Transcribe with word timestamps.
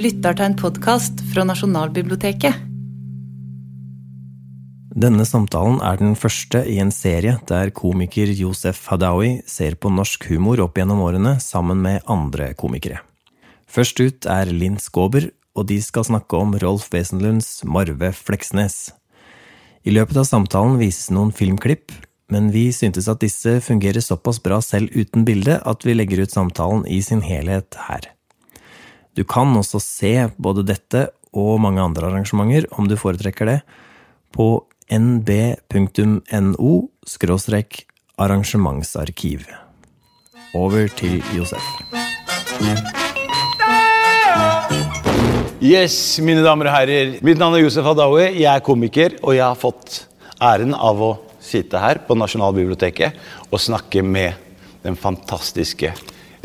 lytter 0.00 0.32
til 0.32 0.46
en 0.48 0.56
podkast 0.56 1.20
fra 1.28 1.44
Nasjonalbiblioteket. 1.44 2.66
Denne 5.00 5.24
samtalen 5.28 5.78
er 5.84 5.98
den 6.00 6.14
første 6.18 6.62
i 6.66 6.78
en 6.82 6.92
serie 6.92 7.36
der 7.48 7.70
komiker 7.76 8.32
Josef 8.32 8.86
Hadaoui 8.90 9.42
ser 9.48 9.76
på 9.76 9.92
norsk 9.92 10.24
humor 10.32 10.62
opp 10.64 10.80
gjennom 10.80 11.02
årene 11.04 11.34
sammen 11.44 11.82
med 11.84 12.06
andre 12.10 12.50
komikere. 12.58 13.02
Først 13.70 14.00
ut 14.00 14.26
er 14.26 14.50
Linn 14.50 14.80
Skåber, 14.80 15.28
og 15.54 15.68
de 15.68 15.76
skal 15.84 16.06
snakke 16.08 16.38
om 16.38 16.56
Rolf 16.62 16.88
Wesenlunds 16.94 17.60
Marve 17.68 18.12
Fleksnes. 18.16 18.94
I 19.84 19.92
løpet 19.92 20.22
av 20.22 20.28
samtalen 20.28 20.78
vises 20.80 21.10
noen 21.12 21.32
filmklipp, 21.32 21.92
men 22.32 22.48
vi 22.54 22.70
syntes 22.72 23.08
at 23.10 23.20
disse 23.20 23.58
fungerer 23.66 24.00
såpass 24.04 24.40
bra 24.42 24.62
selv 24.64 24.94
uten 24.96 25.28
bilde 25.28 25.58
at 25.60 25.84
vi 25.86 25.96
legger 25.98 26.24
ut 26.24 26.34
samtalen 26.34 26.86
i 26.88 27.02
sin 27.04 27.22
helhet 27.26 27.76
her. 27.88 28.08
Du 29.18 29.24
kan 29.26 29.50
også 29.58 29.80
se 29.82 30.12
både 30.38 30.62
dette 30.66 31.08
og 31.34 31.60
mange 31.62 31.82
andre 31.82 32.06
arrangementer, 32.10 32.66
om 32.78 32.86
du 32.88 32.96
foretrekker 32.98 33.48
det, 33.48 33.60
på 34.34 34.64
nb.no 34.90 36.74
arrangementsarkiv. 38.20 39.46
Over 40.54 40.88
til 40.98 41.22
Josef. 41.34 41.62
Yes, 45.60 46.18
mine 46.24 46.42
damer 46.42 46.70
og 46.70 46.74
herrer. 46.74 47.18
Mitt 47.22 47.38
navn 47.38 47.58
er 47.58 47.64
Josef 47.64 47.84
Hadaoui. 47.86 48.40
Jeg 48.40 48.48
er 48.50 48.64
komiker, 48.64 49.18
og 49.22 49.34
jeg 49.36 49.44
har 49.44 49.58
fått 49.58 50.04
æren 50.40 50.74
av 50.74 51.02
å 51.02 51.10
sitte 51.42 51.80
her 51.82 52.00
på 52.06 52.16
Nasjonalbiblioteket 52.18 53.18
og 53.50 53.60
snakke 53.60 54.02
med 54.06 54.38
den 54.84 54.96
fantastiske 54.96 55.92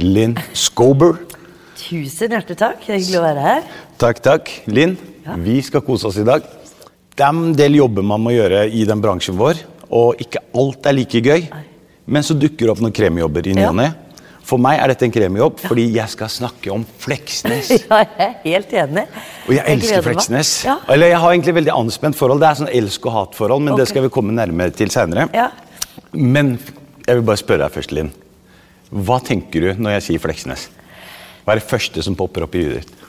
Linn 0.02 0.36
Skober. 0.52 1.16
Tusen 1.76 2.31
hjertelig 2.31 2.58
takk. 2.59 2.80
Det 2.86 2.94
er 2.94 3.00
hyggelig 3.02 3.20
å 3.20 3.26
være 3.26 3.44
her. 3.44 3.66
Takk, 4.02 4.22
takk. 4.23 4.52
Linn, 4.72 4.95
vi 5.44 5.58
skal 5.66 5.84
kose 5.86 6.08
oss 6.09 6.20
i 6.22 6.26
dag. 6.28 6.45
Det 7.16 7.23
er 7.23 7.31
en 7.36 7.54
del 7.56 7.78
jobber 7.80 8.04
man 8.08 8.23
må 8.23 8.34
gjøre 8.36 8.66
i 8.72 8.84
den 8.88 9.02
bransjen 9.04 9.38
vår, 9.40 9.59
og 9.96 10.20
ikke 10.23 10.42
alt 10.59 10.88
er 10.90 10.96
like 10.98 11.22
gøy. 11.23 11.46
Men 12.06 12.26
så 12.26 12.36
dukker 12.38 12.68
det 12.68 12.73
opp 12.76 12.81
noen 12.84 12.96
kremjobber 12.96 13.48
i 13.50 13.56
ny 13.58 13.64
og 13.68 13.78
ne. 13.80 13.90
For 14.46 14.62
meg 14.62 14.78
er 14.78 14.92
dette 14.92 15.08
en 15.08 15.14
kremjobb 15.14 15.58
fordi 15.64 15.88
jeg 15.96 16.12
skal 16.12 16.30
snakke 16.30 16.70
om 16.73 16.84
Fleksnes. 17.02 17.72
Ja, 17.90 18.03
jeg 18.03 18.28
er 18.28 18.36
helt 18.44 18.76
enig. 18.78 19.06
Og 19.48 19.56
jeg 19.56 19.66
elsker. 19.73 20.03
Fleksnes. 20.06 20.52
Ja. 20.68 20.76
Eller 20.94 21.09
jeg 21.16 21.22
har 21.23 21.34
egentlig 21.34 21.56
veldig 21.58 21.73
anspent 21.73 22.18
forhold. 22.20 22.44
Det 22.44 22.52
er 22.52 22.59
sånn 22.62 22.70
elsk- 22.81 23.08
og 23.09 23.16
hatforhold, 23.18 23.66
men 23.66 23.80
det 23.80 23.88
skal 23.90 24.06
vi 24.06 24.12
komme 24.14 24.36
nærmere 24.38 24.76
til 24.78 24.94
seinere. 24.94 25.26
Ja. 25.34 25.48
Men 26.14 26.59
jeg 27.08 27.18
vil 27.18 27.26
bare 27.26 27.42
spørre 27.42 27.66
deg 27.66 27.73
først, 27.73 27.96
Linn. 27.98 28.14
Hva 28.94 29.18
tenker 29.26 29.66
du 29.66 29.81
når 29.81 29.98
jeg 29.98 30.06
sier 30.12 30.22
Fleksnes? 30.28 30.68
Hva 31.46 31.54
er 31.54 31.62
det 31.62 31.70
første 31.70 32.02
som 32.02 32.18
popper 32.18 32.48
opp 32.48 32.56
i 32.58 32.64
huet 32.66 32.82
ditt? 32.82 33.02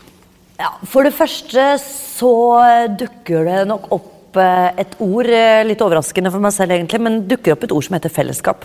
Ja, 0.61 0.71
for 0.89 1.05
det 1.05 1.15
første 1.17 1.65
så 1.81 2.33
dukker 3.01 3.49
det 3.49 3.63
nok 3.69 3.91
opp 3.97 4.39
eh, 4.41 4.71
et 4.85 4.97
ord, 5.05 5.29
eh, 5.29 5.65
litt 5.69 5.83
overraskende 5.85 6.33
for 6.33 6.45
meg 6.45 6.53
selv 6.57 6.77
egentlig, 6.77 7.01
men 7.05 7.23
dukker 7.29 7.57
opp 7.57 7.65
et 7.65 7.73
ord 7.77 7.87
som 7.87 7.97
heter 7.97 8.13
fellesskap. 8.13 8.65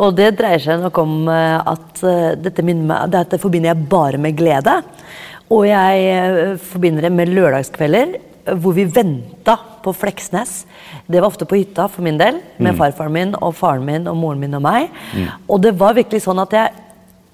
Og 0.00 0.14
det 0.16 0.30
dreier 0.38 0.62
seg 0.64 0.80
nok 0.80 0.98
om 1.02 1.26
eh, 1.28 1.72
at 1.74 2.04
dette, 2.40 2.64
minner 2.64 3.08
dette 3.12 3.40
forbinder 3.40 3.74
jeg 3.74 3.88
bare 3.92 4.20
med 4.20 4.36
glede. 4.36 4.78
Og 5.52 5.66
jeg 5.68 6.56
forbinder 6.70 7.04
det 7.04 7.12
med 7.12 7.32
lørdagskvelder 7.32 8.16
hvor 8.60 8.74
vi 8.76 8.84
venta 8.88 9.58
på 9.84 9.92
Fleksnes. 9.96 10.64
Det 11.08 11.20
var 11.20 11.28
ofte 11.28 11.46
på 11.48 11.56
hytta 11.60 11.86
for 11.92 12.04
min 12.04 12.16
del, 12.20 12.40
med 12.60 12.76
farfaren 12.76 13.12
min 13.12 13.36
og 13.38 13.54
faren 13.56 13.84
min 13.84 14.08
og 14.08 14.18
moren 14.20 14.40
min 14.40 14.56
og 14.56 14.64
meg. 14.64 14.88
Og 15.48 15.60
det 15.64 15.74
var 15.80 15.96
virkelig 15.96 16.24
sånn 16.24 16.40
at 16.44 16.56
jeg 16.56 16.83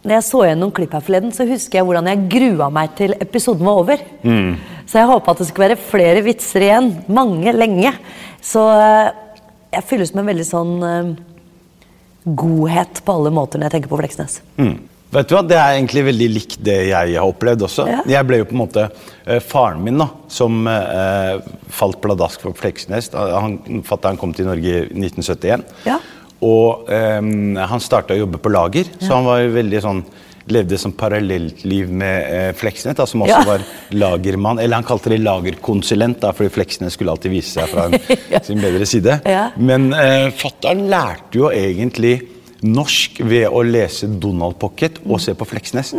når 0.01 0.17
jeg 0.17 0.27
så 0.27 0.43
gjennom 0.49 0.71
klipp 0.73 0.95
her 0.97 1.03
forleden, 1.05 1.33
så 1.37 1.45
husker 1.49 1.81
jeg 1.81 1.87
hvordan 1.89 2.09
jeg 2.09 2.29
grua 2.33 2.71
meg 2.73 2.95
til 2.97 3.13
episoden 3.21 3.67
var 3.69 3.81
over. 3.83 4.05
Så 4.91 4.99
jeg 4.99 5.11
håpa 5.11 5.35
at 5.35 5.43
det 5.43 5.49
skulle 5.51 5.69
være 5.69 5.83
flere 5.91 6.23
vitser 6.25 6.65
igjen. 6.67 6.89
Mange, 7.13 7.53
lenge. 7.55 7.93
Så 8.43 8.65
eh, 8.75 9.11
jeg 9.77 9.87
fylles 9.87 10.15
med 10.17 10.27
veldig 10.27 10.47
sånn 10.49 10.73
uh, 10.83 11.11
godhet 12.25 13.03
på 13.05 13.19
alle 13.19 13.31
måter 13.35 13.61
når 13.61 13.69
jeg 13.69 13.77
tenker 13.77 13.93
på 13.93 14.01
Fleksnes. 14.01 14.41
Vet 15.11 15.31
du 15.31 15.35
hva, 15.35 15.43
Det 15.47 15.59
er 15.59 15.77
egentlig 15.77 16.05
veldig 16.07 16.29
likt 16.33 16.57
det 16.67 16.77
jeg 16.89 17.15
har 17.15 17.29
opplevd 17.29 17.67
også. 17.69 17.87
Ja. 17.91 18.01
Jeg 18.17 18.27
ble 18.27 18.41
jo 18.41 18.49
på 18.51 18.57
en 18.57 18.63
måte 18.65 18.87
uh, 18.91 19.39
Faren 19.45 19.85
min, 19.87 20.01
da, 20.01 20.09
som 20.33 20.65
uh, 20.67 21.37
falt 21.71 22.01
pladask 22.03 22.43
for 22.43 22.57
Fleksnes 22.59 23.13
han, 23.15 23.61
Fatter'n 23.87 24.19
kom 24.19 24.35
til 24.35 24.51
Norge 24.51 24.75
i 24.81 25.05
1971. 25.05 25.69
Ja. 25.87 26.01
Og 26.47 26.89
um, 26.89 27.57
han 27.61 27.83
starta 27.85 28.15
å 28.17 28.23
jobbe 28.23 28.41
på 28.41 28.53
lager, 28.53 28.89
så 29.03 29.19
han 29.19 29.29
var 29.29 29.47
veldig 29.61 29.85
sånn 29.85 30.03
Levde 30.51 30.75
som 30.81 30.91
parallelltliv 30.99 31.91
med 31.95 32.25
eh, 32.27 32.49
Fleksnes, 32.59 32.97
da, 32.99 33.05
som 33.07 33.21
også 33.23 33.37
Ja. 33.37 33.43
var 33.47 33.63
lagermann. 33.95 34.59
Eller 34.59 34.81
han 34.81 34.87
kalte 34.89 35.13
det 35.13 35.21
lagerkonsulent, 35.23 36.19
da, 36.25 36.33
fordi 36.35 36.51
Fleksnes 36.51 36.97
skulle 36.97 37.13
alltid 37.13 37.31
vise 37.31 37.53
seg 37.55 37.69
fra 37.71 37.85
en, 37.87 38.43
sin 38.43 38.59
bedre 38.59 38.89
side. 38.89 39.21
Ja. 39.31 39.45
Men 39.61 39.93
eh, 39.95 40.33
fatter'n 40.35 40.89
lærte 40.91 41.39
jo 41.39 41.53
egentlig 41.55 42.17
norsk 42.67 43.21
ved 43.31 43.47
å 43.47 43.63
lese 43.63 44.09
Donald 44.21 44.59
Pocket 44.59 44.99
og 45.05 45.21
se 45.23 45.37
på 45.39 45.47
Fleksnes. 45.47 45.93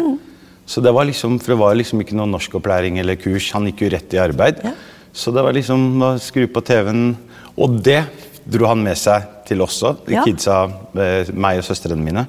Så 0.67 0.83
det 0.83 0.91
var 0.97 1.07
liksom, 1.07 1.39
for 1.39 1.53
det 1.55 1.59
var 1.61 1.77
liksom 1.79 2.03
ikke 2.03 2.17
noe 2.19 2.27
norskopplæring 2.33 2.99
eller 2.99 3.21
kurs. 3.21 3.53
Han 3.55 3.69
gikk 3.69 3.85
jo 3.85 3.93
rett 3.93 4.17
i 4.17 4.21
arbeid. 4.25 4.59
Ja. 4.65 4.73
Så 5.13 5.31
det 5.31 5.45
var 5.47 5.55
liksom 5.55 5.87
å 6.03 6.11
skru 6.19 6.43
på 6.51 6.65
TV-en. 6.65 7.13
Og 7.55 7.79
det 7.85 8.01
dro 8.51 8.67
han 8.71 8.81
med 8.83 8.97
seg 8.99 9.29
til 9.47 9.61
oss 9.63 9.81
også, 9.83 10.09
Ja. 10.11 10.23
kidsa, 10.27 10.63
eh, 10.95 11.31
meg 11.33 11.59
og 11.61 11.67
søstrene 11.67 12.03
mine. 12.03 12.27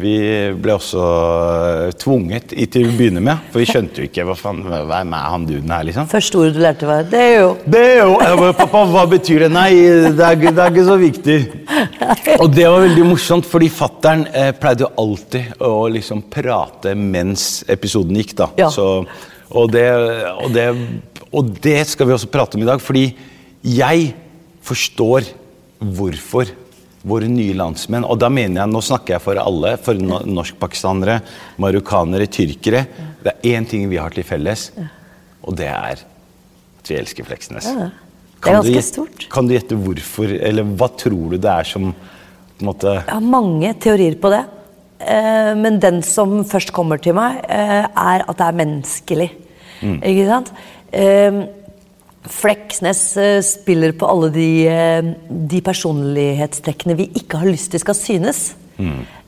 Vi 0.00 0.12
ble 0.54 0.72
også 0.76 1.00
eh, 1.02 1.92
tvunget 1.98 2.52
til 2.70 2.84
å 2.86 2.92
begynne 2.94 3.20
med, 3.26 3.40
for 3.50 3.58
vi 3.58 3.66
skjønte 3.66 3.98
jo 3.98 4.06
ikke 4.06 4.22
hva 4.28 4.36
faen, 4.38 4.60
hva 4.62 5.00
er 5.02 5.24
han 5.32 5.46
duden 5.48 5.72
her, 5.74 5.82
liksom. 5.88 6.06
Første 6.12 6.38
ordet 6.38 6.54
du 6.54 6.60
lærte, 6.62 6.86
var 6.86 7.02
det 7.10 7.18
er 7.20 7.34
jo 7.40 7.48
Det 7.66 7.80
er 7.80 7.98
jo 7.98 8.12
bare, 8.20 8.52
Pappa, 8.60 8.84
hva 8.86 9.02
betyr 9.10 9.42
det? 9.44 9.50
Nei, 9.50 9.72
det 10.14 10.22
er, 10.28 10.38
det 10.46 10.62
er 10.62 10.70
ikke 10.70 10.86
så 10.86 10.96
viktig. 11.00 11.38
Og 12.38 12.46
det 12.54 12.68
var 12.70 12.86
veldig 12.86 13.08
morsomt, 13.10 13.50
fordi 13.50 13.68
fattern 13.80 14.24
eh, 14.30 14.52
pleide 14.62 14.86
jo 14.86 14.92
alltid 15.02 15.58
å 15.66 15.72
liksom 15.90 16.22
prate 16.32 16.94
mens 16.94 17.64
episoden 17.68 18.14
gikk. 18.22 18.36
da. 18.44 18.50
Ja. 18.62 18.70
Så, 18.70 18.86
og, 19.50 19.72
det, 19.74 19.88
og, 20.38 20.54
det, 20.54 20.68
og 21.34 21.50
det 21.66 21.80
skal 21.90 22.06
vi 22.06 22.14
også 22.14 22.30
prate 22.30 22.54
om 22.56 22.62
i 22.62 22.70
dag, 22.70 22.80
fordi 22.80 23.08
jeg 23.66 24.12
forstår 24.62 25.26
hvorfor 25.80 26.50
våre 27.06 27.28
nye 27.32 27.54
landsmenn 27.56 28.04
Og 28.04 28.18
da 28.20 28.28
mener 28.32 28.60
jeg, 28.60 28.72
nå 28.74 28.82
snakker 28.84 29.16
jeg 29.16 29.24
for 29.24 29.40
alle, 29.40 29.74
for 29.80 29.96
norskpakistanere, 30.00 31.20
marokkanere, 31.60 32.28
tyrkere. 32.28 32.84
Det 33.24 33.32
er 33.32 33.56
én 33.56 33.68
ting 33.68 33.86
vi 33.88 34.00
har 34.00 34.12
til 34.12 34.26
felles, 34.26 34.68
og 35.40 35.56
det 35.56 35.68
er 35.72 36.04
at 36.80 36.88
vi 36.88 36.96
elsker 36.96 37.26
Fleksnes. 37.28 37.68
Ja, 37.68 37.74
det 37.76 37.88
er 37.88 37.98
Kan 38.40 38.56
du 38.64 38.70
ganske 38.70 38.84
stort. 38.84 39.26
Kan 39.32 39.48
du 39.48 39.52
gjette 39.52 39.76
hvorfor, 39.76 40.32
eller 40.32 40.64
hva 40.64 40.88
tror 40.96 41.34
du 41.34 41.36
det 41.36 41.50
er 41.52 41.68
som 41.68 41.90
på 41.90 42.64
en 42.64 42.70
måte 42.70 42.94
Jeg 42.94 43.12
har 43.12 43.24
mange 43.24 43.74
teorier 43.80 44.16
på 44.20 44.30
det. 44.32 44.44
Eh, 45.00 45.52
men 45.56 45.78
den 45.80 46.02
som 46.04 46.42
først 46.48 46.72
kommer 46.76 47.00
til 47.00 47.16
meg, 47.16 47.40
eh, 47.48 47.84
er 47.84 48.24
at 48.26 48.36
det 48.36 48.46
er 48.46 48.58
menneskelig. 48.60 49.30
Ikke 49.80 50.26
sant? 50.28 50.52
Fleksnes 52.28 53.16
eh, 53.16 53.38
spiller 53.44 53.94
på 53.96 54.08
alle 54.10 54.28
de, 54.34 54.48
eh, 54.68 55.12
de 55.28 55.60
personlighetstrekkene 55.64 56.98
vi 56.98 57.08
ikke 57.22 57.40
har 57.40 57.48
lyst 57.48 57.72
til 57.72 57.80
skal 57.80 57.96
synes. 57.96 58.42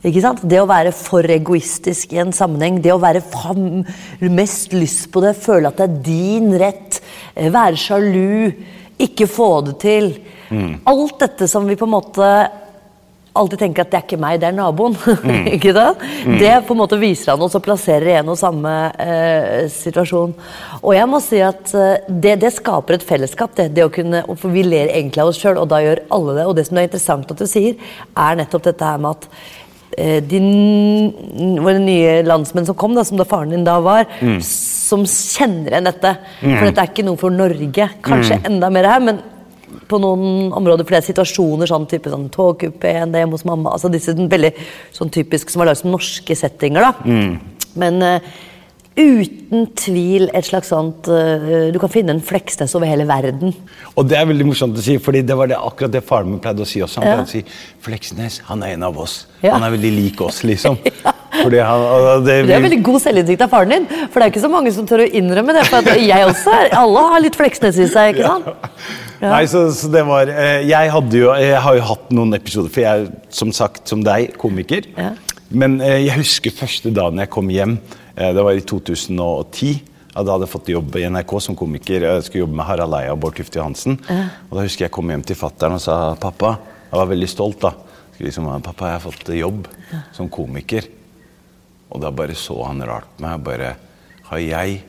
Ikke 0.03 0.23
sant? 0.25 0.41
Det 0.49 0.59
å 0.59 0.69
være 0.69 0.95
for 0.97 1.27
egoistisk 1.31 2.15
i 2.15 2.21
en 2.23 2.33
sammenheng, 2.35 2.81
det 2.83 2.93
å 2.95 3.01
være 3.01 3.23
ha 3.45 3.53
mest 4.33 4.73
lyst 4.75 5.11
på 5.13 5.23
det, 5.25 5.35
føle 5.39 5.69
at 5.69 5.79
det 5.79 5.87
er 5.87 5.99
din 6.09 6.49
rett, 6.59 7.01
eh, 7.37 7.51
være 7.53 7.79
sjalu, 7.79 8.53
ikke 9.03 9.29
få 9.31 9.51
det 9.69 9.79
til. 9.83 10.13
Alt 10.85 11.15
dette 11.23 11.47
som 11.49 11.65
vi 11.65 11.79
på 11.81 11.87
en 11.89 11.95
måte 11.95 12.27
alltid 13.33 13.63
tenker 13.63 13.85
at 13.85 13.93
det 13.93 13.99
er 13.99 14.05
ikke 14.07 14.21
meg, 14.21 14.41
det 14.43 14.49
er 14.51 14.57
naboen. 14.57 14.97
ikke 15.57 15.73
sant? 15.77 16.03
Det 16.41 16.53
på 16.67 16.75
en 16.75 16.81
måte 16.83 16.99
viser 17.01 17.33
han 17.33 17.45
oss 17.45 17.57
og 17.57 17.65
plasserer 17.65 18.11
i 18.11 18.19
en 18.21 18.33
og 18.33 18.39
samme 18.41 18.75
eh, 19.01 19.65
situasjon. 19.73 20.35
Og 20.83 20.93
jeg 20.97 21.09
må 21.09 21.23
si 21.25 21.41
at 21.45 21.73
eh, 21.79 22.05
det, 22.09 22.37
det 22.45 22.53
skaper 22.57 22.99
et 22.99 23.07
fellesskap, 23.07 23.57
det, 23.59 23.71
det 23.77 23.87
å 23.87 23.93
kunne, 23.93 24.25
for 24.37 24.53
vi 24.53 24.67
ler 24.67 24.93
egentlig 24.93 25.25
av 25.25 25.33
oss 25.33 25.41
sjøl, 25.41 25.61
og 25.63 25.71
da 25.73 25.81
gjør 25.85 26.05
alle 26.13 26.37
det. 26.39 26.47
Og 26.51 26.57
det 26.59 26.69
som 26.69 26.79
er 26.79 26.89
interessant 26.91 27.35
at 27.35 27.43
du 27.43 27.49
sier, 27.49 27.81
er 28.13 28.39
nettopp 28.43 28.69
dette 28.69 28.93
her 28.93 29.03
med 29.03 29.17
at 29.17 29.29
eh, 29.97 30.21
de 30.29 30.45
våre 31.65 31.81
nye 31.81 32.21
landsmenn 32.29 32.69
som 32.69 32.79
kom, 32.79 32.97
da, 32.99 33.07
som 33.09 33.21
da 33.21 33.29
faren 33.29 33.57
din 33.57 33.67
da 33.67 33.81
var, 33.85 34.09
som 34.45 35.07
kjenner 35.09 35.73
igjen 35.73 35.89
dette. 35.89 36.17
For 36.43 36.69
dette 36.69 36.85
er 36.85 36.93
ikke 36.93 37.09
noe 37.09 37.21
for 37.21 37.33
Norge. 37.33 37.93
Kanskje 38.05 38.43
enda 38.45 38.69
mer 38.73 38.93
her, 38.93 39.05
men 39.09 39.25
på 39.89 39.99
noen 40.03 40.53
områder 40.53 40.85
for 40.85 40.95
det 40.97 41.01
er 41.03 41.09
situasjoner, 41.11 41.71
sånn 41.71 41.89
type 41.91 42.11
sånn 42.13 42.29
togkupeen, 42.33 43.13
det 43.13 43.23
hjemme 43.23 43.37
hos 43.39 43.45
mamma 43.49 43.73
altså 43.75 43.91
Disse 43.93 44.15
veldig 44.17 44.53
sånn 44.95 45.11
typisk 45.13 45.51
som 45.53 45.63
er 45.63 45.71
laget 45.73 45.83
som 45.83 45.93
norske 45.95 46.37
settinger. 46.39 46.89
da. 46.89 47.43
Men 47.81 48.03
uh, 48.05 48.33
uten 48.97 49.67
tvil 49.81 50.27
et 50.37 50.45
slags 50.45 50.69
sånt 50.69 51.09
uh, 51.09 51.71
Du 51.73 51.79
kan 51.81 51.89
finne 51.93 52.13
en 52.13 52.21
Fleksnes 52.21 52.75
over 52.77 52.91
hele 52.91 53.07
verden. 53.09 53.55
Og 53.97 54.05
det 54.11 54.19
er 54.21 54.29
veldig 54.29 54.47
morsomt 54.51 54.77
å 54.77 54.85
si, 54.85 54.99
fordi 55.01 55.23
det 55.25 55.37
var 55.39 55.49
det 55.49 55.57
akkurat 55.57 55.95
det 55.95 56.05
faren 56.05 56.29
min 56.35 56.43
pleide 56.45 56.67
å 56.67 56.69
si 56.69 56.83
også. 56.85 57.01
Han 57.01 57.09
Ja. 57.09 57.17
pleide 57.23 57.31
å 57.31 57.33
si 57.33 57.45
Fleksnes, 57.87 58.41
han 58.51 58.63
er 58.63 58.75
en 58.77 58.83
av 58.91 58.99
oss. 59.01 59.27
Ja. 59.43 59.55
Han 59.57 59.65
er 59.65 59.77
veldig 59.79 59.93
lik 59.97 60.21
oss, 60.21 60.43
liksom. 60.45 60.77
Fordi 60.85 61.22
han, 61.33 61.85
og 61.87 62.27
det, 62.27 62.35
Det 62.47 62.55
er 62.55 62.65
veldig 62.65 62.81
god 62.85 63.01
selvinnsikt 63.03 63.45
av 63.47 63.53
faren 63.53 63.73
din. 63.73 63.87
For 64.13 64.21
det 64.21 64.27
er 64.27 64.33
ikke 64.35 64.45
så 64.45 64.51
mange 64.53 64.73
som 64.75 64.87
tør 64.89 65.05
å 65.05 65.09
innrømme 65.09 65.55
det. 65.57 65.65
For 65.71 65.81
at 65.81 66.01
jeg 66.03 66.27
også 66.29 66.53
er, 66.59 66.69
alle 66.77 67.05
har 67.15 67.25
litt 67.25 67.39
Fleksnes 67.39 67.79
i 67.81 67.89
seg, 67.91 68.17
ikke 68.19 68.29
sant? 68.29 68.51
Ja. 69.23 69.31
Nei, 69.37 69.45
så, 69.51 69.65
så 69.71 69.87
det 69.93 70.01
var 70.03 70.27
eh, 70.27 70.65
Jeg 70.67 70.91
hadde 70.91 71.15
jo 71.15 71.29
Jeg 71.39 71.59
har 71.63 71.77
jo 71.79 71.83
hatt 71.93 72.09
noen 72.11 72.35
episoder, 72.35 72.73
for 72.75 72.83
jeg 72.83 73.05
er 73.05 73.33
som 73.33 73.53
sagt 73.55 73.89
som 73.91 74.03
deg 74.05 74.35
komiker. 74.41 74.89
Ja. 74.99 75.13
Men 75.53 75.79
eh, 75.85 76.03
jeg 76.09 76.19
husker 76.21 76.55
første 76.63 76.93
dagen 76.95 77.23
jeg 77.23 77.31
kom 77.33 77.51
hjem. 77.53 77.79
Eh, 78.17 78.33
det 78.37 78.45
var 78.45 78.59
i 78.59 78.65
2010. 78.67 79.77
Da 80.13 80.27
hadde 80.27 80.45
jeg 80.45 80.53
fått 80.53 80.69
jobb 80.69 80.97
i 81.01 81.07
NRK 81.09 81.37
som 81.41 81.57
komiker. 81.57 82.05
Jeg 82.05 82.27
skulle 82.27 82.45
jobbe 82.45 82.59
med 82.59 82.69
Harald 82.69 82.99
Eia 82.99 83.15
og 83.15 83.23
Bård 83.23 83.39
Tufte 83.39 83.57
Johansen. 83.63 83.97
Og 84.51 84.59
da 84.59 84.67
husker 84.67 84.85
jeg 84.85 84.93
kom 84.93 85.09
hjem 85.09 85.25
til 85.25 85.39
fattern 85.41 85.79
og 85.79 85.81
sa 85.81 85.97
pappa 86.21 86.59
Jeg 86.91 86.99
var 87.01 87.09
veldig 87.15 87.31
stolt, 87.33 87.63
da. 87.65 87.73
Skulle 88.13 88.29
liksom, 88.29 88.51
pappa, 88.67 88.91
jeg 88.91 88.99
har 88.99 89.07
fått 89.07 89.33
jobb 89.39 89.71
som 90.13 90.29
komiker. 90.29 90.91
Og 91.93 92.01
da 92.01 92.11
bare 92.15 92.37
så 92.39 92.57
han 92.65 92.83
rart 92.89 93.09
på 93.17 93.25
meg. 93.27 93.43
Bare 93.45 93.75
Har 94.29 94.41
jeg 94.41 94.83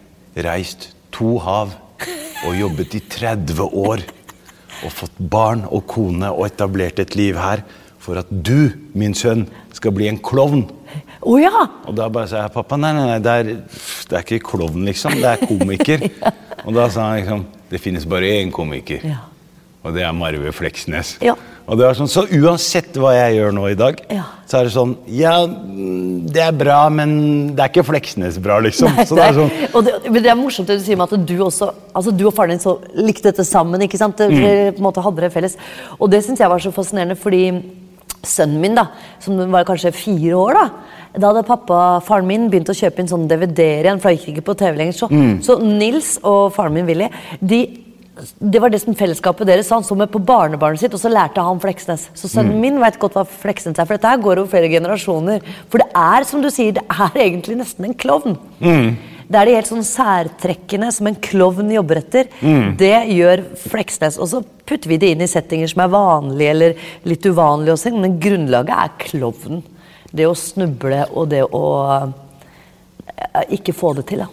reist 0.45 0.91
to 1.11 1.38
hav 1.44 1.73
og 2.44 2.55
jobbet 2.57 2.95
i 2.95 3.01
30 3.11 3.59
år 3.63 4.03
og 4.83 4.91
fått 4.91 5.17
barn 5.19 5.65
og 5.69 5.85
kone 5.88 6.31
og 6.31 6.47
etablert 6.47 7.00
et 7.00 7.15
liv 7.15 7.38
her 7.39 7.63
for 8.03 8.19
at 8.19 8.27
du, 8.31 8.71
min 9.00 9.13
sønn, 9.15 9.45
skal 9.71 9.94
bli 9.95 10.09
en 10.09 10.19
klovn? 10.19 10.65
Å 11.23 11.35
ja! 11.39 11.67
Og 11.88 11.95
da 11.95 12.09
bare 12.11 12.27
sa 12.31 12.41
jeg 12.44 12.53
pappa, 12.55 12.79
nei, 12.79 12.91
nei, 12.95 13.05
nei, 13.13 13.19
det 13.23 13.35
er, 13.35 13.51
det 14.09 14.17
er 14.17 14.25
ikke 14.25 14.50
klovn, 14.51 14.83
liksom. 14.89 15.15
Det 15.23 15.29
er 15.29 15.45
komiker. 15.47 16.03
Og 16.65 16.75
da 16.75 16.88
sa 16.91 17.09
han 17.09 17.21
liksom 17.21 17.45
Det 17.71 17.79
finnes 17.81 18.03
bare 18.07 18.27
én 18.39 18.51
komiker. 18.53 19.01
Ja. 19.07 19.21
Og 19.83 19.94
det 19.94 20.03
er 20.07 20.13
Marve 20.15 20.51
Fleksnes. 20.56 21.18
Ja. 21.21 21.33
Og 21.68 21.77
det 21.80 21.85
var 21.88 21.94
sånn, 21.95 22.07
Så 22.12 22.25
uansett 22.27 22.94
hva 23.00 23.13
jeg 23.15 23.38
gjør 23.38 23.51
nå 23.56 23.65
i 23.71 23.75
dag, 23.75 24.00
Ja. 24.12 24.24
så 24.47 24.59
er 24.59 24.63
det 24.68 24.71
sånn 24.74 24.97
Ja, 25.07 25.45
det 25.47 26.41
er 26.41 26.51
bra, 26.51 26.89
men 26.89 27.56
det 27.56 27.59
er 27.63 27.69
ikke 27.69 27.85
Fleksnes 27.88 28.38
bra, 28.41 28.59
liksom. 28.59 28.94
Nei, 28.95 29.06
så 29.06 29.15
det 29.15 29.24
er 29.24 29.33
sånn 29.33 29.51
og 29.75 29.83
det, 29.85 29.94
men 30.12 30.24
det 30.24 30.31
er 30.31 30.35
morsomt 30.39 30.68
det 30.68 30.80
du 30.80 30.83
sier 30.85 30.97
med 31.00 31.12
at 31.12 31.25
du 31.25 31.35
også 31.44 31.74
altså 31.95 32.15
du 32.15 32.25
og 32.27 32.33
faren 32.35 32.50
din 32.56 32.59
så 32.63 32.77
likte 32.95 33.24
dette 33.31 33.45
sammen. 33.47 33.81
ikke 33.81 33.97
sant? 34.00 34.18
Mm. 34.18 34.35
Dere 34.39 34.71
på 34.74 34.77
en 34.83 34.88
måte 34.88 35.03
hadde 35.03 35.21
det 35.21 35.31
felles. 35.33 35.56
Og 36.00 36.09
det 36.12 36.24
syns 36.24 36.39
jeg 36.39 36.50
var 36.50 36.59
så 36.59 36.71
fascinerende, 36.74 37.18
fordi 37.19 37.44
sønnen 38.24 38.59
min, 38.62 38.75
da, 38.75 38.88
som 39.19 39.36
var 39.51 39.65
kanskje 39.68 39.91
fire 39.94 40.36
år, 40.39 40.53
da 40.53 40.69
da 41.19 41.29
hadde 41.29 41.44
pappa, 41.45 42.00
faren 42.01 42.25
min 42.25 42.47
begynt 42.50 42.71
å 42.71 42.74
kjøpe 42.74 43.00
inn 43.03 43.07
sånne 43.12 43.27
DVD-er 43.29 43.83
igjen, 43.86 44.00
for 44.01 44.09
da 44.09 44.15
gikk 44.18 44.31
ikke 44.33 44.45
på 44.47 44.56
TV 44.57 44.77
lenger. 44.79 44.94
Så, 44.97 45.09
Mm. 45.12 45.41
så 45.45 45.59
Nils 45.62 46.18
og 46.24 46.53
faren 46.56 46.74
min 46.74 46.88
Willy 46.88 47.09
de 47.39 47.59
det 48.13 48.60
var 48.62 48.69
det 48.69 48.77
som 48.83 48.94
fellesskapet 48.94 49.48
deres 49.50 49.65
sa. 49.69 49.80
Han 49.80 49.86
så 49.88 49.95
med 49.98 50.12
på 50.13 50.21
barnebarnet 50.21 50.83
sitt, 50.83 50.94
og 50.94 51.01
så 51.01 51.10
lærte 51.10 51.42
han 51.42 51.62
Fleksnes. 51.63 52.10
Så 52.13 52.30
sønnen 52.30 52.60
min 52.62 52.77
vet 52.81 53.00
godt 53.01 53.15
hva 53.18 53.24
Fleksnes 53.25 53.80
er, 53.80 53.88
for 53.88 53.98
dette 53.98 54.12
her 54.12 54.21
går 54.21 54.38
over 54.44 54.51
flere 54.51 54.69
generasjoner. 54.69 55.42
For 55.71 55.81
det 55.81 55.89
er, 55.98 56.27
som 56.30 56.44
du 56.44 56.51
sier, 56.54 56.75
det 56.77 56.83
er 56.94 57.18
egentlig 57.25 57.57
nesten 57.63 57.89
en 57.89 57.98
klovn. 57.98 58.38
Det 59.24 59.39
er 59.39 59.50
de 59.50 59.56
helt 59.56 59.71
sånn 59.71 59.86
særtrekkene 59.88 60.92
som 60.94 61.10
en 61.10 61.18
klovn 61.25 61.71
jobber 61.74 62.04
etter. 62.04 62.30
Det 62.77 62.94
gjør 63.15 63.45
Fleksnes. 63.65 64.19
Og 64.21 64.30
så 64.30 64.44
putter 64.68 64.94
vi 64.94 65.00
det 65.01 65.13
inn 65.15 65.25
i 65.25 65.31
settinger 65.31 65.71
som 65.74 65.81
er 65.88 65.94
vanlige 65.95 66.54
eller 66.54 66.88
litt 67.10 67.25
uvanlige 67.25 67.74
også, 67.80 67.95
men 67.98 68.19
grunnlaget 68.21 68.77
er 68.77 68.94
klovnen. 69.07 69.63
Det 70.13 70.30
å 70.30 70.38
snuble 70.38 71.07
og 71.10 71.31
det 71.33 71.42
å 71.50 71.65
eh, 71.89 73.56
ikke 73.57 73.74
få 73.74 73.95
det 73.98 74.06
til, 74.12 74.21
da. 74.21 74.30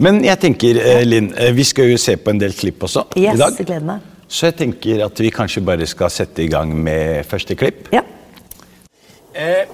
Men 0.00 0.22
jeg 0.24 0.38
tenker, 0.40 0.78
eh, 0.80 1.02
Linn, 1.04 1.32
eh, 1.36 1.50
vi 1.52 1.64
skal 1.68 1.90
jo 1.90 1.96
se 2.00 2.14
på 2.16 2.32
en 2.32 2.38
del 2.40 2.54
klipp 2.56 2.80
også 2.86 3.02
Yes, 3.16 3.34
i 3.34 3.38
dag. 3.38 3.56
gleder 3.58 3.84
meg. 3.84 4.06
Så 4.30 4.46
jeg 4.46 4.56
tenker 4.56 5.04
at 5.04 5.18
vi 5.18 5.30
kanskje 5.34 5.60
bare 5.66 5.86
skal 5.86 6.10
sette 6.10 6.42
i 6.44 6.46
gang 6.48 6.72
med 6.86 7.26
første 7.28 7.54
klipp. 7.58 7.88
Ja. 7.92 8.00
Eh, 9.34 9.64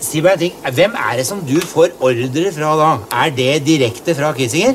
si 0.00 0.20
meg 0.20 0.32
en 0.36 0.38
ting. 0.38 0.52
Hvem 0.72 0.92
er 0.94 1.16
det 1.16 1.26
som 1.26 1.40
du 1.40 1.56
får 1.60 1.96
ordre 2.00 2.52
fra 2.52 2.76
da? 2.76 2.92
Er 3.24 3.30
det 3.30 3.64
direkte 3.66 4.14
fra 4.14 4.32
Kissinger? 4.36 4.74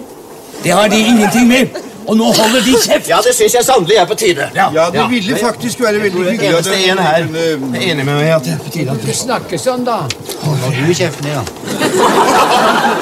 Det 0.64 0.72
har 0.72 0.88
de 0.90 1.00
ingenting 1.00 1.48
med. 1.48 1.70
Og 2.08 2.18
nå 2.18 2.24
holder 2.34 2.64
de 2.66 2.74
kjeft! 2.82 3.08
Ja, 3.08 3.20
det 3.22 3.36
syns 3.38 3.54
jeg 3.54 3.64
sannelig 3.64 3.96
er 4.02 4.06
på 4.10 4.16
tide. 4.18 4.50
Ja, 4.56 4.68
det 4.92 5.06
ville 5.10 5.38
faktisk 5.38 5.80
være 5.80 6.02
veldig 6.02 6.26
hyggelig. 6.32 6.58
at 6.58 6.66
eneste 6.66 6.90
en 6.92 6.98
her 6.98 7.26
kunne- 7.28 7.78
er 7.78 7.92
enig 7.92 8.06
med 8.06 8.16
meg 8.16 8.30
at 8.36 8.44
det 8.44 8.54
er 8.54 8.58
på 8.58 8.72
tide 8.72 8.98
du 9.06 9.12
snakker 9.14 9.58
sånn, 9.58 9.86
da. 9.86 10.00
holder 10.42 10.88
du 10.88 10.94
kjeften 10.94 11.24
din, 11.24 11.34
da. 11.34 11.44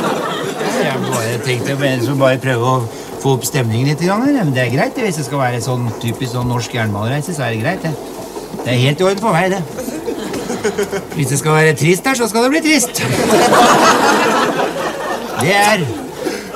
Jeg 1.39 1.45
tenkte 1.45 1.86
jeg 1.86 2.01
skulle 2.03 2.19
bare 2.19 2.38
prøve 2.41 2.68
å 2.68 2.80
få 3.24 3.38
opp 3.38 3.45
stemningen 3.47 3.88
litt. 3.88 4.01
Men 4.03 4.50
det 4.51 4.65
er 4.65 4.74
greit 4.74 4.97
hvis 5.00 5.15
det 5.21 5.24
skal 5.24 5.39
være 5.39 5.62
sånn 5.63 5.86
typisk 6.01 6.33
sånn 6.33 6.50
norsk 6.51 6.74
jernbanereise. 6.75 7.31
så 7.31 7.45
er 7.45 7.53
Det 7.53 7.62
greit 7.62 7.86
det. 7.86 7.94
Det 8.65 8.74
er 8.74 8.81
helt 8.81 9.00
i 9.00 9.06
orden 9.07 9.21
for 9.24 9.31
meg, 9.31 9.51
det. 9.51 9.62
Hvis 11.15 11.30
det 11.31 11.39
skal 11.39 11.56
være 11.56 11.75
trist 11.80 12.07
her, 12.07 12.15
så 12.19 12.27
skal 12.27 12.44
det 12.44 12.50
bli 12.51 12.62
trist. 12.65 13.00
Det 15.39 15.56
er 15.56 15.86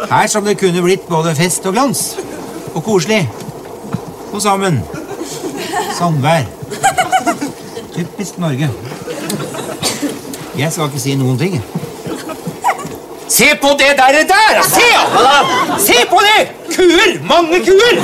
her 0.10 0.28
som 0.28 0.44
det 0.44 0.58
kunne 0.60 0.84
blitt 0.84 1.08
både 1.08 1.36
fest 1.36 1.66
og 1.66 1.78
glans. 1.78 2.18
Og 2.76 2.84
koselig. 2.84 3.30
Og 4.34 4.42
sammen. 4.42 4.82
Samvær. 5.96 6.44
Typisk 7.96 8.38
Norge. 8.38 8.70
Jeg 10.58 10.72
skal 10.72 10.92
ikke 10.92 11.00
si 11.00 11.16
noen 11.16 11.40
ting. 11.40 11.62
Se 13.34 13.46
på 13.62 13.68
det 13.68 13.94
der! 13.98 14.14
der! 14.34 14.62
Se! 14.64 14.90
Se 15.86 16.06
på 16.10 16.20
det! 16.28 16.52
Kuer! 16.76 17.28
Mange 17.28 17.60
kuer! 17.66 17.96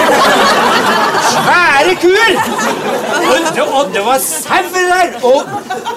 Svære 1.31 1.95
kuer! 2.01 2.33
Og 3.29 3.55
det, 3.55 3.63
og 3.63 3.91
det 3.93 4.05
var 4.05 4.17
sauer 4.17 4.87
der! 4.93 5.23
Og, 5.23 5.43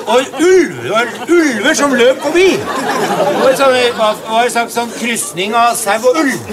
og 0.06 0.20
ulver, 0.40 1.06
ulver 1.28 1.74
som 1.74 1.94
løp 1.94 2.20
forbi. 2.22 2.48
Det 2.50 3.56
sånn, 3.56 3.72
det 3.72 3.92
var 3.96 4.44
en 4.44 4.52
slags 4.52 4.76
sånn 4.76 4.92
krysning 4.98 5.56
av 5.56 5.72
sau 5.80 5.96
og 6.12 6.20
ulv. 6.26 6.52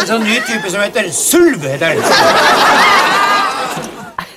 En 0.00 0.06
sånn 0.10 0.26
ny 0.28 0.36
type 0.44 0.68
som 0.68 0.84
heter 0.84 1.08
sulv. 1.16 1.64
heter 1.64 1.96
den. 1.96 3.33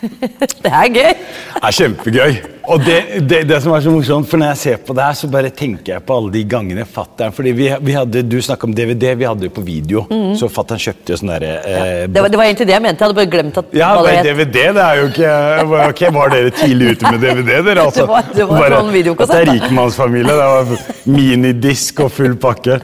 Det 0.63 0.69
er 0.71 0.87
gøy. 0.93 1.11
Det 1.57 1.63
er 1.63 1.75
kjempegøy. 1.77 2.35
Og 2.67 2.81
det, 2.83 2.95
det, 3.23 3.37
det 3.47 3.57
som 3.63 3.71
er 3.71 3.83
så 3.85 3.91
morsomt, 3.93 4.27
for 4.27 4.41
når 4.41 4.49
jeg 4.51 4.59
ser 4.59 4.79
på 4.83 4.91
det 4.97 5.03
her, 5.05 5.15
så 5.15 5.29
bare 5.31 5.49
tenker 5.55 5.93
jeg 5.93 6.03
på 6.03 6.15
alle 6.19 6.33
de 6.33 6.41
gangene 6.51 6.83
fatter'n 6.83 7.31
Fordi 7.31 7.53
vi, 7.55 7.69
vi 7.87 7.93
hadde, 7.95 8.23
Du 8.27 8.35
snakka 8.43 8.67
om 8.67 8.73
DVD, 8.75 9.13
vi 9.15 9.23
hadde 9.29 9.45
det 9.45 9.51
på 9.55 9.63
video. 9.63 10.03
Så 10.35 10.49
fatter'n 10.51 10.81
kjøpte 10.83 11.13
jo 11.15 11.19
sånn 11.21 11.31
derre 11.31 11.53
eh, 11.63 12.01
Det 12.11 12.23
var, 12.25 12.33
det 12.33 12.41
var 12.41 12.49
egentlig 12.49 12.67
det 12.67 12.75
jeg 12.75 12.83
mente. 12.83 12.99
Jeg 12.99 13.07
hadde 13.07 13.19
bare 13.21 13.31
glemt 13.37 13.59
at 13.63 13.77
ja, 13.79 13.93
hva 13.95 14.03
det 14.09 14.17
het. 14.17 14.27
DVD, 14.27 14.57
det 14.75 14.83
er 14.83 14.99
jo 14.99 15.07
ikke 15.13 15.87
Ok, 15.87 16.03
Var 16.19 16.33
dere 16.35 16.53
tidlig 16.59 16.91
ute 16.97 17.13
med 17.15 17.23
DVD, 17.23 17.53
dere? 17.69 17.85
Altså, 17.87 18.03
Det 18.03 18.09
var- 18.11 18.33
det 18.35 18.49
var 18.51 18.63
Bare 18.65 18.81
sånn 18.83 18.91
videokassett, 18.97 19.37
det 19.37 19.45
er 19.47 19.53
rikmannsfamilie. 19.61 20.35
Det 20.35 20.49
var 20.51 21.15
minidisk 21.17 22.03
og 22.03 22.11
full 22.19 22.35
pakke. 22.41 22.81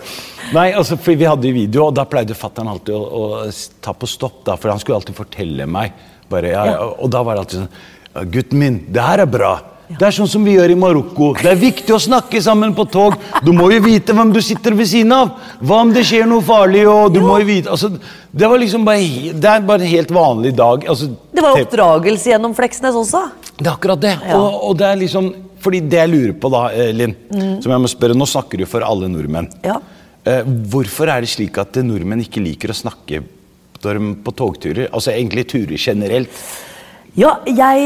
Nei, 0.53 0.69
altså, 0.77 0.95
for 1.01 1.17
Vi 1.19 1.27
hadde 1.27 1.49
jo 1.51 1.55
video, 1.59 1.85
og 1.89 1.95
da 1.99 2.07
pleide 2.07 2.35
fatter'n 2.37 2.71
alltid 2.71 2.95
å, 2.95 3.03
å 3.03 3.51
ta 3.83 3.91
på 3.97 4.07
stopp. 4.09 4.41
da, 4.47 4.55
For 4.55 4.71
han 4.71 4.79
skulle 4.81 5.01
alltid 5.01 5.17
fortelle 5.17 5.67
meg. 5.67 5.91
Bare, 6.33 6.53
ja, 6.55 6.65
Ja. 6.73 6.79
og, 6.93 7.05
da 7.13 7.21
var 7.25 7.37
det 7.37 7.45
alltid 7.45 7.61
sånn 7.63 7.69
«Ja, 8.13 8.23
Gutten 8.29 8.59
min, 8.61 8.81
det 8.93 9.01
her 9.01 9.23
er 9.23 9.29
bra. 9.29 9.53
Det 9.93 10.05
er 10.07 10.13
sånn 10.15 10.29
som 10.29 10.45
vi 10.45 10.53
gjør 10.55 10.71
i 10.73 10.77
Marokko. 10.79 11.31
Det 11.37 11.49
er 11.51 11.57
viktig 11.59 11.93
å 11.93 11.99
snakke 12.01 12.39
sammen 12.41 12.71
på 12.77 12.85
tog. 12.89 13.15
Du 13.45 13.51
må 13.53 13.67
jo 13.73 13.81
vite 13.83 14.13
hvem 14.15 14.31
du 14.33 14.39
sitter 14.41 14.73
ved 14.77 14.87
siden 14.89 15.11
av. 15.13 15.33
Hva 15.61 15.81
om 15.83 15.91
det 15.93 16.05
skjer 16.07 16.25
noe 16.29 16.41
farlig? 16.45 16.85
og 16.89 17.13
du 17.13 17.19
må 17.21 17.39
jo 17.41 17.47
vite, 17.49 17.69
altså, 17.73 17.91
Det 18.33 18.49
var 18.49 18.57
liksom 18.57 18.85
bare, 18.85 19.33
det 19.33 19.49
er 19.49 19.65
bare 19.67 19.81
en 19.85 19.91
helt 19.91 20.13
vanlig 20.13 20.55
dag. 20.57 20.85
altså, 20.89 21.09
Det 21.33 21.43
var 21.43 21.57
jo 21.57 21.65
oppdragelse 21.67 22.31
gjennom 22.31 22.55
Fleksnes 22.57 22.95
også. 22.95 23.23
det 23.57 23.67
er 23.67 23.73
akkurat 23.73 24.01
det. 24.01 24.15
Ja. 24.29 24.37
Og, 24.39 24.69
og 24.69 24.77
det 24.77 24.87
er 24.87 24.95
liksom, 25.03 25.33
fordi 25.59 25.81
det 25.81 25.99
jeg 25.99 26.09
lurer 26.09 26.33
på 26.33 26.49
da, 26.53 26.63
Linn, 26.93 27.15
mm. 27.29 27.61
som 27.61 27.71
jeg 27.75 27.83
må 27.85 27.91
spørre, 27.91 28.17
Nå 28.17 28.25
snakker 28.25 28.63
du 28.63 28.65
for 28.65 28.81
alle 28.87 29.09
nordmenn. 29.11 29.51
Ja. 29.63 29.77
Eh, 30.23 30.43
hvorfor 30.71 31.11
er 31.11 31.21
det 31.21 31.29
slik 31.33 31.57
at 31.59 31.75
eh, 31.77 31.83
nordmenn 31.85 32.23
ikke 32.23 32.41
liker 32.41 32.71
å 32.71 32.77
snakke 32.77 33.19
når 33.87 34.03
på 34.25 34.35
togturer? 34.39 34.87
Altså 34.91 35.13
egentlig 35.15 35.47
turer 35.51 35.79
generelt. 35.79 36.45
Ja, 37.13 37.35
jeg, 37.45 37.83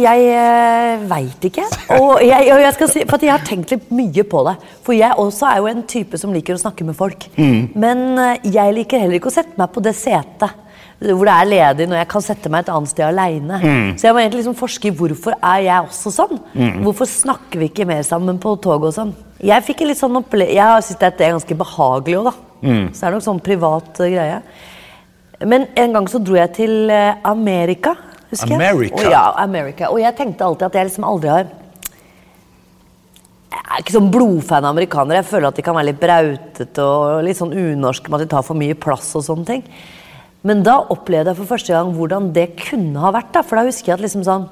jeg 0.00 1.00
veit 1.10 1.42
ikke. 1.44 1.66
Og 1.98 2.22
jeg, 2.24 2.46
og 2.54 2.62
jeg 2.62 2.72
skal 2.78 2.88
si, 2.88 3.02
for 3.10 3.20
jeg 3.20 3.34
har 3.34 3.42
tenkt 3.44 3.74
litt 3.74 3.90
mye 3.92 4.24
på 4.24 4.40
det. 4.48 4.54
For 4.86 4.96
jeg 4.96 5.12
også 5.20 5.50
er 5.50 5.58
jo 5.60 5.68
en 5.68 5.82
type 5.84 6.16
som 6.20 6.32
liker 6.32 6.56
å 6.56 6.62
snakke 6.62 6.86
med 6.88 6.96
folk. 6.96 7.26
Men 7.36 8.04
eh, 8.16 8.46
jeg 8.54 8.72
liker 8.78 9.02
heller 9.02 9.18
ikke 9.20 9.28
å 9.28 9.34
sette 9.34 9.60
meg 9.60 9.74
på 9.74 9.82
det 9.84 9.92
setet. 9.98 10.56
Hvor 11.02 11.26
det 11.26 11.34
er 11.34 11.48
ledig 11.50 11.88
når 11.90 11.98
jeg 11.98 12.08
kan 12.14 12.22
sette 12.22 12.48
meg 12.48 12.62
et 12.62 12.68
annet 12.72 12.88
sted 12.92 13.04
aleine. 13.08 13.56
Så 13.98 14.06
jeg 14.06 14.14
må 14.14 14.20
egentlig 14.22 14.40
liksom 14.44 14.54
forske 14.56 14.88
i 14.88 14.94
hvorfor 14.94 15.34
er 15.34 15.64
jeg 15.66 15.88
også 15.90 16.12
sånn. 16.14 16.36
Hvorfor 16.84 17.08
snakker 17.10 17.58
vi 17.58 17.68
ikke 17.72 17.88
mer 17.90 18.04
sammen 18.06 18.38
på 18.40 18.54
tog 18.62 18.86
og 18.86 18.94
sånn? 18.94 19.10
Jeg 19.42 19.66
fikk 19.66 19.82
en 19.82 19.88
litt 19.90 19.98
sånn 19.98 20.14
opple 20.20 20.46
Jeg 20.46 20.84
syns 20.86 21.00
dette 21.00 21.18
det 21.18 21.26
er 21.26 21.32
ganske 21.34 21.56
behagelig 21.58 22.20
òg, 22.20 22.28
da. 22.30 22.34
Så 22.94 23.00
det 23.02 23.08
er 23.08 23.16
nok 23.16 23.24
sånn 23.26 23.42
privat 23.42 23.98
eh, 24.00 24.12
greie. 24.14 24.36
Men 25.48 25.66
en 25.78 25.96
gang 25.96 26.08
så 26.10 26.20
dro 26.22 26.36
jeg 26.38 26.52
til 26.56 26.90
eh, 26.92 27.18
Amerika. 27.28 27.94
Husker 28.30 28.54
jeg. 28.54 28.60
America? 28.60 29.00
Og 29.00 29.10
ja, 29.12 29.24
America. 29.42 29.90
Og 29.92 30.00
jeg 30.00 30.16
tenkte 30.16 30.46
alltid 30.46 30.68
at 30.68 30.78
jeg 30.78 30.88
liksom 30.88 31.08
aldri 31.08 31.32
har 31.32 31.50
Jeg 33.52 33.64
er 33.68 33.82
ikke 33.82 33.94
sånn 33.94 34.12
blodfan 34.12 34.64
av 34.64 34.72
amerikanere. 34.72 35.20
Jeg 35.20 35.28
føler 35.28 35.48
at 35.50 35.58
de 35.58 35.64
kan 35.64 35.76
være 35.76 35.90
litt 35.90 36.00
brautete 36.00 36.84
og 36.84 37.24
litt 37.26 37.38
sånn 37.38 37.52
unorske 37.52 38.08
med 38.08 38.20
at 38.20 38.24
de 38.26 38.32
tar 38.32 38.46
for 38.46 38.58
mye 38.58 38.76
plass 38.76 39.10
og 39.18 39.26
sånne 39.26 39.48
ting. 39.48 39.66
Men 40.42 40.64
da 40.66 40.78
opplevde 40.90 41.30
jeg 41.30 41.38
for 41.38 41.52
første 41.52 41.74
gang 41.74 41.92
hvordan 41.96 42.32
det 42.34 42.48
kunne 42.64 43.00
ha 43.04 43.12
vært. 43.14 43.30
da, 43.36 43.44
For 43.46 43.60
da 43.60 43.66
husker 43.68 43.92
jeg 43.92 43.98
at 43.98 44.04
liksom 44.06 44.24
sånn 44.26 44.48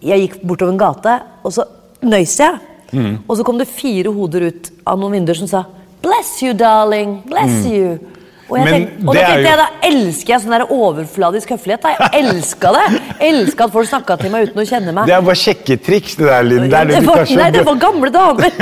Jeg 0.00 0.22
gikk 0.22 0.38
bortover 0.48 0.72
en 0.72 0.80
gate, 0.80 1.16
og 1.44 1.52
så 1.52 1.66
nøys 2.00 2.38
jeg. 2.40 2.56
Og 3.28 3.36
så 3.36 3.44
kom 3.46 3.58
det 3.60 3.68
fire 3.68 4.10
hoder 4.14 4.48
ut 4.48 4.70
av 4.88 4.98
noen 4.98 5.18
vinduer 5.18 5.36
som 5.36 5.46
sa 5.50 5.66
'Bless 6.00 6.40
you, 6.42 6.54
darling'. 6.54 7.22
Bless 7.28 7.66
you. 7.66 7.98
Og, 8.50 8.56
tenkte, 8.66 9.06
og 9.06 9.14
da 9.14 9.20
tenkte 9.20 9.40
jo- 9.40 9.48
jeg, 9.48 9.58
da 9.60 9.68
elsker 9.88 10.30
jeg 10.34 10.40
sånn 10.42 10.54
der 10.56 10.64
overfladisk 10.74 11.48
høflighet. 11.54 11.82
Da. 11.82 11.88
Jeg 12.10 12.24
elska 12.24 12.68
det. 12.76 12.86
Elska 13.30 13.60
at 13.68 13.72
folk 13.76 13.88
snakka 13.88 14.12
til 14.20 14.30
meg 14.34 14.40
uten 14.48 14.62
å 14.62 14.66
kjenne 14.66 14.92
meg. 14.96 15.04
Det 15.06 15.14
er 15.14 15.22
bare 15.22 15.36
sjekketriks, 15.44 16.12
det 16.18 16.26
der, 16.26 16.42
Linn. 16.48 16.66
Det 16.70 16.80
det 16.90 17.02
var, 17.06 17.22
nei, 17.38 17.50
det 17.54 17.62
var 17.66 17.76
gamle 17.86 18.10
damer. 18.10 18.50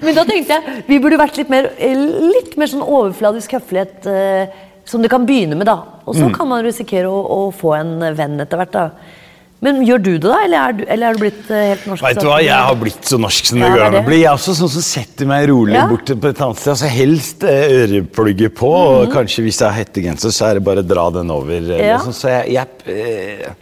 Men 0.00 0.14
da 0.16 0.22
tenkte 0.24 0.56
jeg 0.56 0.82
vi 0.88 0.98
burde 1.02 1.18
vært 1.20 1.36
litt 1.40 1.50
mer, 1.52 1.70
eh, 1.78 1.96
litt 1.96 2.54
mer 2.60 2.68
sånn 2.70 2.84
overfladisk 2.86 3.52
høflighet 3.58 4.06
eh, 4.08 4.44
som 4.88 5.02
du 5.04 5.08
kan 5.12 5.26
begynne 5.28 5.56
med, 5.58 5.66
da. 5.68 5.78
Og 6.06 6.14
Mm. 6.16 6.20
så 6.22 6.26
kan 6.36 6.48
man 6.48 6.64
risikere 6.64 7.06
å, 7.06 7.20
å 7.20 7.52
få 7.54 7.74
en 7.78 8.14
venn 8.16 8.40
etter 8.40 8.56
hvert, 8.58 8.72
da. 8.72 8.90
Men 9.60 9.82
gjør 9.84 9.98
du 10.00 10.10
det, 10.14 10.20
da? 10.24 10.36
Eller 10.46 10.58
er 10.58 10.72
du, 10.72 10.82
eller 10.88 11.06
er 11.10 11.16
du 11.18 11.20
blitt 11.20 11.50
eh, 11.52 11.64
helt 11.74 11.82
norsk? 11.90 12.04
Vet 12.06 12.20
du 12.22 12.28
hva, 12.30 12.38
Jeg 12.40 12.56
har 12.68 12.76
blitt 12.80 13.04
så 13.10 13.18
norsk 13.20 13.50
som 13.50 13.60
det 13.60 13.68
går 13.74 13.82
an 13.90 13.96
å 14.00 14.04
bli. 14.06 14.20
Jeg 14.22 14.30
er 14.30 14.38
også 14.38 14.54
sånn 14.56 14.70
som 14.72 14.84
setter 14.86 15.28
meg 15.28 15.48
rolig 15.50 15.74
Ja. 15.76 15.86
bort 15.90 16.06
på 16.08 16.30
et 16.30 16.40
annet 16.40 16.56
sted. 16.62 16.72
Altså 16.72 16.88
Helst 16.94 17.44
eh, 17.44 17.74
øreplugger 17.82 18.54
på, 18.56 18.70
og 18.72 19.02
Mhm. 19.08 19.12
kanskje 19.12 19.44
hvis 19.44 19.58
jeg 19.60 19.68
har 19.68 19.76
hettegenser, 19.84 20.32
så 20.32 20.46
er 20.50 20.54
det 20.54 20.64
bare 20.64 20.80
å 20.80 20.86
dra 20.88 21.10
den 21.10 21.30
over. 21.30 21.60
Ja. 21.60 21.98
Liksom. 21.98 22.12
Så 22.16 22.28
jeg, 22.32 22.54
jeg 22.56 22.66
eh, 22.88 23.52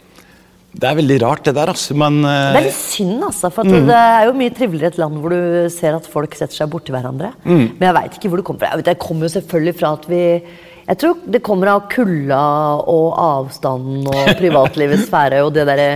Det 0.79 0.85
er 0.87 0.95
veldig 0.95 1.15
rart, 1.23 1.43
det 1.43 1.55
der, 1.55 1.67
altså. 1.73 1.95
Men 1.97 2.23
uh... 2.23 2.53
Det 2.53 2.59
er 2.61 2.67
litt 2.69 2.77
synd, 2.77 3.23
altså. 3.25 3.49
For 3.51 3.63
Mm. 3.65 3.87
det 3.87 3.95
er 3.99 4.25
jo 4.29 4.33
mye 4.37 4.53
triveligere 4.55 4.93
et 4.93 4.97
land 5.01 5.17
hvor 5.19 5.29
du 5.33 5.69
ser 5.73 5.95
at 5.97 6.05
folk 6.07 6.35
setter 6.37 6.55
seg 6.61 6.69
borti 6.69 6.93
hverandre. 6.93 7.33
Mm. 7.43 7.75
Men 7.79 7.87
jeg 7.89 7.95
veit 7.97 8.13
ikke 8.19 8.29
hvor 8.29 8.37
det 8.37 8.45
kommer 8.45 8.59
fra. 8.63 8.69
Jeg 8.71 8.83
vet, 8.85 8.91
jeg 8.93 8.99
kommer 8.99 9.27
jo 9.27 9.33
selvfølgelig 9.35 9.75
fra 9.79 9.91
at 9.97 10.05
vi 10.07 10.23
Jeg 10.89 10.97
tror 10.97 11.19
det 11.29 11.43
kommer 11.45 11.69
av 11.75 11.83
kulda 11.91 12.39
og 12.89 13.11
avstanden 13.21 14.07
og 14.09 14.31
privatlivets 14.41 15.05
sfære 15.09 15.43
og 15.45 15.53
det 15.53 15.67
derre 15.69 15.91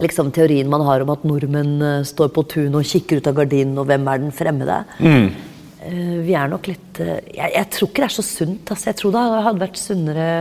liksom, 0.00 0.30
teorien 0.32 0.70
man 0.70 0.84
har 0.86 1.04
om 1.04 1.12
at 1.12 1.26
nordmenn 1.28 1.76
eh, 1.84 2.08
står 2.08 2.32
på 2.32 2.46
tun 2.48 2.78
og 2.78 2.86
kikker 2.88 3.20
ut 3.20 3.28
av 3.28 3.36
gardinen, 3.36 3.76
og 3.80 3.88
hvem 3.90 4.08
er 4.08 4.22
den 4.22 4.32
fremmede? 4.32 4.78
Mm. 4.96 5.28
Eh, 5.80 6.16
vi 6.24 6.36
er 6.36 6.48
nok 6.52 6.70
litt 6.70 7.02
eh, 7.04 7.20
jeg, 7.34 7.52
jeg 7.56 7.68
tror 7.76 7.90
ikke 7.90 8.02
det 8.02 8.08
er 8.08 8.16
så 8.16 8.24
sunt. 8.24 8.72
Altså. 8.72 8.88
Jeg 8.90 9.00
tror 9.00 9.14
det 9.16 9.26
hadde 9.28 9.64
vært 9.66 9.80
sunnere 9.80 10.32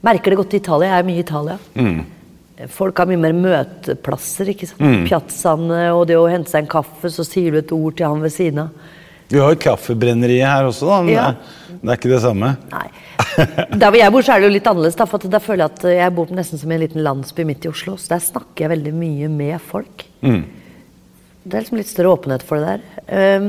Merker 0.00 0.32
det 0.32 0.36
godt 0.38 0.54
i 0.56 0.58
Italia. 0.62 0.94
Jeg 0.94 1.02
er 1.02 1.04
mye 1.10 1.18
i 1.18 1.22
Italia. 1.26 1.54
Mm. 1.76 2.68
Folk 2.72 3.02
har 3.02 3.08
mye 3.10 3.20
mer 3.20 3.34
møteplasser. 3.36 4.48
ikke 4.48 4.70
sant? 4.70 5.02
Piazzaene 5.04 5.90
og 5.92 6.06
det 6.08 6.16
å 6.16 6.22
hente 6.30 6.48
seg 6.48 6.62
en 6.62 6.70
kaffe, 6.72 7.10
så 7.12 7.26
sier 7.26 7.52
du 7.52 7.58
et 7.60 7.74
ord 7.76 7.98
til 7.98 8.08
han 8.08 8.24
ved 8.24 8.32
siden 8.32 8.62
av. 8.62 8.94
vi 9.30 9.38
har 9.38 9.54
jo 9.54 9.60
kaffebrenneriet 9.62 10.46
her 10.46 10.66
også, 10.68 10.86
da. 10.90 11.00
Men 11.06 11.14
Ja. 11.14 11.34
det 11.80 11.88
er 11.90 11.96
ikke 11.96 12.10
det 12.12 12.22
samme. 12.22 12.56
Nei. 12.72 12.88
Der 13.78 13.90
hvor 13.90 13.96
jeg 14.00 14.12
bor, 14.12 14.22
så 14.26 14.34
er 14.34 14.40
det 14.40 14.48
jo 14.48 14.54
litt 14.56 14.66
annerledes. 14.66 14.96
Da, 14.98 15.04
for 15.06 15.18
da 15.18 15.38
føler 15.38 15.64
jeg 15.68 15.70
at 15.78 15.82
jeg 15.96 16.14
bor 16.16 16.26
nesten 16.34 16.58
som 16.58 16.70
i 16.72 16.74
en 16.74 16.80
liten 16.82 17.02
landsby 17.04 17.44
midt 17.46 17.64
i 17.64 17.68
Oslo. 17.70 17.94
Så 17.96 18.08
der 18.12 18.18
snakker 18.24 18.66
jeg 18.66 18.72
veldig 18.74 18.92
mye 18.96 19.28
med 19.30 19.60
folk. 19.60 20.04
Det 20.20 21.54
er 21.54 21.62
liksom 21.62 21.78
litt 21.80 21.88
større 21.88 22.12
åpenhet 22.18 22.42
for 22.44 22.58
det 22.60 22.80
der. 23.08 23.48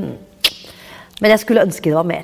Men 1.21 1.29
jeg 1.33 1.39
skulle 1.43 1.65
ønske 1.65 1.89
det 1.91 1.97
var 1.97 2.07
mer. 2.07 2.23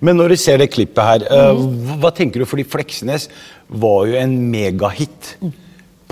Men 0.00 0.16
når 0.18 0.28
du 0.34 0.36
ser 0.36 0.58
det 0.58 0.70
klippet 0.74 1.02
her, 1.02 1.24
eh, 1.30 1.54
Mhm. 1.54 2.00
hva, 2.00 2.10
tenker 2.14 2.40
du? 2.40 2.44
Fordi 2.44 2.64
Fleksnes 2.64 3.28
var 3.70 4.06
jo 4.06 4.14
en 4.16 4.50
megahit 4.50 5.36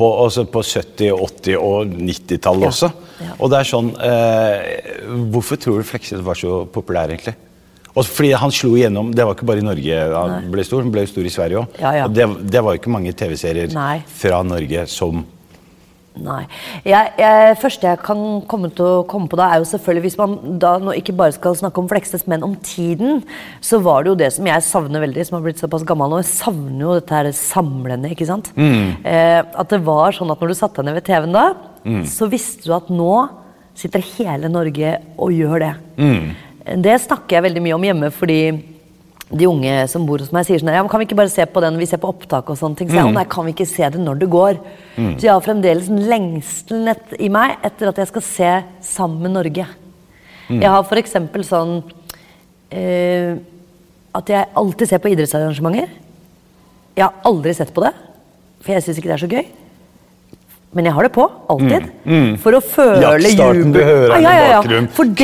på, 0.00 0.08
altså 0.24 0.46
på 0.48 0.62
70-, 0.64 1.12
80- 1.12 1.60
og 1.60 1.92
90-tallet 2.00 2.66
Ja, 2.66 2.72
også. 2.72 2.90
ja. 3.20 3.36
Og 3.38 3.52
det 3.52 3.60
er 3.60 3.68
sånn 3.68 3.92
eh, 4.00 4.58
Hvorfor 5.34 5.60
tror 5.60 5.80
du 5.82 5.88
Fleksnes 5.92 6.24
var 6.26 6.38
så 6.40 6.62
populær, 6.72 7.12
egentlig? 7.12 7.36
Og 7.90 8.06
fordi 8.06 8.30
han 8.38 8.52
slo 8.54 8.76
igjennom 8.78 9.08
Det 9.14 9.24
var 9.26 9.34
ikke 9.34 9.48
bare 9.48 9.62
i 9.64 9.66
Norge 9.66 9.96
han 10.14 10.44
ble 10.52 10.62
stor, 10.64 10.84
han 10.84 10.92
ble 10.94 11.02
stor 11.10 11.26
i 11.26 11.32
Sverige 11.34 11.58
òg. 11.64 11.80
Ja, 11.82 11.90
ja. 12.00 12.08
Det, 12.08 12.26
det 12.54 12.62
var 12.62 12.78
ikke 12.78 12.92
mange 12.94 13.12
TV-serier 13.18 13.72
fra 14.22 14.42
Norge 14.46 14.84
som 14.90 15.24
Nei. 16.18 16.40
Jeg, 16.84 17.12
jeg, 17.20 17.54
første 17.62 17.86
jeg 17.86 18.00
kan 18.02 18.18
komme 18.50 18.68
til 18.74 18.82
å 18.84 19.02
komme 19.08 19.30
på 19.30 19.38
da, 19.38 19.46
er 19.54 19.60
jo 19.62 19.68
selvfølgelig 19.70 20.02
Hvis 20.08 20.16
man 20.18 20.58
da 20.60 20.72
nå 20.82 20.92
ikke 20.98 21.14
bare 21.16 21.32
skal 21.36 21.54
snakke 21.56 21.78
om 21.80 21.86
Fleksnes, 21.88 22.26
men 22.28 22.42
om 22.44 22.56
tiden, 22.66 23.22
så 23.64 23.78
var 23.84 24.02
det 24.02 24.10
jo 24.10 24.16
det 24.18 24.32
som 24.34 24.48
jeg 24.50 24.64
savner 24.66 25.04
veldig, 25.06 25.26
som 25.28 25.38
har 25.38 25.44
blitt 25.46 25.62
såpass 25.62 25.86
gammel 25.86 26.10
nå. 26.10 26.18
Jeg 26.24 26.32
savner 26.32 26.82
jo 26.82 26.96
dette 26.98 27.14
her 27.14 27.30
samlende, 27.38 28.10
ikke 28.10 28.26
sant. 28.28 28.50
Eh, 29.06 29.38
at 29.38 29.70
det 29.70 29.80
var 29.86 30.16
sånn 30.16 30.34
at 30.34 30.42
når 30.42 30.50
du 30.52 30.58
satte 30.58 30.82
deg 30.82 30.90
ned 30.90 30.98
ved 30.98 31.06
TV-en 31.06 31.36
da, 31.38 31.46
så 32.10 32.28
visste 32.28 32.66
du 32.66 32.74
at 32.76 32.90
nå 32.92 33.12
sitter 33.78 34.02
hele 34.18 34.50
Norge 34.52 34.96
og 35.16 35.32
gjør 35.32 35.62
det. 35.62 35.72
Det 36.84 36.98
snakker 37.06 37.38
jeg 37.38 37.46
veldig 37.46 37.62
mye 37.64 37.78
om 37.78 37.86
hjemme, 37.86 38.10
fordi 38.12 38.40
de 39.30 39.46
unge 39.46 39.74
som 39.90 40.02
bor 40.08 40.18
hos 40.18 40.32
meg, 40.34 40.42
sier 40.46 40.58
sånn 40.58 40.72
ja, 40.74 40.82
men 40.82 40.90
Kan 40.90 41.02
vi 41.02 41.06
ikke 41.06 41.18
bare 41.20 41.30
se 41.30 41.44
på 41.46 41.62
den 41.62 41.76
vi 41.78 41.86
ser 41.86 42.00
på 42.02 42.10
opptak 42.10 42.48
og 42.50 42.58
sånne 42.58 42.80
ting? 42.80 42.88
Så 42.90 42.98
jeg, 42.98 43.10
mm. 43.10 43.18
nei, 43.18 43.26
kan 43.30 43.46
vi 43.46 43.54
ikke 43.54 43.68
se 43.68 43.90
det 43.94 44.00
når 44.02 44.18
det 44.22 44.30
går? 44.32 44.58
Så 44.96 45.28
jeg 45.28 45.30
har 45.30 45.44
fremdeles 45.44 45.90
en 45.92 46.02
lengsel 46.10 46.90
i 47.22 47.30
meg 47.32 47.62
etter 47.66 47.92
at 47.92 48.00
jeg 48.02 48.10
skal 48.10 48.26
se 48.26 48.50
sammen 48.90 49.22
med 49.28 49.36
Norge. 49.38 49.68
Jeg 50.50 50.66
har 50.74 50.98
eksempel 50.98 51.44
sånn 51.46 51.76
eh, 52.74 53.38
at 54.18 54.32
jeg 54.32 54.50
alltid 54.58 54.90
ser 54.90 55.02
på 55.02 55.12
idrettsarrangementer. 55.12 55.92
Jeg 56.98 57.06
har 57.06 57.28
aldri 57.28 57.54
sett 57.54 57.70
på 57.74 57.84
det, 57.84 57.92
for 58.64 58.74
jeg 58.74 58.82
syns 58.82 58.98
ikke 58.98 59.12
det 59.12 59.16
er 59.16 59.22
så 59.22 59.30
gøy. 59.30 59.46
Men 60.72 60.84
jeg 60.86 60.94
har 60.94 61.02
det 61.02 61.10
på, 61.10 61.24
alltid. 61.50 61.86
For 62.38 62.52
å 62.54 62.60
føle 62.62 63.00
Jaktstarten, 63.34 63.72
du 63.74 63.78
hører 63.82 64.12
den 64.14 64.22
i 64.22 64.52
bakgrunnen. 64.62 64.88
For 64.94 65.04
det- 65.04 65.16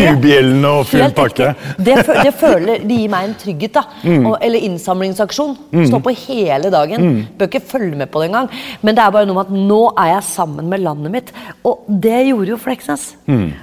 og 0.81 0.87
full 0.87 1.01
pakke. 1.15 1.55
Det, 1.79 1.95
det 2.25 2.33
føler, 2.35 2.81
det 2.83 2.97
gir 2.99 3.09
meg 3.13 3.29
en 3.29 3.35
trygghet. 3.35 3.73
da. 3.73 3.83
Og, 4.27 4.39
eller 4.43 4.59
innsamlingsaksjon. 4.67 5.57
Stå 5.87 6.01
på 6.03 6.15
hele 6.27 6.69
dagen. 6.75 7.29
Bør 7.39 7.47
ikke 7.47 7.63
følge 7.63 7.95
med 7.97 8.11
på 8.11 8.21
det 8.25 8.31
engang. 8.33 8.51
Men 8.83 8.95
det 8.99 9.05
er 9.05 9.11
bare 9.15 9.27
noe 9.31 9.35
med 9.39 9.47
at 9.47 9.53
nå 9.71 9.81
er 9.97 10.09
jeg 10.17 10.23
sammen 10.33 10.69
med 10.69 10.81
landet 10.83 11.13
mitt. 11.15 11.33
Og 11.65 11.79
det 11.89 12.27
gjorde 12.27 12.49
jo 12.49 12.57
Fleksnes. 12.57 13.07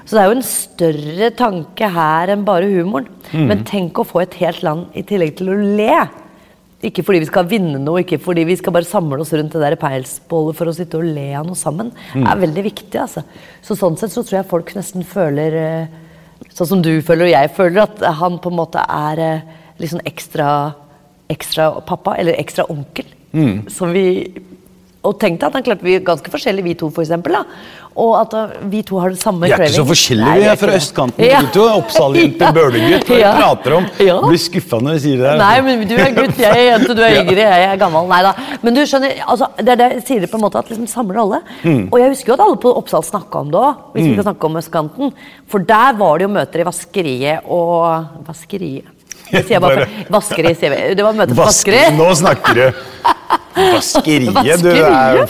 Så 0.05 0.15
det 0.15 0.21
er 0.23 0.31
jo 0.31 0.37
en 0.39 0.47
større 0.53 1.31
tanke 1.35 1.91
her 1.91 2.27
enn 2.31 2.45
bare 2.47 2.63
humoren. 2.71 3.07
Men 3.33 3.65
tenk 3.67 3.99
å 3.99 4.07
få 4.07 4.21
et 4.23 4.33
helt 4.35 4.63
land 4.63 4.85
i 4.95 5.03
tillegg 5.03 5.35
til 5.35 5.49
å 5.51 5.59
le. 5.59 6.07
Ikke 6.83 7.03
fordi 7.07 7.21
vi 7.23 7.29
skal 7.29 7.47
vinne 7.47 7.79
noe, 7.79 8.01
ikke 8.03 8.19
fordi 8.19 8.43
vi 8.49 8.57
skal 8.59 8.73
bare 8.75 8.87
samle 8.87 9.21
oss 9.23 9.31
rundt 9.31 9.53
det 9.55 9.61
der 9.63 9.77
peilsbålet 9.79 10.57
for 10.57 10.67
å 10.67 10.73
sitte 10.75 10.99
og 10.99 11.05
le 11.15 11.29
av 11.39 11.45
noe 11.47 11.55
sammen. 11.55 11.93
Det 12.11 12.27
er 12.27 12.41
veldig 12.43 12.63
viktig, 12.65 12.97
altså. 12.99 13.23
Så 13.63 13.77
sånn 13.79 13.95
sett 13.97 14.11
så 14.11 14.23
tror 14.23 14.41
jeg 14.41 14.49
folk 14.51 14.73
nesten 14.75 15.05
føler 15.07 15.59
eh, 15.61 15.99
Sånn 16.53 16.67
som 16.67 16.81
du 16.83 16.91
føler 17.01 17.29
og 17.29 17.31
jeg 17.31 17.49
føler, 17.55 17.85
at 17.85 18.01
han 18.19 18.35
på 18.43 18.51
en 18.51 18.57
måte 18.57 18.81
er 18.83 19.21
liksom 19.79 20.01
ekstra 20.05 20.49
Ekstra 21.31 21.69
pappa, 21.87 22.17
eller 22.19 22.35
ekstra 22.37 22.65
onkel. 22.69 23.07
Som 23.71 23.93
vi 23.95 24.03
Og 25.07 25.15
tenk 25.19 25.39
deg 25.39 25.47
at 25.47 25.55
han 25.57 25.63
klarte 25.65 25.83
vi 25.87 25.95
ganske 26.03 26.29
forskjellig, 26.29 26.63
vi 26.67 26.73
to, 26.77 26.89
for 26.93 27.01
eksempel. 27.01 27.33
Da. 27.39 27.43
Og 27.95 28.13
at 28.17 28.33
vi 28.71 28.81
to 28.81 28.97
har 28.97 29.09
det 29.13 29.19
samme 29.21 29.45
Vi 29.45 29.51
er 29.53 29.61
ikke 29.67 29.75
så 29.75 29.83
forskjellige, 29.85 30.25
Nei, 30.25 30.39
vi 30.41 30.47
er 30.49 30.55
fra 30.57 30.71
østkanten. 30.79 31.25
Ja. 31.27 31.41
Du 31.53 31.59
er 31.61 31.75
Oppsal-jente, 31.77 32.47
Bøhler-gutt. 32.57 33.05
Hva 33.11 33.19
Ja. 33.19 33.33
prater 33.37 33.75
om? 33.77 33.85
Ja. 34.01 34.15
Blir 34.23 34.41
skuffa 34.41 34.79
når 34.81 34.97
du 34.97 35.03
sier 35.03 35.21
det. 35.21 35.33
Nei, 35.37 35.61
men 35.67 35.83
du 35.87 35.93
er 35.95 36.11
gutt, 36.17 36.37
jeg 36.41 36.49
er 36.57 36.65
jente, 36.71 36.95
du 36.97 37.03
er 37.05 37.19
yngre, 37.21 37.37
jeg 37.45 37.67
er 37.69 37.77
gammel. 37.77 38.07
Nei 38.09 38.21
da. 38.25 38.33
Men 38.63 38.73
du 38.73 38.81
skjønner, 38.89 39.13
altså, 39.27 39.51
det 39.59 39.75
er 39.75 39.81
det 39.83 39.89
jeg 39.99 40.05
sier 40.07 40.25
det 40.25 40.31
på 40.31 40.39
en 40.41 40.45
måte 40.47 40.57
at 40.63 40.71
liksom 40.73 40.87
samler 40.89 41.21
alle. 41.21 41.41
Mm. 41.63 41.83
Og 41.91 41.99
jeg 42.01 42.09
husker 42.15 42.33
jo 42.33 42.39
at 42.39 42.45
alle 42.47 42.57
på 42.65 42.73
Oppsal 42.81 43.05
snakka 43.05 43.43
om 43.45 43.51
det 43.53 43.61
òg, 43.61 43.85
hvis 43.93 44.07
vi 44.09 44.13
skal 44.17 44.27
snakke 44.31 44.49
om 44.49 44.57
østkanten. 44.63 45.13
For 45.53 45.59
der 45.69 45.93
var 46.01 46.17
det 46.17 46.27
jo 46.27 46.33
møter 46.33 46.63
i 46.63 46.67
vaskeriet 46.67 47.45
og 47.53 48.25
Vaskeriet? 48.25 48.89
Sier 49.29 49.55
jeg 49.55 49.61
bare. 49.63 49.87
Vaskeri, 50.13 50.53
sier 50.57 50.73
vi. 50.73 50.81
Det 50.97 51.05
var 51.05 51.15
møte 51.17 51.33
på 51.33 51.41
Vaske, 51.41 51.71
vaskeri. 51.73 51.97
nå 51.97 52.09
snakker 52.19 52.59
du! 52.59 52.65
Vaskeriet, 53.53 54.63
du 54.63 54.69
er 54.71 55.23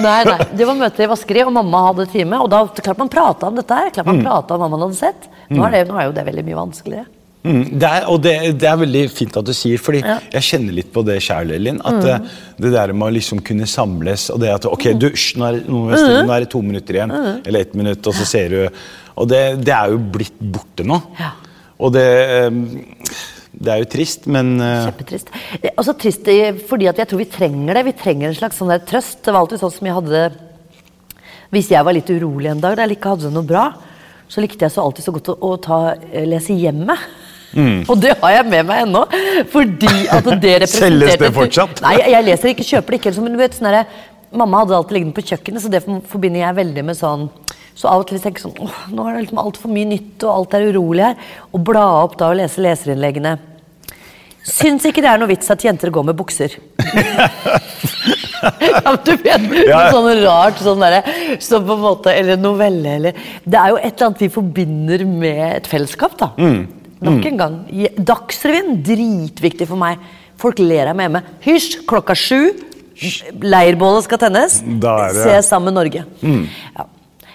Nei, 0.00 0.18
nei. 0.24 0.38
Det 0.56 0.66
var 0.68 0.76
møte 0.78 1.04
i 1.04 1.08
vaskeri, 1.10 1.42
og 1.44 1.52
mamma 1.56 1.84
hadde 1.90 2.06
time. 2.12 2.40
Og 2.44 2.48
da 2.52 2.62
klart 2.80 3.00
man 3.00 3.10
prata 3.12 3.50
om 3.50 3.56
dette 3.58 3.76
her. 3.76 3.90
Klart 3.94 4.08
man 4.08 4.20
mm. 4.22 4.26
om 4.30 4.60
hva 4.62 4.68
man 4.72 4.84
hadde 4.86 4.98
sett. 4.98 5.28
Nå 5.52 5.64
er, 5.66 5.78
det, 5.78 5.86
nå 5.90 5.98
er 6.00 6.08
jo 6.08 6.14
det 6.16 6.24
veldig 6.28 6.44
mye 6.46 6.58
vanskeligere. 6.60 7.08
Mm, 7.48 7.78
det 7.80 7.88
er, 7.88 8.06
og 8.10 8.18
det, 8.24 8.32
det 8.60 8.66
er 8.68 8.78
veldig 8.80 9.02
fint 9.14 9.36
at 9.38 9.46
du 9.46 9.52
sier, 9.56 9.78
fordi 9.80 10.00
Ja. 10.02 10.16
jeg 10.34 10.42
kjenner 10.48 10.74
litt 10.74 10.88
på 10.92 11.04
det 11.06 11.18
sjæl, 11.24 11.52
Elin. 11.54 11.78
At 11.86 12.00
Mm. 12.02 12.08
eh, 12.10 12.38
det 12.58 12.72
der 12.74 12.92
med 12.92 13.08
å 13.08 13.14
liksom 13.14 13.40
kunne 13.46 13.66
samles 13.70 14.28
og 14.34 14.40
det 14.42 14.50
at 14.52 14.66
Ok, 14.66 14.88
du, 14.98 15.08
sh, 15.14 15.36
nå, 15.38 15.46
er, 15.46 15.60
nå, 15.68 15.84
er 15.92 15.96
stille, 16.02 16.24
nå 16.26 16.34
er 16.34 16.40
det 16.44 16.50
to 16.50 16.62
minutter 16.62 16.98
igjen. 16.98 17.10
Mm. 17.14 17.42
Eller 17.46 17.60
ett 17.60 17.74
minutt, 17.78 18.06
og 18.06 18.14
så 18.14 18.26
ser 18.26 18.48
du 18.48 18.68
Og 19.18 19.26
det, 19.28 19.64
det 19.64 19.74
er 19.74 19.90
jo 19.90 19.98
blitt 19.98 20.36
borte 20.38 20.84
nå. 20.86 21.00
Ja. 21.18 21.32
Og 21.78 21.92
det 21.94 22.06
eh, 22.06 22.50
Det 23.58 23.72
er 23.72 23.80
jo 23.82 23.88
trist, 23.90 24.26
men 24.30 24.58
eh, 24.62 24.84
Kjempetrist. 24.86 25.32
Også 25.80 25.94
trist 25.98 26.28
fordi 26.68 26.90
at 26.90 27.00
jeg 27.00 27.10
tror 27.10 27.22
vi 27.22 27.30
trenger 27.32 27.78
det. 27.78 27.86
Vi 27.88 27.96
trenger 27.98 28.30
en 28.30 28.38
slags 28.38 28.60
sånn 28.60 28.70
der 28.70 28.84
trøst. 28.86 29.22
Det 29.24 29.34
var 29.34 29.42
alltid 29.42 29.62
sånn 29.62 29.74
som 29.74 29.88
jeg 29.88 29.96
hadde 29.96 30.26
Hvis 31.54 31.70
jeg 31.72 31.84
var 31.84 31.96
litt 31.96 32.10
urolig 32.12 32.52
en 32.52 32.60
dag 32.62 32.76
da 32.76 32.86
jeg 32.86 32.98
ikke 32.98 33.14
hadde 33.14 33.28
det 33.28 33.34
noe 33.34 33.48
bra, 33.48 33.64
så 34.28 34.44
likte 34.44 34.66
jeg 34.66 34.74
så 34.74 34.84
alltid 34.84 35.06
så 35.06 35.14
godt 35.16 35.32
å, 35.32 35.38
å 35.48 35.56
ta, 35.64 35.80
eh, 36.12 36.28
lese 36.28 36.54
hjemmet. 36.54 37.08
Og 37.88 37.96
det 37.96 38.12
har 38.20 38.34
jeg 38.34 38.46
med 38.52 38.66
meg 38.68 38.82
ennå. 38.84 39.06
Fordi 39.48 39.94
at 40.12 40.26
det 40.42 40.54
representerte 40.66 40.80
Selges 40.84 41.16
det 41.22 41.30
fortsatt? 41.34 41.80
Nei, 41.80 41.94
jeg 42.12 42.26
leser 42.26 42.52
ikke, 42.52 42.66
kjøper 42.68 42.94
det 42.94 43.00
ikke. 43.00 43.14
Men 43.24 43.34
du 43.34 43.40
vet, 43.40 43.56
sånn 43.56 43.70
der, 43.72 43.88
Mamma 44.36 44.60
hadde 44.60 44.76
alltid 44.76 44.98
liggende 44.98 45.16
på 45.16 45.24
kjøkkenet, 45.24 45.64
så 45.64 45.70
det 45.72 45.80
forbinder 46.10 46.42
jeg 46.42 46.56
veldig 46.58 46.82
med 46.84 46.98
sånn 46.98 47.22
Så 47.78 47.86
av 47.86 48.02
og 48.02 48.08
til 48.10 48.18
tenker 48.18 48.42
jeg 48.42 48.48
sånn 48.48 48.64
åh, 48.66 48.78
Nå 48.90 49.04
er 49.06 49.14
det 49.14 49.26
liksom 49.26 49.38
altfor 49.42 49.70
mye 49.70 49.86
nytt, 49.86 50.16
og 50.24 50.32
alt 50.32 50.56
er 50.58 50.66
urolig 50.72 51.04
her. 51.06 51.20
Og 51.54 51.62
bla 51.68 51.84
opp 52.02 52.16
da 52.18 52.32
og 52.32 52.40
lese 52.40 52.62
leserinnleggene. 52.64 53.36
Syns 54.48 54.86
ikke 54.88 55.02
det 55.04 55.10
er 55.12 55.20
noe 55.20 55.30
vits 55.30 55.50
at 55.52 55.62
jenter 55.62 55.92
går 55.92 56.06
med 56.08 56.16
bukser. 56.18 56.54
ja, 58.64 58.94
du 59.04 59.12
vet, 59.20 59.44
noe 59.44 59.84
sånn 59.92 60.08
rart 60.24 60.62
sånn 60.64 60.82
derre 60.82 61.02
som 61.42 61.66
på 61.66 61.74
en 61.74 61.82
måte 61.82 62.12
Eller 62.14 62.38
novelle, 62.38 62.92
eller 62.96 63.16
Det 63.42 63.58
er 63.58 63.72
jo 63.72 63.80
et 63.80 63.90
eller 63.90 64.06
annet 64.06 64.22
vi 64.22 64.28
forbinder 64.32 65.04
med 65.10 65.42
et 65.58 65.70
fellesskap, 65.70 66.16
da. 66.18 66.30
Mm. 66.40 66.60
Nok 67.08 67.26
en 67.30 67.42
gang. 67.42 67.58
Dagsrevyen, 67.98 68.80
dritviktig 68.86 69.68
for 69.70 69.78
meg. 69.78 70.00
Folk 70.38 70.58
ler 70.62 70.90
av 70.90 70.98
meg 70.98 71.06
hjemme. 71.08 71.22
Hysj, 71.44 71.80
klokka 71.90 72.16
sju. 72.18 72.48
Leirbålet 73.44 74.06
skal 74.08 74.18
tennes. 74.24 74.58
Se 75.22 75.36
sammen 75.46 75.76
Norge. 75.78 76.02
Ja. 76.24 76.88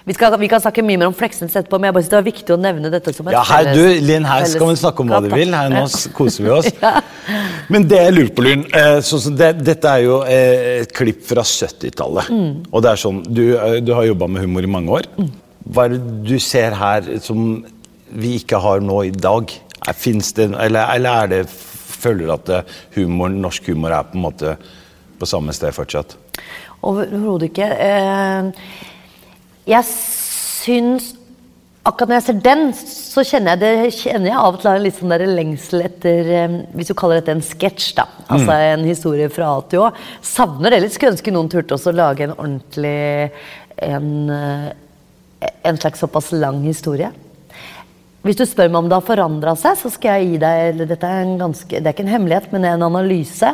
Vi, 0.04 0.14
skal, 0.18 0.34
vi 0.36 0.50
kan 0.52 0.60
snakke 0.60 0.84
mye 0.84 1.00
mer 1.00 1.08
om 1.08 1.14
Fleksnes 1.16 1.54
etterpå, 1.56 1.78
men 1.80 1.88
jeg 1.88 1.96
bare 1.96 2.04
synes 2.04 2.12
det 2.12 2.18
var 2.18 2.26
viktig 2.26 2.54
å 2.56 2.58
nevne 2.60 2.90
dette 2.92 3.14
som 3.16 3.28
et 3.30 3.36
Ja, 3.38 3.44
her, 3.48 3.70
du, 3.72 3.84
Linn, 4.04 4.26
her 4.28 4.44
skal 4.52 4.68
vi 4.74 4.76
snakke 4.82 5.04
om 5.04 5.14
hva 5.14 5.22
du 5.24 5.30
vil. 5.32 5.54
Her 5.56 5.72
nå 5.72 5.84
koser 6.18 6.44
vi 6.44 6.52
oss. 6.52 6.68
Men 7.72 7.88
det 7.88 8.02
jeg 8.02 8.16
lurer 8.18 8.34
på, 8.36 8.44
Lynn 8.44 8.66
eh, 8.76 8.98
det, 9.40 9.50
Dette 9.64 9.94
er 9.94 10.04
jo 10.04 10.18
eh, 10.28 10.82
et 10.82 10.92
klipp 10.96 11.24
fra 11.30 11.46
70-tallet. 11.48 12.34
Mm. 12.36 12.52
Og 12.68 12.84
det 12.84 12.92
er 12.92 13.00
sånn, 13.00 13.24
du, 13.24 13.44
eh, 13.56 13.78
du 13.80 13.94
har 13.96 14.10
jobba 14.10 14.28
med 14.36 14.44
humor 14.44 14.68
i 14.68 14.74
mange 14.76 15.00
år. 15.00 15.08
Hva 15.64 15.88
er 15.88 15.96
det 15.96 16.02
du 16.28 16.36
ser 16.44 16.76
her 16.76 17.08
som 17.24 17.62
vi 18.12 18.36
ikke 18.42 18.60
har 18.60 18.84
nå 18.84 19.06
i 19.08 19.16
dag? 19.16 19.56
Fins 19.96 20.36
det, 20.36 20.52
eller, 20.52 20.84
eller 20.98 21.24
er 21.24 21.38
det 21.38 21.46
Føler 22.04 22.28
du 22.28 22.32
at 22.34 22.74
humor, 22.98 23.32
norsk 23.32 23.70
humor 23.72 23.94
er 23.96 24.10
på 24.10 24.18
en 24.18 24.24
måte 24.26 24.58
på 25.16 25.28
samme 25.30 25.54
sted 25.56 25.72
fortsatt? 25.72 26.18
Overhodet 26.84 27.54
ikke. 27.54 27.70
Eh, 27.72 28.92
Jeg 29.70 29.88
syns 29.90 31.14
Akkurat 31.84 32.14
når 32.14 32.16
jeg 32.16 32.24
ser 32.30 32.38
den, 32.46 32.62
så 32.80 33.24
kjenner 33.28 33.58
jeg, 33.58 33.60
det, 33.60 33.96
kjenner 33.98 34.30
jeg 34.30 34.38
av 34.40 34.56
og 34.56 34.62
til 34.62 34.70
en 34.72 34.86
litt 34.86 34.96
sånn 34.96 35.12
der 35.12 35.24
lengsel 35.28 35.82
etter 35.84 36.30
eh, 36.32 36.54
Hvis 36.80 36.94
du 36.94 36.94
kaller 36.96 37.20
dette 37.20 37.34
en 37.36 37.44
sketsj, 37.44 37.90
da. 37.98 38.06
Altså 38.32 38.56
en 38.70 38.86
historie 38.88 39.28
fra 39.28 39.50
A 39.58 39.58
til 39.68 39.84
Å. 39.84 39.90
Savner 40.24 40.72
det 40.72 40.80
litt. 40.86 40.96
Skulle 40.96 41.18
ønske 41.18 41.36
noen 41.36 41.52
turte 41.52 41.76
også 41.76 41.92
å 41.92 41.98
lage 41.98 42.24
en 42.24 42.38
ordentlig 42.38 43.34
en, 43.84 44.08
eh, 44.32 45.52
en 45.68 45.84
slags 45.84 46.00
såpass 46.06 46.32
lang 46.32 46.64
historie. 46.64 47.12
Hvis 48.24 48.40
du 48.40 48.48
spør 48.48 48.72
meg 48.72 48.80
om 48.80 48.88
det 48.88 48.96
har 49.02 49.04
forandra 49.04 49.52
seg, 49.60 49.76
så 49.76 49.92
skal 49.92 50.22
jeg 50.22 50.30
gi 50.30 50.44
deg 50.46 50.66
eller 50.72 50.88
dette 50.88 51.04
er 51.04 51.26
en 51.26 51.36
ganske, 51.42 51.68
Det 51.68 51.84
er 51.84 51.98
ikke 51.98 52.06
en 52.08 52.16
hemmelighet, 52.16 52.54
men 52.56 52.64
en 52.72 52.86
analyse. 52.88 53.50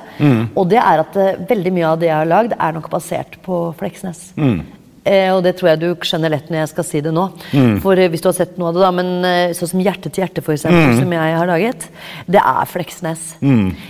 Og 0.53 0.69
det 0.69 0.77
er 0.77 1.01
at 1.01 1.17
eh, 1.17 1.45
veldig 1.49 1.73
mye 1.73 1.93
av 1.95 2.01
det 2.03 2.13
jeg 2.13 2.19
har 2.21 2.29
lagd, 2.29 2.53
er 2.53 2.77
nok 2.77 2.93
basert 2.93 3.41
på 3.41 3.71
Fleksnes. 3.81 4.27
Eh, 5.07 5.29
og 5.31 5.41
det 5.45 5.53
tror 5.57 5.69
jeg 5.71 5.79
du 5.79 5.87
skjønner 6.05 6.33
lett 6.33 6.49
når 6.51 6.59
jeg 6.61 6.69
skal 6.73 6.85
si 6.85 6.99
det 7.05 7.13
nå. 7.15 7.23
For 7.83 7.97
eh, 7.97 8.09
hvis 8.11 8.21
du 8.23 8.27
har 8.29 8.35
sett 8.35 8.57
noe 8.59 8.69
av 8.71 8.75
det, 8.77 8.83
da, 8.83 8.91
men 8.99 9.11
eh, 9.25 9.53
sånn 9.57 9.71
som 9.71 9.83
Hjerte 9.83 10.11
til 10.11 10.25
hjerte, 10.25 10.43
for 10.43 10.53
eksempel, 10.57 10.97
som 10.99 11.13
jeg 11.15 11.35
har 11.39 11.47
laget, 11.49 11.87
det 12.27 12.41
er 12.43 12.67
Fleksnes. 12.69 13.35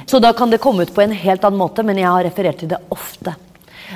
Så 0.09 0.21
da 0.21 0.31
kan 0.37 0.53
det 0.53 0.61
komme 0.63 0.85
ut 0.85 0.93
på 0.95 1.01
en 1.03 1.15
helt 1.17 1.45
annen 1.47 1.59
måte, 1.59 1.83
men 1.87 1.97
jeg 1.97 2.07
har 2.09 2.23
referert 2.27 2.61
til 2.61 2.69
det 2.71 2.79
ofte. 2.93 3.33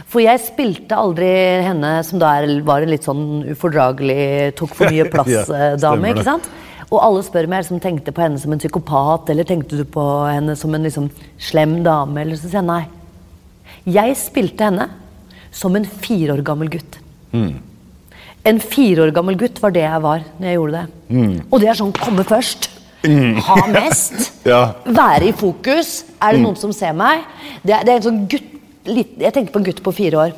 For 0.10 0.24
jeg 0.24 0.42
spilte 0.42 0.98
aldri 0.98 1.30
henne 1.68 2.00
som 2.08 2.18
da 2.22 2.32
var 2.66 2.82
en 2.82 2.90
litt 2.90 3.06
sånn 3.06 3.44
ufordragelig, 3.54 4.56
tok 4.58 4.74
for 4.74 4.90
mye 4.90 5.06
plass-dame. 5.14 6.10
ja, 6.10 6.16
ikke 6.16 6.26
sant? 6.26 6.50
Og 6.90 6.98
alle 7.02 7.22
spør 7.26 7.48
meg 7.50 7.66
som 7.66 7.80
tenkte 7.82 8.14
på 8.14 8.22
henne 8.26 8.42
som 8.42 8.54
en 8.54 8.62
psykopat, 8.62 9.30
eller 9.30 9.46
tenkte 9.50 9.78
du 9.78 9.86
på 9.90 10.02
henne 10.30 10.58
som 10.58 10.74
en 10.74 10.86
liksom 10.86 11.12
slem 11.42 11.80
dame? 11.86 12.22
Eller 12.26 12.38
så 12.42 12.50
sier 12.50 12.62
jeg 12.64 12.70
nei. 12.70 12.84
Jeg 13.94 14.18
spilte 14.18 14.66
henne 14.66 14.90
som 15.54 15.78
en 15.78 15.86
fire 15.86 16.34
år 16.34 16.44
gammel 16.46 16.70
gutt. 16.74 17.03
En 18.44 18.60
fire 18.60 19.06
år 19.06 19.12
gammel 19.16 19.38
gutt 19.40 19.60
var 19.64 19.72
det 19.76 19.86
jeg 19.86 20.02
var 20.04 20.24
når 20.38 20.48
jeg 20.50 20.58
gjorde 20.60 20.80
det. 20.82 21.36
Og 21.50 21.60
det 21.64 21.70
er 21.72 21.78
sånn 21.80 21.94
komme 21.96 22.26
først. 22.28 22.70
Ha 23.48 23.58
mest. 23.72 24.30
Ja. 24.44 24.74
Være 24.84 25.30
i 25.30 25.32
fokus. 25.32 26.02
Er 26.20 26.36
det 26.36 26.42
noen 26.44 26.58
som 26.60 26.74
ser 26.76 26.92
meg? 27.00 27.22
Det 27.64 27.72
er, 27.78 27.86
det 27.88 27.94
er 27.94 28.00
en 28.02 28.04
sånn 28.10 28.18
gutt 28.28 28.50
litt, 28.92 29.14
Jeg 29.22 29.32
tenker 29.32 29.54
på 29.54 29.62
en 29.62 29.68
gutt 29.70 29.80
på 29.86 29.94
fire 29.96 30.20
år. 30.20 30.34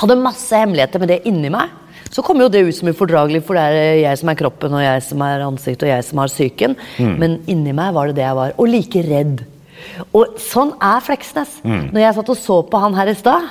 Hadde 0.00 0.16
masse 0.20 0.56
hemmeligheter 0.60 1.00
med 1.00 1.08
det 1.08 1.22
inni 1.28 1.48
meg. 1.52 1.72
Så 2.12 2.20
kommer 2.26 2.44
jo 2.44 2.50
det 2.52 2.60
ut 2.66 2.74
som 2.76 2.90
ufordragelig, 2.90 3.40
for 3.46 3.56
det 3.56 3.62
er 3.70 3.96
jeg 4.02 4.18
som 4.20 4.28
er 4.32 4.36
kroppen, 4.40 4.74
og 4.76 4.82
jeg 4.82 5.00
som 5.06 5.22
er 5.24 5.44
ansiktet, 5.46 5.86
og 5.86 5.92
jeg 5.92 6.04
som 6.08 6.20
har 6.20 6.28
psyken. 6.32 6.76
Men 7.22 7.38
inni 7.48 7.72
meg 7.76 7.94
var 7.96 8.10
det 8.10 8.18
det 8.18 8.26
jeg 8.26 8.36
var. 8.42 8.52
Og 8.60 8.68
like 8.68 9.04
redd. 9.08 9.40
Og 10.12 10.36
sånn 10.42 10.74
er 10.84 11.00
Fleksnes. 11.06 11.56
Når 11.64 12.00
jeg 12.04 12.16
satt 12.18 12.32
og 12.34 12.40
så 12.44 12.60
på 12.68 12.80
han 12.84 12.96
her 12.98 13.08
i 13.12 13.16
stad 13.16 13.48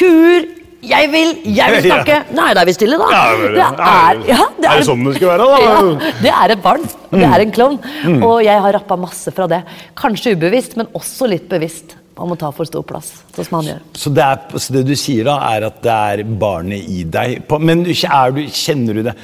Kuer! 0.00 0.48
Jeg 0.88 1.10
vil! 1.12 1.32
Jeg 1.56 1.74
vil 1.76 1.86
snakke! 1.90 2.20
Nei, 2.36 2.50
da 2.56 2.62
er 2.64 2.68
vi 2.70 2.74
stille, 2.76 2.98
da. 3.00 3.08
Det 3.40 3.64
er- 3.64 4.22
ja, 4.28 4.38
det 4.60 4.68
er 4.70 4.78
det 4.80 4.86
sånn 4.88 5.04
det 5.08 5.16
skal 5.18 5.32
være, 5.34 5.48
da? 5.50 5.58
Ja, 5.64 6.14
det 6.22 6.32
er 6.36 6.54
et 6.56 6.62
barn. 6.64 6.86
Det 7.14 7.26
er 7.26 7.44
en 7.44 7.52
klovn. 7.56 7.78
Og 8.20 8.38
jeg 8.44 8.60
har 8.66 8.76
rappa 8.78 8.96
masse 9.00 9.32
fra 9.34 9.46
det. 9.50 9.62
Kanskje 9.98 10.34
ubevisst, 10.36 10.76
men 10.80 10.88
også 10.96 11.28
litt 11.30 11.48
bevisst. 11.52 11.96
Om 12.14 12.30
å 12.30 12.36
ta 12.38 12.52
for 12.54 12.62
stor 12.68 12.84
plass, 12.86 13.08
sånn 13.34 13.46
som 13.48 13.56
han 13.58 13.68
gjør. 13.72 13.78
Så 13.98 14.10
det, 14.14 14.22
er, 14.22 14.58
så 14.62 14.74
det 14.76 14.84
du 14.86 14.92
sier 14.94 15.26
da, 15.26 15.32
er 15.56 15.64
at 15.66 15.80
det 15.82 15.94
er 16.14 16.20
barnet 16.38 16.84
i 16.86 17.00
deg. 17.10 17.40
Men 17.58 17.82
du, 17.82 17.90
er 17.90 18.30
du, 18.36 18.44
kjenner 18.54 18.94
du 19.00 19.02
det? 19.08 19.14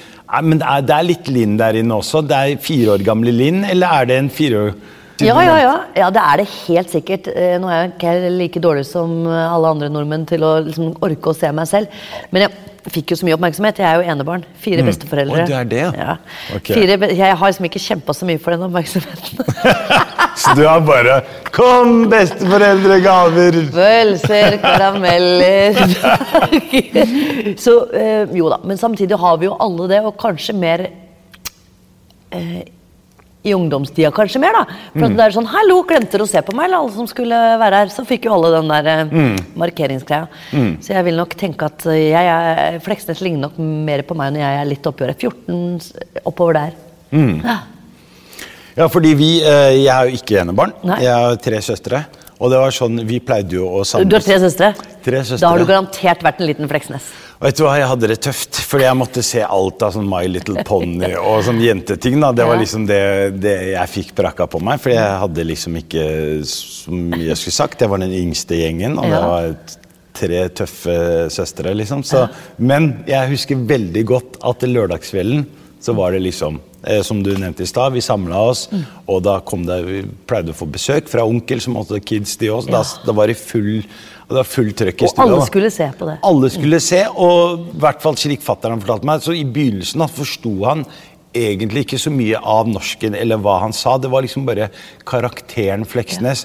Men 0.43 0.59
det 0.59 0.67
er, 0.67 0.83
det 0.89 0.97
er 0.97 1.07
litt 1.07 1.31
Linn 1.31 1.55
der 1.61 1.79
inne 1.79 2.01
også. 2.03 2.25
Det 2.27 2.41
er 2.49 2.57
fire 2.65 2.97
år 2.97 3.05
gamle 3.07 3.31
Linn, 3.31 3.61
eller 3.63 3.95
er 4.01 4.11
det 4.11 4.17
en 4.25 4.33
fire 4.35 4.65
år 4.65 4.75
Ja, 5.27 5.37
ja, 5.45 5.59
ja. 5.61 5.75
ja, 5.97 6.09
det 6.15 6.25
er 6.25 6.41
det 6.43 6.49
helt 6.55 6.93
sikkert. 6.93 7.31
Eh, 7.35 7.57
Nå 7.61 7.71
er 7.71 7.83
jeg 7.83 7.93
ikke 7.95 8.17
like 8.35 8.63
dårlig 8.63 8.87
som 8.89 9.23
eh, 9.29 9.45
alle 9.45 9.75
andre 9.75 9.91
nordmenn 9.93 10.27
til 10.29 10.45
å 10.47 10.57
liksom 10.65 10.95
orke 11.05 11.33
å 11.33 11.37
se 11.37 11.51
meg 11.55 11.69
selv. 11.71 12.03
Men 12.33 12.47
jeg 12.47 12.93
fikk 12.95 13.13
jo 13.13 13.19
så 13.21 13.27
mye 13.29 13.37
oppmerksomhet. 13.37 13.81
Jeg 13.83 13.89
er 13.89 14.01
jo 14.01 14.15
enebarn. 14.15 14.47
Fire 14.63 14.85
besteforeldre. 14.87 15.45
Å, 15.45 15.49
det 15.51 15.59
er 15.59 15.69
det, 15.71 15.83
ja. 16.01 16.17
Okay. 16.57 16.79
Fire, 16.79 17.11
jeg 17.13 17.37
har 17.43 17.53
liksom 17.53 17.69
ikke 17.69 17.83
kjempa 17.83 18.17
så 18.17 18.29
mye 18.29 18.41
for 18.41 18.57
den 18.57 18.67
oppmerksomheten. 18.69 19.45
Så 20.41 20.55
du 20.57 20.63
har 20.65 20.81
bare 20.81 21.19
Kom, 21.53 22.07
besteforeldregaver! 22.09 23.59
Pølser, 23.75 24.57
karameller 24.63 25.77
Så 27.65 27.75
eh, 27.93 28.31
jo 28.39 28.49
da, 28.49 28.61
men 28.65 28.79
samtidig 28.81 29.19
har 29.21 29.41
vi 29.43 29.51
jo 29.51 29.57
alle 29.61 29.89
det, 29.91 30.01
og 30.07 30.17
kanskje 30.23 30.55
mer 30.57 30.87
i 33.43 33.55
ungdomstida 33.57 34.11
kanskje 34.13 34.41
mer, 34.43 34.53
da. 34.59 34.79
For 34.93 35.07
mm. 35.07 35.17
det 35.17 35.25
er 35.25 35.35
sånn 35.35 35.49
'Hallo, 35.49 35.79
glemte 35.89 36.13
dere 36.13 36.27
å 36.27 36.29
se 36.29 36.43
på 36.45 36.55
meg?' 36.57 36.69
Eller 36.69 36.83
alle 36.83 36.93
som 36.93 37.09
skulle 37.09 37.39
være 37.63 37.81
her. 37.81 37.93
Så 37.95 38.05
fikk 38.09 38.29
jo 38.29 38.37
alle 38.37 38.53
den 38.59 38.69
der 38.69 39.05
mm. 39.09 39.37
markeringsgreia. 39.63 40.29
Så 40.85 40.93
jeg 40.93 41.07
vil 41.09 41.17
nok 41.17 41.37
tenke 41.41 41.71
at 41.71 41.87
eh, 41.89 42.11
jeg 42.13 42.31
er, 42.37 42.79
Fleksnes 42.85 43.23
ligner 43.25 43.49
nok 43.49 43.59
mer 43.59 44.05
på 44.05 44.17
meg 44.19 44.35
når 44.35 44.45
jeg 44.45 44.61
er 44.61 44.71
litt 44.75 44.91
oppi 44.93 45.07
året. 45.09 45.25
14 45.25 46.25
oppover 46.29 46.61
der. 46.61 46.79
Ja. 47.11 47.59
Ja, 48.77 48.87
fordi 48.89 49.17
vi 49.19 49.31
eh, 49.43 49.83
Jeg 49.83 49.91
er 49.91 50.09
jo 50.09 50.21
ikke 50.21 50.41
enebarn. 50.45 50.77
Nei. 50.87 51.01
Jeg 51.05 51.17
har 51.17 51.41
tre 51.43 51.63
søstre. 51.65 52.05
Og 52.41 52.53
det 52.53 52.61
var 52.61 52.73
sånn, 52.73 53.03
vi 53.05 53.19
pleide 53.21 53.59
jo 53.59 53.67
å 53.69 53.83
samles 53.85 54.09
Du 54.09 54.17
har 54.17 54.25
tre 54.25 54.39
søstre? 54.41 54.71
Tre 55.05 55.25
søstre. 55.25 55.43
Da 55.43 55.51
har 55.53 55.61
du 55.61 55.69
garantert 55.69 56.23
vært 56.25 56.41
en 56.41 56.49
liten 56.49 56.71
Fleksnes. 56.71 57.09
Vet 57.41 57.57
du 57.57 57.63
hva, 57.65 57.79
Jeg 57.81 57.89
hadde 57.89 58.09
det 58.11 58.19
tøft, 58.21 58.59
fordi 58.69 58.85
jeg 58.85 58.97
måtte 59.01 59.23
se 59.25 59.41
alt 59.41 59.81
av 59.87 59.95
sånn 59.95 60.09
My 60.09 60.27
Little 60.29 60.61
Pony 60.69 61.09
og 61.17 61.39
sånn 61.47 61.61
jenteting. 61.65 62.19
da, 62.21 62.35
Det 62.37 62.45
var 62.45 62.61
liksom 62.61 62.85
det, 62.89 63.01
det 63.41 63.55
jeg 63.73 63.93
fikk 63.95 64.11
brakka 64.19 64.45
på 64.51 64.61
meg, 64.61 64.81
for 64.83 64.93
jeg 64.93 65.21
hadde 65.23 65.47
liksom 65.49 65.79
ikke 65.81 66.05
så 66.45 66.93
mye 66.93 67.31
jeg 67.31 67.39
skulle 67.41 67.57
sagt. 67.63 67.81
Jeg 67.81 67.93
var 67.93 68.03
den 68.05 68.13
yngste 68.13 68.61
gjengen, 68.61 68.99
og 69.01 69.09
det 69.09 69.23
var 69.25 69.55
tre 70.21 70.43
tøffe 70.53 70.99
søstre, 71.33 71.73
liksom. 71.81 72.05
Så, 72.05 72.27
Men 72.61 72.93
jeg 73.09 73.33
husker 73.33 73.65
veldig 73.73 74.05
godt 74.11 74.37
at 74.45 74.69
lørdagskvelden 74.69 75.47
så 75.81 75.95
var 75.97 76.13
det 76.13 76.21
liksom 76.27 76.61
eh, 76.85 77.01
som 77.01 77.23
du 77.25 77.33
nevnte 77.33 77.65
i 77.65 77.69
stad, 77.71 77.95
vi 77.97 78.03
samla 78.05 78.37
oss, 78.51 78.67
og 79.09 79.23
da 79.25 79.39
kom 79.41 79.65
det, 79.65 79.79
vi 79.87 80.03
pleide 80.29 80.53
å 80.53 80.59
få 80.59 80.69
besøk 80.69 81.09
fra 81.09 81.25
onkel, 81.25 81.63
som 81.65 81.79
hadde 81.81 82.03
kids, 82.05 82.37
de 82.37 82.53
også. 82.53 82.69
Da, 82.69 82.83
da 83.07 83.17
var 83.17 83.33
det 83.33 83.39
full, 83.41 83.81
det 84.31 84.39
var 84.39 84.47
fullt 84.47 84.77
trøkk 84.79 85.03
i 85.03 85.07
Og 85.09 85.23
alle 85.25 85.45
skulle 85.49 85.71
se 85.75 85.87
på 85.99 86.07
det. 86.07 86.17
Alle 86.29 86.51
skulle 86.55 86.79
se, 86.85 87.01
og 87.11 87.65
i 87.73 87.79
hvert 87.83 88.03
fall 88.03 88.19
slik 88.21 88.45
fatter'n 88.47 88.83
fortalte 88.83 89.09
meg, 89.09 89.25
så 89.25 89.35
i 89.35 89.43
begynnelsen 89.43 90.05
forsto 90.15 90.53
han 90.69 90.85
egentlig 91.35 91.85
ikke 91.87 91.99
så 92.03 92.13
mye 92.15 92.39
av 92.39 92.71
norsken 92.71 93.17
eller 93.19 93.41
hva 93.43 93.61
han 93.65 93.75
sa. 93.75 93.97
Det 93.99 94.11
var 94.11 94.23
liksom 94.23 94.47
bare 94.47 94.71
karakteren 95.07 95.87
Fleksnes. 95.87 96.45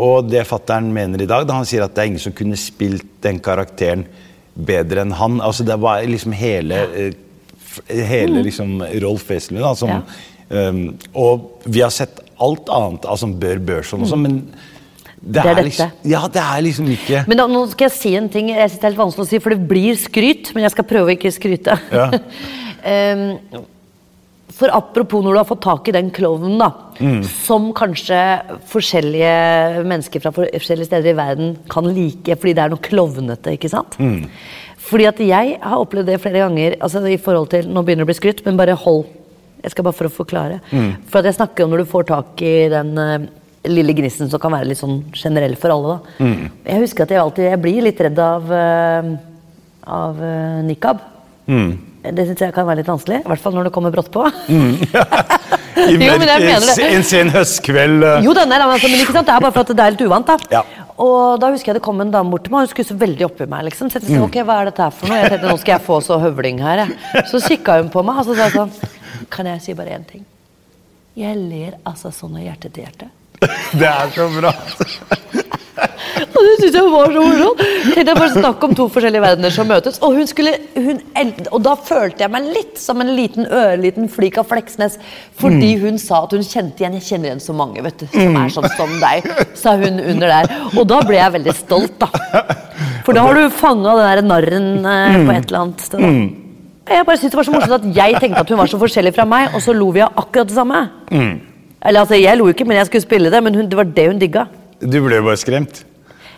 Og 0.00 0.30
det 0.30 0.46
fatteren 0.48 0.88
mener 0.94 1.22
i 1.22 1.28
dag, 1.28 1.46
da 1.46 1.58
han 1.58 1.68
sier 1.68 1.84
at 1.84 1.94
det 1.94 2.02
er 2.02 2.10
ingen 2.12 2.22
som 2.22 2.34
kunne 2.36 2.58
spilt 2.58 3.06
den 3.24 3.40
karakteren 3.44 4.06
bedre 4.54 5.04
enn 5.04 5.14
han. 5.18 5.38
Altså 5.44 5.66
det 5.66 5.76
var 5.82 6.02
liksom 6.08 6.34
hele, 6.36 6.82
eh, 6.96 8.06
hele 8.10 8.42
liksom 8.46 8.80
Rolf 9.02 9.28
Wesenlund 9.30 9.66
da, 9.66 9.74
som 9.74 9.90
Ja. 9.90 10.02
um, 10.68 10.98
Og 11.14 11.62
vi 11.64 11.80
har 11.80 11.90
sett 11.90 12.20
alt 12.40 12.68
annet, 12.68 13.04
altså 13.04 13.26
Bør 13.26 13.58
Børson 13.58 14.02
også, 14.02 14.16
men 14.16 14.48
det, 15.20 15.34
Det 15.36 15.40
er 15.40 15.54
dette. 15.54 15.64
liksom, 15.68 15.90
ja, 16.08 16.20
det 16.32 16.40
er 16.42 16.62
liksom 16.64 16.86
ikke 16.94 17.24
Men 17.28 17.36
da, 17.36 17.44
nå 17.46 17.66
skal 17.68 17.90
jeg 17.90 17.96
si 17.98 18.14
en 18.16 18.30
ting. 18.32 18.48
Jeg 18.54 18.70
synes 18.70 18.78
det 18.80 18.86
er 18.86 18.92
helt 18.94 19.02
vanskelig 19.02 19.26
å 19.26 19.30
si, 19.30 19.40
for 19.44 19.52
det 19.52 19.68
blir 19.68 19.98
skryt. 20.00 20.54
Men 20.54 20.64
jeg 20.64 20.72
skal 20.76 20.88
prøve 20.88 21.10
å 21.10 21.16
ikke 21.16 21.34
skryte. 21.34 21.76
Ja. 21.92 22.06
um, 23.12 23.68
for 24.60 24.72
apropos 24.76 25.24
når 25.24 25.36
du 25.36 25.40
har 25.40 25.48
fått 25.48 25.62
tak 25.64 25.88
i 25.88 25.94
den 25.96 26.10
klovnen, 26.12 26.58
da. 26.60 26.70
Mm. 27.00 27.20
Som 27.24 27.70
kanskje 27.76 28.16
forskjellige 28.68 29.84
mennesker 29.88 30.24
fra 30.24 30.32
forskjellige 30.36 30.88
steder 30.90 31.12
i 31.12 31.16
verden 31.16 31.54
kan 31.72 31.88
like 31.88 32.36
fordi 32.36 32.56
det 32.58 32.64
er 32.64 32.74
noe 32.74 32.84
klovnete. 32.84 33.54
ikke 33.56 33.70
sant? 33.72 33.96
Mm. 34.00 34.26
Fordi 34.90 35.06
at 35.08 35.22
jeg 35.22 35.56
har 35.62 35.80
opplevd 35.80 36.10
det 36.10 36.20
flere 36.20 36.44
ganger. 36.44 36.76
altså 36.80 37.04
i 37.06 37.16
forhold 37.20 37.50
til, 37.52 37.68
Nå 37.68 37.84
begynner 37.84 38.04
det 38.04 38.08
å 38.08 38.12
bli 38.12 38.20
skrytt, 38.20 38.44
men 38.44 38.58
bare 38.60 38.76
hold. 38.76 39.04
Jeg 39.62 39.74
skal 39.74 39.84
bare 39.84 39.96
for 39.96 40.08
å 40.08 40.12
forklare. 40.12 40.60
Mm. 40.72 40.90
For 41.08 41.20
at 41.20 41.28
jeg 41.28 41.36
snakker 41.36 41.64
om 41.64 41.74
når 41.74 41.84
du 41.84 41.90
får 41.90 42.08
tak 42.08 42.42
i 42.42 42.54
den 42.72 42.96
eh, 42.98 43.28
lille 43.68 43.92
gnisten 43.96 44.30
som 44.30 44.40
kan 44.40 44.54
være 44.54 44.70
litt 44.70 44.80
sånn 44.80 45.02
generell 45.12 45.56
for 45.60 45.74
alle. 45.74 45.98
da. 45.98 46.24
Mm. 46.24 46.48
Jeg 46.64 46.84
husker 46.86 47.04
at 47.04 47.14
jeg 47.14 47.20
alltid 47.20 47.50
jeg 47.50 47.60
blir 47.60 47.84
litt 47.84 48.00
redd 48.00 48.18
av, 48.24 48.52
eh, 48.56 49.10
av 50.00 50.22
eh, 50.24 50.60
nikab. 50.64 51.02
Mm. 51.50 51.70
Det 52.00 52.24
syns 52.24 52.40
jeg 52.46 52.54
kan 52.56 52.64
være 52.64 52.80
litt 52.80 52.88
vanskelig. 52.88 53.20
I 53.20 53.28
hvert 53.28 53.42
fall 53.42 53.56
når 53.58 53.68
det 53.68 53.72
kommer 53.74 53.92
brått 53.92 54.08
på. 54.14 54.24
I 55.80 55.96
jeg 55.96 56.00
mener 56.00 56.40
det. 56.40 56.86
En 56.88 57.04
sen 57.06 57.32
høstkveld 57.32 58.04
eh, 58.06 58.22
Jo, 58.24 58.32
denne 58.36 58.56
er, 58.56 58.64
altså, 58.64 58.88
men 58.88 59.02
ikke 59.04 59.16
sant? 59.16 59.28
Det 59.28 59.34
er 59.34 59.44
bare 59.44 59.54
for 59.54 59.66
at 59.66 59.74
det 59.76 59.84
er 59.84 59.94
litt 59.96 60.06
uvant. 60.08 60.32
da. 60.32 60.38
Ja. 60.60 60.86
Og 61.00 61.40
da 61.40 61.52
husker 61.52 61.72
jeg 61.72 61.78
det 61.78 61.84
kom 61.84 62.00
en 62.02 62.10
dame 62.12 62.32
bort 62.32 62.44
til 62.44 62.52
meg, 62.52 62.64
og 62.64 62.68
hun 62.68 62.72
skulle 62.74 62.90
så 62.90 62.96
veldig 63.00 63.28
oppi 63.28 63.46
meg. 63.48 63.68
liksom. 63.68 63.92
Så 63.92 64.00
jeg 64.00 64.08
tenkte, 64.08 64.24
ok, 64.26 64.40
hva 64.48 64.58
er 64.60 64.68
dette 64.70 64.84
her 64.84 64.96
for 64.96 65.08
noe? 65.12 65.20
Jeg 65.20 65.32
tenkte, 65.34 65.52
nå 65.52 65.60
skal 65.62 65.76
jeg 65.76 65.84
få 65.86 66.00
så 66.04 66.18
høvling 66.20 66.60
her. 66.64 66.82
Jeg. 66.84 67.24
Så 67.30 67.40
kikka 67.44 67.78
hun 67.80 67.92
på 67.92 68.04
meg, 68.04 68.20
og 68.20 68.28
så 68.28 68.36
sa 68.36 68.50
sånn 68.56 68.74
Kan 69.32 69.48
jeg 69.48 69.62
si 69.64 69.76
bare 69.76 69.96
én 69.96 70.04
ting? 70.08 70.26
Jeg 71.18 71.36
ler 71.36 71.76
altså 71.84 72.12
sånn 72.14 72.36
av 72.40 72.44
hjerte 72.44 72.70
til 72.72 72.86
hjerte. 72.86 73.08
Det 73.40 73.86
er 73.88 74.10
så 74.14 74.26
bra. 74.34 74.52
Og 76.30 76.42
det 76.44 76.52
syns 76.60 76.74
jeg 76.76 76.88
var 76.92 77.12
så 77.12 77.22
morsomt. 77.24 77.60
Jeg 77.96 78.04
bare 78.08 78.28
Snakk 78.34 78.64
om 78.66 78.74
to 78.76 78.84
forskjellige 78.92 79.22
verdener 79.24 79.52
som 79.54 79.68
møtes. 79.70 79.96
Og 80.04 80.18
hun 80.18 80.28
skulle, 80.28 80.52
hun, 80.76 81.00
og 81.50 81.62
da 81.64 81.72
følte 81.80 82.24
jeg 82.24 82.32
meg 82.34 82.50
litt 82.52 82.80
som 82.80 83.00
en 83.02 83.12
liten 83.16 83.48
ørliten 83.48 84.10
flik 84.12 84.36
av 84.40 84.48
Fleksnes. 84.50 84.98
Fordi 85.40 85.72
hun 85.82 85.96
sa 86.00 86.22
at 86.26 86.34
hun 86.36 86.44
kjente 86.46 86.84
igjen 86.84 86.98
Jeg 86.98 87.06
kjenner 87.08 87.30
igjen 87.30 87.42
så 87.44 87.56
mange 87.56 87.82
vet 87.84 88.04
du, 88.04 88.06
som 88.12 88.36
er 88.42 88.52
sånn 88.52 88.68
som 88.76 88.92
deg. 89.02 89.30
Sa 89.58 89.74
hun 89.80 90.00
under 90.04 90.34
der. 90.36 90.52
Og 90.76 90.84
da 90.92 91.00
ble 91.08 91.18
jeg 91.20 91.36
veldig 91.38 91.56
stolt, 91.56 91.96
da. 92.02 92.10
For 93.06 93.16
da 93.16 93.24
har 93.26 93.40
du 93.40 93.48
fanga 93.56 93.96
den 93.96 94.06
der 94.10 94.24
narren 94.28 94.70
eh, 94.84 95.18
på 95.24 95.34
et 95.34 95.48
eller 95.48 95.62
annet 95.64 95.86
sted. 95.88 96.00
da. 96.04 96.12
Jeg 96.90 97.06
bare 97.06 97.20
synes 97.20 97.30
det 97.32 97.38
var 97.38 97.46
så 97.46 97.52
morsomt 97.54 97.76
at 97.76 97.84
jeg 97.96 98.18
tenkte 98.20 98.40
at 98.42 98.48
hun 98.50 98.58
var 98.58 98.70
så 98.70 98.78
forskjellig 98.80 99.12
fra 99.14 99.24
meg, 99.28 99.52
og 99.54 99.62
så 99.62 99.72
lo 99.76 99.92
vi 99.94 100.02
av 100.04 100.12
akkurat 100.18 100.48
det 100.50 100.56
samme. 100.56 100.80
Eller 101.84 102.04
altså, 102.04 102.18
Jeg 102.20 102.36
lo 102.38 102.48
ikke, 102.52 102.66
men 102.68 102.76
jeg 102.76 102.90
skulle 102.90 103.04
spille 103.06 103.30
det, 103.32 103.42
men 103.44 103.54
hun, 103.56 103.68
det 103.70 103.78
var 103.78 103.88
det 103.88 104.08
hun 104.10 104.20
digga. 104.20 104.46
Du 104.80 104.98
ble 105.04 105.20
jo 105.20 105.26
bare 105.28 105.40
skremt. 105.40 105.82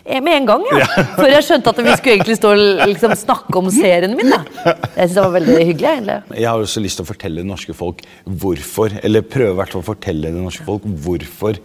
Eh, 0.05 0.19
Med 0.23 0.35
en 0.41 0.47
gang, 0.47 0.63
ja. 0.75 0.87
Før 1.19 1.29
jeg 1.31 1.45
skjønte 1.47 1.71
at 1.71 1.83
vi 1.83 1.95
skulle 1.99 2.15
egentlig 2.17 2.37
stå 2.39 2.51
og 2.55 2.87
liksom, 2.91 3.15
snakke 3.19 3.59
om 3.59 3.69
serien 3.71 4.15
min. 4.19 4.33
da. 4.33 4.41
Jeg 4.65 5.09
synes 5.09 5.15
det 5.15 5.23
var 5.23 5.35
veldig 5.37 5.55
hyggelig. 5.61 5.91
egentlig. 5.93 6.17
Jeg 6.39 6.49
har 6.49 6.65
også 6.65 6.83
lyst 6.83 6.99
til 6.99 7.05
å 7.07 7.11
fortelle 7.11 7.43
det 7.43 7.49
norske 7.51 7.75
folk 7.77 8.03
hvorfor, 8.43 8.99
eller 9.03 9.23
prøve 9.35 9.55
hvert 9.59 9.79
å 9.79 9.85
fortelle 9.85 10.33
det 10.33 10.43
norske 10.43 10.67
folk 10.67 10.87
hvorfor 11.05 11.61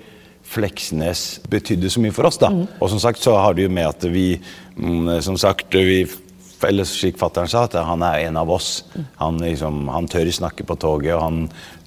Fleksnes 0.49 1.43
betydde 1.51 1.91
så 1.93 2.01
mye 2.01 2.15
for 2.15 2.25
oss. 2.31 2.39
da. 2.41 2.49
Og 2.81 2.89
som 2.89 3.03
sagt 3.03 3.21
så 3.21 3.35
har 3.37 3.53
det 3.55 3.67
jo 3.67 3.73
med 3.75 3.85
at 3.91 4.07
vi, 4.09 4.39
mm, 4.79 5.19
som 5.27 5.37
sagt, 5.37 5.75
vi 5.75 6.07
eller 6.67 6.87
slik 6.89 7.19
fatteren 7.21 7.51
sa, 7.51 7.67
at 7.69 7.77
han 7.87 8.03
er 8.03 8.25
en 8.27 8.39
av 8.41 8.51
oss. 8.51 8.83
Han, 9.21 9.39
liksom, 9.43 9.87
han 9.93 10.09
tør 10.11 10.31
snakke 10.35 10.65
på 10.67 10.75
toget, 10.81 11.15
og 11.15 11.23
han 11.23 11.37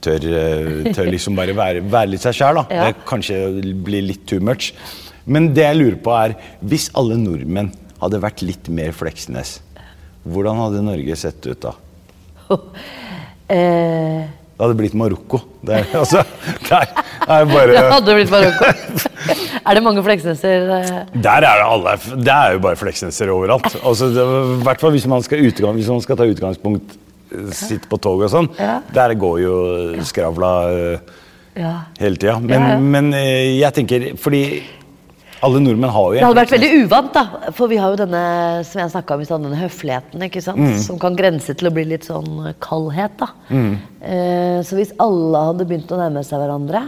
tør, 0.03 0.25
eh, 0.25 0.91
tør 0.95 1.09
liksom 1.11 1.37
bare 1.37 1.53
være, 1.57 1.83
være 1.93 2.11
litt 2.15 2.23
seg 2.25 2.35
sjæl. 2.39 2.61
Ja. 2.71 2.89
Det 2.89 3.05
kanskje 3.09 3.39
blir 3.85 4.03
litt 4.09 4.25
too 4.29 4.41
much. 4.43 4.71
Men 5.25 5.51
det 5.53 5.63
jeg 5.67 5.77
lurer 5.79 5.99
på 6.01 6.13
er, 6.17 6.35
hvis 6.65 6.89
alle 6.97 7.17
nordmenn 7.21 7.69
hadde 8.01 8.19
vært 8.23 8.41
litt 8.41 8.69
mer 8.73 8.91
Fleksnes, 8.97 9.59
hvordan 10.25 10.57
hadde 10.61 10.81
Norge 10.85 11.15
sett 11.17 11.45
ut 11.49 11.61
da? 11.69 11.75
Eh, 13.51 14.21
Det 14.55 14.63
hadde 14.63 14.75
blitt 14.79 14.93
Marokko. 14.95 15.39
Det 15.65 15.73
er, 15.75 15.87
altså, 15.97 16.21
der, 16.69 16.85
er, 17.25 17.45
bare 17.49 17.71
det 17.73 17.81
hadde 17.91 18.13
blitt 18.15 18.31
Marokko. 18.31 18.69
er 19.67 19.75
det 19.75 19.81
mange 19.83 20.03
Fleksneser? 20.05 20.69
eh? 20.77 20.91
Der 21.25 21.43
er 21.49 21.57
det 21.59 21.65
alle. 21.65 21.95
Det 22.21 22.31
er 22.35 22.53
jo 22.55 22.61
bare 22.63 22.79
fleksneser 22.79 23.31
overalt. 23.33 23.67
Altså, 23.81 24.07
det, 24.15 24.23
hvert 24.63 24.79
fall 24.85 24.93
hvis 24.95 25.07
man 25.11 25.25
skal, 25.25 25.43
utgang, 25.49 25.75
hvis 25.75 25.89
man 25.91 25.99
skal 26.05 26.19
ta 26.21 26.29
utgangspunkt 26.31 26.95
eh, 27.31 27.49
sitt 27.55 27.87
på 27.91 27.99
toget 28.01 28.29
og 28.29 28.33
sånn. 28.35 28.51
Ja. 28.59 28.79
Der 28.93 29.15
går 29.19 29.41
jo 29.43 29.55
skravla 30.07 30.51
eh, 30.75 31.17
Ja. 31.59 31.73
hele 31.99 32.15
tida. 32.15 32.37
Men, 32.39 32.85
men 32.93 33.13
eh, 33.13 33.57
jeg 33.59 33.75
tenker 33.75 34.05
Fordi 34.15 34.61
alle 35.41 35.59
nordmenn 35.59 35.89
har 35.91 36.05
jo 36.13 36.19
Det 36.19 36.23
hadde 36.23 36.37
vært 36.37 36.53
veldig 36.53 36.69
uvant, 36.85 37.13
da. 37.15 37.51
For 37.57 37.67
vi 37.67 37.79
har 37.81 37.91
jo 37.91 37.99
denne 38.03 38.23
som 38.67 38.83
jeg 38.83 38.91
om 39.33 39.47
denne 39.47 39.57
høfligheten. 39.57 40.21
ikke 40.27 40.43
sant? 40.45 40.61
Mm. 40.61 40.77
Som 40.85 40.99
kan 41.01 41.17
grense 41.17 41.55
til 41.57 41.67
å 41.67 41.73
bli 41.73 41.87
litt 41.89 42.05
sånn 42.05 42.45
eh, 42.45 42.53
kaldhet. 42.61 43.17
da. 43.19 43.31
Mm. 43.49 43.73
så 44.65 44.77
hvis 44.77 44.93
alle 45.01 45.41
hadde 45.49 45.65
begynt 45.69 45.91
å 45.93 45.97
nærme 45.99 46.23
seg 46.25 46.39
hverandre 46.41 46.85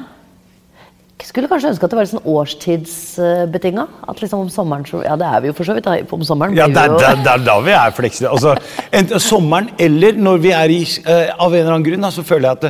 skulle 1.28 1.48
kanskje 1.52 1.70
ønske 1.74 1.86
at 1.88 1.92
det 1.94 1.98
var 1.98 2.06
litt 2.06 2.14
sånn 2.14 2.28
årstidsbetinga. 2.34 3.86
At 4.12 4.22
liksom 4.24 4.44
om 4.46 4.50
sommeren 4.52 4.86
så, 4.88 5.04
Ja, 5.06 5.16
det 5.20 5.28
er 5.30 5.42
vi 5.44 5.48
jo 5.52 5.56
for 5.58 5.68
så 5.68 5.76
vidt. 5.78 5.86
da. 5.86 5.98
Om 6.12 6.24
sommeren 6.28 6.56
Ja, 6.58 6.68
det 6.68 6.78
er 6.78 6.98
det 7.24 7.32
er 7.34 7.46
da 7.46 7.60
vi 7.62 7.72
er 7.72 7.92
fleksible. 7.96 8.30
Altså, 8.34 8.56
enten 8.92 9.20
sommeren 9.20 9.70
eller 9.80 10.14
når 10.20 10.38
vi 10.44 10.52
er 10.52 10.70
i 10.70 10.82
eh, 10.84 11.32
Av 11.38 11.54
en 11.54 11.60
eller 11.60 11.72
annen 11.74 11.88
grunn 11.88 12.02
da, 12.06 12.12
så 12.12 12.24
føler 12.24 12.50
jeg 12.50 12.58
at 12.58 12.66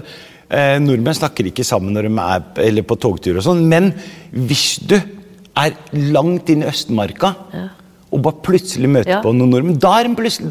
eh, 0.50 0.80
nordmenn 0.84 1.18
snakker 1.18 1.50
ikke 1.50 1.66
sammen 1.66 1.94
når 1.96 2.10
de 2.10 2.14
er 2.28 2.68
eller 2.70 2.84
på 2.88 2.96
togtur 3.02 3.38
og 3.38 3.44
sånn, 3.46 3.66
men 3.70 3.92
hvis 4.34 4.80
du 4.86 4.98
er 4.98 5.76
langt 6.14 6.50
inn 6.50 6.64
i 6.64 6.70
Østmarka 6.70 7.36
og 8.14 8.22
bare 8.26 8.38
plutselig 8.46 8.90
møter 8.94 9.10
Ja. 9.10 9.20
på 9.24 9.34
noen 9.34 9.50
nordmenn, 9.54 9.80
da, 9.82 9.96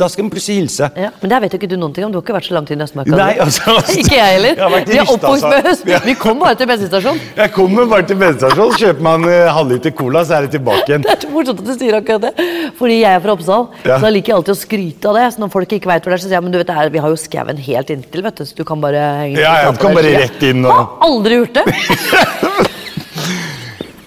da 0.03 0.09
skal 0.11 0.25
en 0.27 0.31
plutselig 0.33 0.57
hilse. 0.63 0.89
Ja, 0.99 1.11
men 1.23 1.31
der 1.31 1.41
vet 1.45 1.53
jo 1.55 1.59
ikke 1.61 1.69
du 1.71 1.77
noen 1.79 1.95
ting 1.95 2.05
om. 2.05 2.13
Du 2.13 2.19
har 2.19 2.25
ikke 2.27 2.35
vært 2.37 2.49
så 2.51 2.55
langt 2.57 2.69
tid 2.69 2.81
i 2.81 2.85
Østmarka. 2.85 3.15
Nei, 3.17 3.37
altså, 3.39 3.63
altså, 3.77 3.97
ikke 4.03 4.17
jeg 4.19 4.35
heller. 4.37 4.63
jeg 4.63 4.87
Vi 4.91 4.99
er 4.99 5.13
oppvokst 5.15 5.47
med 5.49 5.69
høst. 5.69 5.87
Ja. 5.93 6.01
Vi 6.05 6.15
kom 6.19 6.39
bare 6.43 6.59
til 6.59 6.67
bensinstasjonen. 6.73 7.21
Jeg 7.43 7.53
kommer 7.55 7.87
bare 7.91 8.07
til 8.09 8.19
bensinstasjonen, 8.21 8.77
kjøper 8.83 9.07
meg 9.07 9.15
en 9.23 9.29
eh, 9.33 9.53
halvliter 9.57 9.95
cola, 9.97 10.25
så 10.27 10.37
er 10.37 10.47
jeg 10.49 10.55
tilbake 10.59 10.85
igjen. 10.91 11.03
Det 11.07 11.13
er 11.15 11.21
så 11.25 11.31
morsomt 11.33 11.63
at 11.63 11.71
du 11.71 11.73
sier 11.79 11.97
akkurat 11.99 12.27
det. 12.27 12.49
Fordi 12.79 12.99
jeg 13.01 13.15
er 13.17 13.23
fra 13.25 13.35
Oppsal, 13.37 13.67
så 13.85 13.99
jeg 14.03 14.17
liker 14.19 14.35
alltid 14.37 14.55
å 14.55 14.59
skryte 14.59 15.11
av 15.13 15.19
det. 15.19 15.27
Så 15.35 15.43
når 15.45 15.53
folk 15.55 15.73
ikke 15.79 15.91
vet 15.93 16.03
hvor 16.05 16.13
det 16.15 16.19
er, 16.19 16.23
så 16.25 16.29
sier 16.31 16.39
jeg 16.39 16.47
men 16.49 16.53
du 16.55 16.59
vet, 16.61 16.69
det 16.69 16.77
her, 16.77 16.91
vi 16.95 17.03
har 17.05 17.13
jo 17.15 17.19
skauen 17.21 17.63
helt 17.71 17.95
inntil, 17.95 18.23
vet 18.27 18.43
du, 18.43 18.45
så 18.49 18.59
du 18.59 18.65
kan 18.69 18.83
bare 18.83 19.03
henge 19.23 19.39
Ja, 19.43 19.55
ja, 19.67 19.73
du 19.75 19.79
kan 19.83 19.95
bare 19.97 20.15
rett 20.19 20.43
inn 20.51 20.65
og- 20.67 20.73
Har 20.73 21.09
aldri 21.09 21.41
gjort 21.43 21.61
det! 21.63 22.81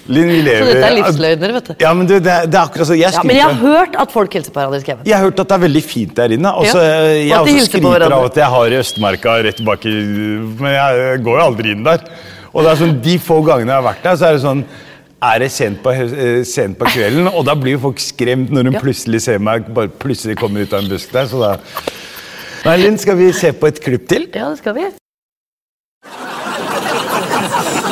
Linn, 0.08 0.28
vi 0.30 0.42
Så 0.46 0.66
dette 0.70 0.86
er 0.86 0.94
livsløgner, 1.00 1.54
vet 1.56 1.70
du. 1.72 1.74
Ja, 1.82 1.92
men 1.98 2.06
du, 2.06 2.14
det, 2.20 2.30
er- 2.30 2.46
det 2.46 2.54
er 2.60 2.62
akkurat 2.68 2.88
så. 2.92 2.94
Jeg 2.98 3.12
Ja, 3.16 3.24
men 3.26 3.36
jeg 3.36 3.44
har 3.48 3.56
hørt 3.58 3.96
at 3.98 4.12
folk 4.14 4.34
hilser 4.38 4.54
på 4.54 4.60
hverandre 4.62 4.78
i 4.78 4.84
skauen. 4.86 5.00
Jeg 5.10 5.16
har 5.18 5.24
hørt 5.26 5.40
at 5.42 5.48
det 5.50 5.56
er 5.58 5.64
veldig 5.66 5.82
fint 5.84 6.14
der 6.16 6.30
inne. 6.36 6.52
Og 6.54 6.66
så, 6.70 6.78
Ja, 6.84 7.14
jeg 7.16 7.34
og 7.40 7.48
også 7.50 7.66
skryter 7.72 8.06
av 8.12 8.26
at 8.28 8.36
jeg 8.38 8.50
har 8.54 8.76
Østmarka 8.80 9.38
rett 9.48 9.64
bak 9.66 9.86
i 9.90 9.94
Men 10.62 10.72
jeg 10.76 11.24
går 11.26 11.40
jo 11.40 11.46
aldri 11.48 11.72
inn 11.74 11.84
der. 11.88 12.06
Og 12.54 12.64
det 12.64 12.72
er 12.72 12.76
sånn, 12.84 13.02
De 13.02 13.18
få 13.20 13.40
gangene 13.44 13.74
jeg 13.74 13.82
har 13.82 13.88
vært 13.90 14.04
der, 14.06 14.16
så 14.22 14.28
er 14.30 14.38
det 14.38 14.44
sånn 14.46 14.66
er 15.26 15.40
det 15.40 15.48
sent 15.52 15.80
på, 15.82 15.90
eh, 15.96 16.44
sent 16.46 16.78
på 16.78 16.86
kvelden, 16.86 17.28
og 17.34 17.46
da 17.48 17.56
blir 17.58 17.72
jo 17.80 17.80
folk 17.88 17.98
skremt 18.04 18.52
når 18.54 18.64
de 18.70 18.72
Ja. 18.76 18.80
plutselig 18.84 19.22
ser 19.24 19.40
meg 19.40 19.66
bare 19.74 19.88
plutselig 19.90 20.36
kommer 20.38 20.62
ut 20.62 20.74
av 20.74 20.84
en 20.84 20.90
busk 20.90 21.12
der. 21.12 21.26
så 21.26 21.40
da... 21.42 21.58
Nei, 22.66 22.76
Linn, 22.78 22.98
skal 23.00 23.16
vi 23.18 23.32
se 23.34 23.52
på 23.54 23.66
et 23.68 23.80
klipp 23.82 24.08
til? 24.08 24.28
Ja, 24.36 24.50
det 24.52 24.60
skal 24.60 24.76
vi. 24.76 24.82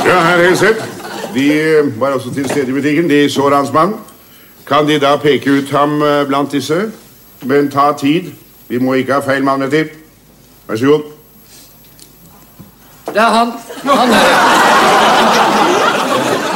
Ja, 0.05 0.19
herr 0.27 0.43
Helseth. 0.43 1.02
De 1.33 1.91
var 1.99 2.11
også 2.17 2.33
til 2.33 2.49
stede 2.49 2.69
i 2.69 2.73
butikken. 2.73 3.09
De 3.09 3.29
så 3.29 3.49
hans 3.49 3.73
mann. 3.73 3.93
Kan 4.67 4.87
De 4.87 4.99
da 4.99 5.15
peke 5.15 5.51
ut 5.51 5.71
ham 5.71 6.01
eh, 6.01 6.27
blant 6.27 6.51
disse? 6.51 6.91
Men 7.41 7.71
ta 7.71 7.91
tid. 7.99 8.31
Vi 8.67 8.77
må 8.79 8.93
ikke 8.93 9.13
ha 9.13 9.19
feil 9.19 9.43
mann 9.43 9.59
med 9.59 9.71
til. 9.71 9.89
Vær 10.67 10.75
så 10.75 10.85
god. 10.85 11.01
Det 13.07 13.21
er 13.21 13.29
han. 13.29 13.51
Han 13.83 14.09
er. 14.09 14.29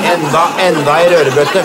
Enda, 0.08 0.44
enda 0.68 0.94
ei 1.02 1.08
rørebøtte. 1.12 1.64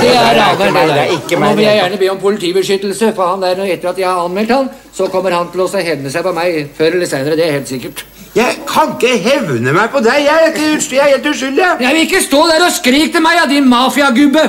Det 0.00 0.10
er 0.16 0.38
raneren. 0.38 0.74
det 0.88 0.98
er 1.00 1.12
ikke 1.16 1.36
meg, 1.36 1.50
Nå 1.50 1.56
vil 1.56 1.64
jeg 1.64 1.80
gjerne 1.80 1.98
be 1.98 2.10
om 2.12 2.20
politibeskyttelse, 2.20 3.12
for 3.16 3.32
han 3.32 3.42
der, 3.42 3.64
etter 3.64 3.90
at 3.90 3.98
jeg 3.98 4.08
har 4.08 4.24
anmeldt 4.24 4.54
han, 4.54 4.70
så 4.92 5.08
kommer 5.10 5.34
han 5.34 5.50
til 5.52 5.64
å 5.64 5.68
hevne 5.74 6.12
seg 6.12 6.24
på 6.26 6.34
meg 6.36 6.70
før 6.76 6.98
eller 6.98 7.10
senere. 7.10 7.36
Det 7.40 7.48
er 7.48 7.58
helt 7.58 7.72
sikkert. 7.72 8.04
Jeg 8.34 8.60
kan 8.62 8.92
ikke 8.94 9.16
hevne 9.18 9.72
meg 9.74 9.88
på 9.90 9.98
deg. 10.04 10.20
Jeg 10.22 10.42
er, 10.46 10.52
ikke 10.54 10.96
jeg 10.96 11.02
er 11.02 11.16
helt 11.16 11.26
uskyldig. 11.26 11.62
jeg. 11.64 11.76
Jeg 11.80 11.94
vil 11.94 12.00
ikke 12.06 12.20
stå 12.22 12.42
der 12.46 12.66
og 12.66 12.72
skrike 12.72 13.12
til 13.12 13.22
meg, 13.24 13.40
ja, 13.40 13.46
din 13.50 13.66
mafiagubbe! 13.68 14.44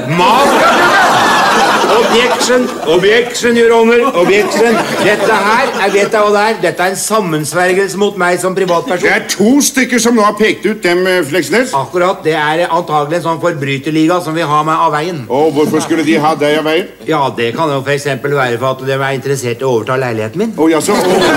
Objection, 1.91 2.70
objection, 2.88 3.58
your 3.58 3.74
honor. 3.74 4.12
Objection. 4.22 4.78
Dette 5.02 5.34
her, 5.34 5.65
jeg 5.82 5.94
vet 5.94 6.13
jeg 6.13 6.22
hva 6.22 6.30
det 6.36 6.44
er. 6.44 6.60
Dette 6.62 6.86
er 6.86 6.94
en 6.94 7.00
sammensvergelse 7.02 8.00
mot 8.00 8.20
meg 8.22 8.38
som 8.39 8.56
privatperson. 8.56 9.08
Det 9.08 9.15
er 9.15 9.26
to 9.34 9.56
stykker 9.65 10.00
som 10.00 10.15
nå 10.15 10.24
har 10.24 10.38
pekt 10.39 10.70
ut 10.70 10.80
dem, 10.86 11.02
eh, 11.08 11.20
Fleksnes. 11.28 11.74
Akkurat, 11.76 12.22
det 12.24 12.38
er 12.38 12.67
antagelig 12.70 13.20
en 13.20 13.28
sånn 13.28 13.41
forbryterliga 13.44 14.22
som 14.24 14.38
vil 14.38 14.48
ha 14.48 14.62
meg 14.67 14.86
av 14.86 14.94
veien. 14.94 15.26
Og 15.28 15.52
hvorfor 15.58 15.84
skulle 15.84 16.06
de 16.08 16.20
ha 16.22 16.36
deg 16.36 16.62
av 16.62 16.70
veien? 16.70 16.88
Ja, 17.10 17.26
det 17.36 17.52
kan 17.58 17.74
jo 17.74 17.82
for 17.82 17.98
eksempel 17.98 18.38
være 18.38 18.62
for 18.62 18.78
at 18.78 18.86
de 18.88 18.94
er 18.94 19.17
interessert 19.17 19.62
i 19.62 19.67
å 19.67 19.76
overta 19.76 19.98
leiligheten 19.98 20.46
min. 20.46 20.54
Å, 20.56 20.72
jaså. 20.78 20.96
Oh. 20.96 21.30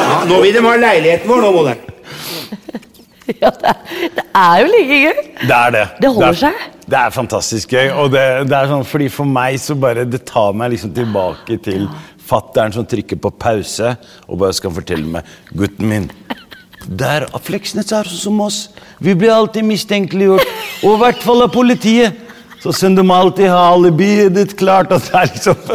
Ja, 0.00 0.24
nå 0.30 0.40
vil 0.46 0.54
de 0.54 0.64
ha 0.64 0.76
leiligheten 0.88 1.28
vår, 1.28 1.44
nå, 1.44 1.52
moderen. 1.58 1.89
Ja, 3.40 3.50
det, 3.54 3.70
er, 3.70 4.08
det 4.16 4.24
er 4.34 4.60
jo 4.62 4.68
like 4.72 4.96
gøy. 5.04 5.18
Det 5.42 5.56
er 5.56 5.74
det. 5.74 5.82
Det 6.02 6.08
holder 6.10 6.28
er, 6.32 6.38
seg. 6.40 6.62
Det 6.90 6.98
er 6.98 7.12
fantastisk 7.14 7.74
gøy. 7.76 7.90
Og 8.02 8.10
det, 8.14 8.24
det 8.50 8.56
er 8.56 8.70
sånn, 8.72 8.86
fordi 8.88 9.10
For 9.12 9.28
meg 9.28 9.58
så 9.62 9.76
bare 9.78 10.06
Det 10.08 10.24
tar 10.28 10.56
meg 10.56 10.72
liksom 10.74 10.94
tilbake 10.96 11.60
til 11.62 11.86
fattern 12.30 12.74
som 12.74 12.86
trykker 12.86 13.18
på 13.18 13.32
pause 13.42 13.96
og 14.28 14.38
bare 14.38 14.54
skal 14.54 14.70
fortelle 14.74 15.18
meg 15.18 15.30
Gutten 15.50 15.88
min. 15.90 16.04
Der 16.86 17.26
Fleksnes 17.42 17.90
er 17.92 18.06
sånn 18.06 18.22
som 18.22 18.42
oss. 18.44 18.60
Vi 19.02 19.16
blir 19.18 19.34
alltid 19.34 19.66
mistenkeliggjort. 19.66 20.46
Og 20.86 20.94
i 20.94 21.00
hvert 21.02 21.24
fall 21.24 21.44
av 21.44 21.50
politiet. 21.54 22.29
Så 22.60 22.72
synd 22.76 22.98
du 23.00 23.02
må 23.08 23.14
alltid 23.16 23.48
ha 23.48 23.70
alibiet 23.72 24.34
ditt 24.36 24.52
klart 24.60 24.90
Og 24.92 25.00
det 25.00 25.14
er 25.16 25.30
liksom 25.30 25.56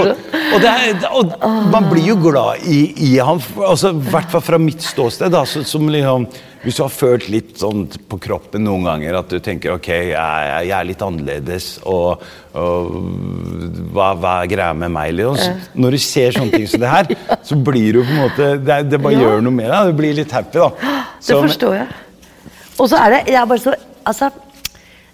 så. 0.00 0.06
Og, 0.50 0.58
det 0.62 0.70
er, 0.70 1.04
og 1.14 1.34
man 1.70 1.86
blir 1.90 2.08
jo 2.10 2.16
glad 2.18 2.64
i, 2.66 2.80
i 3.06 3.10
ham, 3.22 3.38
altså, 3.62 3.92
i 3.94 4.10
hvert 4.10 4.30
fall 4.32 4.42
fra 4.42 4.58
mitt 4.58 4.82
ståsted. 4.82 5.30
Da, 5.30 5.44
så, 5.46 5.62
som 5.68 5.86
liksom, 5.92 6.24
hvis 6.64 6.80
du 6.80 6.82
har 6.82 6.90
følt 6.92 7.28
litt 7.30 7.52
sånn 7.62 7.84
på 8.10 8.18
kroppen 8.20 8.64
noen 8.66 8.88
ganger 8.88 9.20
at 9.20 9.30
du 9.30 9.38
tenker 9.44 9.76
ok, 9.76 9.88
jeg, 10.10 10.66
jeg 10.66 10.74
er 10.76 10.88
litt 10.90 11.04
annerledes, 11.06 11.68
og, 11.88 12.24
og 12.58 12.90
hva, 13.94 14.10
hva 14.18 14.34
er 14.42 14.50
greia 14.50 14.74
med 14.82 14.90
meg? 14.98 15.14
Liksom. 15.20 15.62
Så 15.70 15.80
Når 15.86 15.96
du 15.96 16.02
ser 16.10 16.36
sånne 16.40 16.58
ting 16.58 16.68
som 16.74 16.82
det 16.82 16.90
her, 16.96 17.14
så 17.46 17.60
blir 17.70 18.00
du 18.00 18.02
på 18.02 18.10
en 18.10 18.22
måte 18.24 18.50
Det, 18.66 18.82
det 18.90 19.00
bare 19.06 19.14
Ja. 19.14 19.22
gjør 19.28 19.46
noe 19.46 19.54
med 19.62 19.70
deg. 19.70 19.94
Du 19.94 20.00
blir 20.02 20.18
litt 20.18 20.34
happy, 20.34 20.58
da. 20.58 21.00
Det 21.22 21.38
forstår 21.46 21.78
jeg. 21.84 21.90
Og 22.80 22.88
så 22.90 22.98
er 23.06 23.14
det 23.14 23.24
jeg 23.30 23.38
er 23.44 23.50
bare 23.54 23.62
så, 23.62 23.78
altså, 24.10 24.32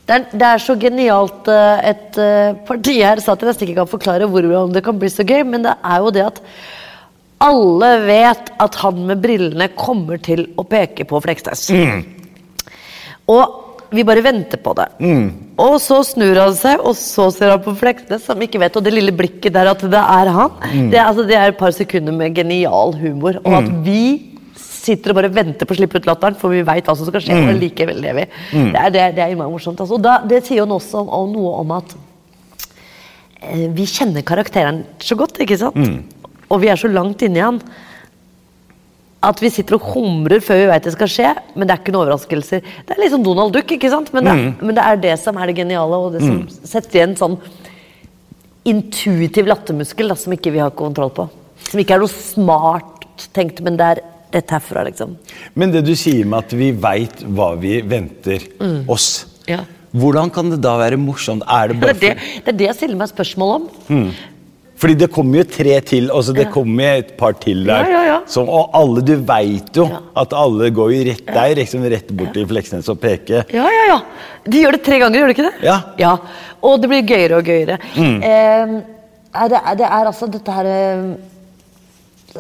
det, 0.07 0.15
er, 0.15 0.25
det 0.31 0.49
er 0.49 0.63
så 0.63 0.77
genialt 0.79 1.49
eh, 1.51 1.91
et 1.91 2.19
eh, 2.23 2.57
parti 2.69 2.97
her 3.01 3.19
så 3.23 3.35
at 3.35 3.43
jeg 3.43 3.51
nesten 3.51 3.67
ikke 3.67 3.81
kan 3.81 3.91
forklare 3.91 4.29
hvordan 4.31 4.75
det 4.75 4.85
kan 4.87 4.99
bli 5.01 5.11
så 5.11 5.27
gøy, 5.27 5.43
men 5.49 5.67
det 5.67 5.75
er 5.83 6.03
jo 6.05 6.13
det 6.15 6.27
at 6.29 6.43
alle 7.43 7.91
vet 8.07 8.53
at 8.63 8.79
han 8.81 9.03
med 9.11 9.21
brillene 9.21 9.69
kommer 9.77 10.21
til 10.23 10.47
å 10.57 10.65
peke 10.65 11.05
på 11.09 11.21
Fleksnes. 11.25 11.67
Og 13.29 13.91
vi 13.91 14.05
bare 14.07 14.23
venter 14.25 14.63
på 14.63 14.73
det. 14.79 14.87
Og 15.63 15.77
så 15.83 15.99
snur 16.07 16.39
han 16.41 16.55
seg, 16.57 16.81
og 16.81 16.97
så 16.99 17.29
ser 17.35 17.53
han 17.53 17.61
på 17.65 17.75
Fleksnes, 17.77 18.25
som 18.25 18.41
ikke 18.43 18.61
vet, 18.63 18.79
og 18.79 18.87
det 18.87 18.95
lille 18.95 19.15
blikket 19.15 19.55
der 19.55 19.71
at 19.71 19.85
det 19.85 20.01
er 20.01 20.31
han. 20.33 20.57
Det, 20.91 20.97
er, 20.97 21.05
altså, 21.05 21.27
det 21.29 21.37
er 21.39 21.53
et 21.53 21.61
par 21.61 21.75
sekunder 21.77 22.15
med 22.17 22.35
genial 22.37 22.97
humor. 22.99 23.39
Og 23.45 23.59
at 23.61 23.71
vi 23.87 24.36
sitter 24.87 25.13
og 25.13 25.19
bare 25.21 25.31
venter 25.35 25.67
på 25.69 25.75
å 25.75 25.79
slippe 25.81 25.99
ut 26.01 26.07
latteren, 26.09 26.37
for 26.39 26.55
vi 26.55 26.63
veit 26.67 26.87
hva 26.89 26.95
som 26.97 27.09
skal 27.11 27.23
skje. 27.25 27.37
Og 27.51 27.59
likevel 27.61 27.99
lever 28.05 28.25
vi. 28.25 28.63
Det 28.73 28.81
er, 28.85 28.93
det, 28.95 29.03
er- 29.09 29.17
det 29.19 29.25
er 29.27 29.37
morsomt. 29.43 29.81
Altså. 29.83 29.99
Da, 30.03 30.21
det 30.25 30.45
sier 30.47 30.63
jo 30.63 30.69
også 30.79 31.03
om, 31.05 31.11
om 31.21 31.33
noe 31.35 31.53
om 31.65 31.75
at 31.77 31.97
eh, 33.43 33.67
vi 33.77 33.87
kjenner 33.91 34.25
karakteren 34.27 34.85
så 35.03 35.19
godt, 35.19 35.43
ikke 35.45 35.59
sant? 35.61 35.77
Og 36.49 36.61
vi 36.63 36.69
er 36.71 36.79
så 36.79 36.87
langt 36.93 37.23
inni 37.27 37.43
han 37.43 37.59
at 39.27 39.41
vi 39.43 39.49
sitter 39.51 39.75
og 39.79 39.87
humrer 39.95 40.39
før 40.45 40.61
vi 40.61 40.67
vet 40.71 40.85
det 40.87 40.93
skal 40.95 41.09
skje, 41.11 41.31
men 41.57 41.67
det 41.67 41.75
er 41.75 41.81
ikke 41.81 41.91
noen 41.95 42.05
overraskelser. 42.05 42.61
Det 42.87 42.95
er 42.95 43.01
liksom 43.03 43.25
Donald 43.27 43.51
Duck, 43.57 43.73
ikke 43.75 43.89
sant? 43.91 44.13
Men 44.15 44.23
det, 44.29 44.35
men 44.61 44.77
det 44.77 44.85
er 44.87 45.01
det 45.03 45.15
som 45.19 45.39
er 45.41 45.51
det 45.51 45.57
geniale, 45.59 45.99
og 45.99 46.13
det 46.15 46.21
som 46.23 46.45
setter 46.69 47.01
igjen 47.01 47.17
sånn 47.19 47.35
intuitiv 48.67 49.49
lattermuskel 49.51 50.11
da, 50.13 50.17
som 50.19 50.35
ikke 50.37 50.53
vi 50.55 50.61
har 50.63 50.71
kontroll 50.79 51.11
på. 51.17 51.27
Som 51.71 51.81
ikke 51.83 51.97
er 51.97 52.03
noe 52.05 52.13
smart 52.13 53.27
tenkt, 53.35 53.61
men 53.67 53.77
det 53.81 53.89
er 53.97 54.01
rett 54.37 54.55
herfra, 54.57 54.85
liksom. 54.91 55.17
Men 55.55 55.73
det 55.75 55.83
du 55.87 55.95
sier 55.99 56.25
med 56.29 56.45
at 56.45 56.55
vi 56.57 56.71
veit 56.73 57.25
hva 57.27 57.55
vi 57.61 57.81
venter 57.83 58.45
oss, 58.93 59.27
Ja. 59.49 59.65
hvordan 59.97 60.31
kan 60.35 60.51
det 60.53 60.61
da 60.65 60.77
være 60.79 60.97
morsomt? 61.01 61.43
Er 61.49 61.69
det 61.73 61.77
Det 61.81 61.85
bare 61.87 61.97
er 61.97 62.01
det, 62.01 62.41
det 62.45 62.55
er 62.55 62.59
det 62.63 62.67
jeg 62.71 62.81
stiller 62.83 62.97
meg 63.03 63.13
spørsmål 63.13 63.55
om. 63.61 64.09
Fordi 64.77 64.93
det 65.01 65.07
kommer 65.09 65.39
jo 65.41 65.45
tre 65.49 65.79
til, 65.89 66.11
altså 66.13 66.35
det 66.37 66.51
kommer 66.53 66.85
jo 66.85 66.99
et 67.01 67.13
par 67.17 67.33
til 67.41 67.63
der. 67.65 67.87
Ja, 67.89 67.93
ja, 67.95 68.01
ja. 68.11 68.17
Som, 68.29 68.51
og 68.53 68.75
alle, 68.77 69.01
du 69.09 69.15
veit 69.25 69.71
jo 69.79 69.87
Ja. 69.89 70.01
at 70.21 70.35
alle 70.37 70.69
går 70.77 70.91
jo 70.93 70.99
rett 71.09 71.23
der, 71.31 71.55
liksom 71.57 71.87
rett 71.89 72.11
bort 72.13 72.35
til 72.37 72.45
Fleksnes 72.51 72.91
og 72.93 72.99
peker. 73.01 73.47
Ja, 73.57 73.65
ja, 73.73 73.87
ja. 73.95 73.97
De 74.45 74.61
gjør 74.61 74.77
det 74.77 74.83
tre 74.85 74.99
ganger, 75.01 75.17
gjør 75.23 75.33
de 75.33 75.37
ikke 75.39 75.47
det? 75.49 75.71
Ja. 76.03 76.13
Og 76.61 76.77
det 76.83 76.91
blir 76.93 77.07
gøyere 77.09 77.39
og 77.41 77.49
gøyere. 77.49 77.79
Eh, 77.97 78.77
er 79.33 79.49
det, 79.55 79.63
er 79.65 79.81
det 79.81 79.89
er 79.89 80.11
altså 80.13 80.29
dette 80.37 80.53
her 80.59 80.69
eh, 80.69 81.09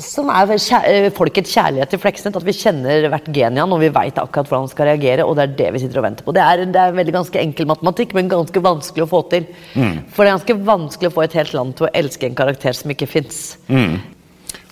som 0.02 0.28
er 0.32 0.50
kjær, 0.56 0.84
eh, 0.88 1.08
folkets 1.14 1.52
kjærlighet 1.54 1.90
til 1.92 2.00
Fleksnes. 2.02 2.36
At 2.36 2.44
vi 2.46 2.54
kjenner 2.56 3.08
hvert 3.12 3.30
gen 3.34 3.56
i 3.56 3.60
han, 3.62 3.72
og 3.72 3.80
vi 3.80 3.88
veit 3.94 4.18
akkurat 4.18 4.48
hvordan 4.48 4.66
han 4.66 4.72
skal 4.72 4.86
reagere. 4.90 5.26
Og 5.26 5.36
det 5.36 5.42
er 5.46 5.54
det 5.60 5.68
vi 5.74 5.82
sitter 5.84 6.00
og 6.02 6.06
venter 6.08 6.24
på. 6.26 6.34
Det 6.36 6.42
er, 6.44 6.64
det 6.66 6.82
er 6.82 6.96
veldig 6.96 7.14
ganske 7.18 7.40
enkel 7.42 7.66
matematikk, 7.70 8.14
men 8.14 8.28
ganske 8.32 8.62
vanskelig 8.62 9.06
å 9.06 9.10
få 9.10 9.22
til. 9.32 9.46
For 9.74 10.24
det 10.24 10.30
er 10.30 10.36
ganske 10.38 10.58
vanskelig 10.68 11.10
å 11.10 11.16
få 11.16 11.24
et 11.26 11.38
helt 11.40 11.54
land 11.56 11.76
til 11.78 11.88
å 11.88 11.92
elske 11.94 12.26
en 12.30 12.38
karakter 12.38 12.76
som 12.76 12.90
ikke 12.94 13.08
fins. 13.10 13.40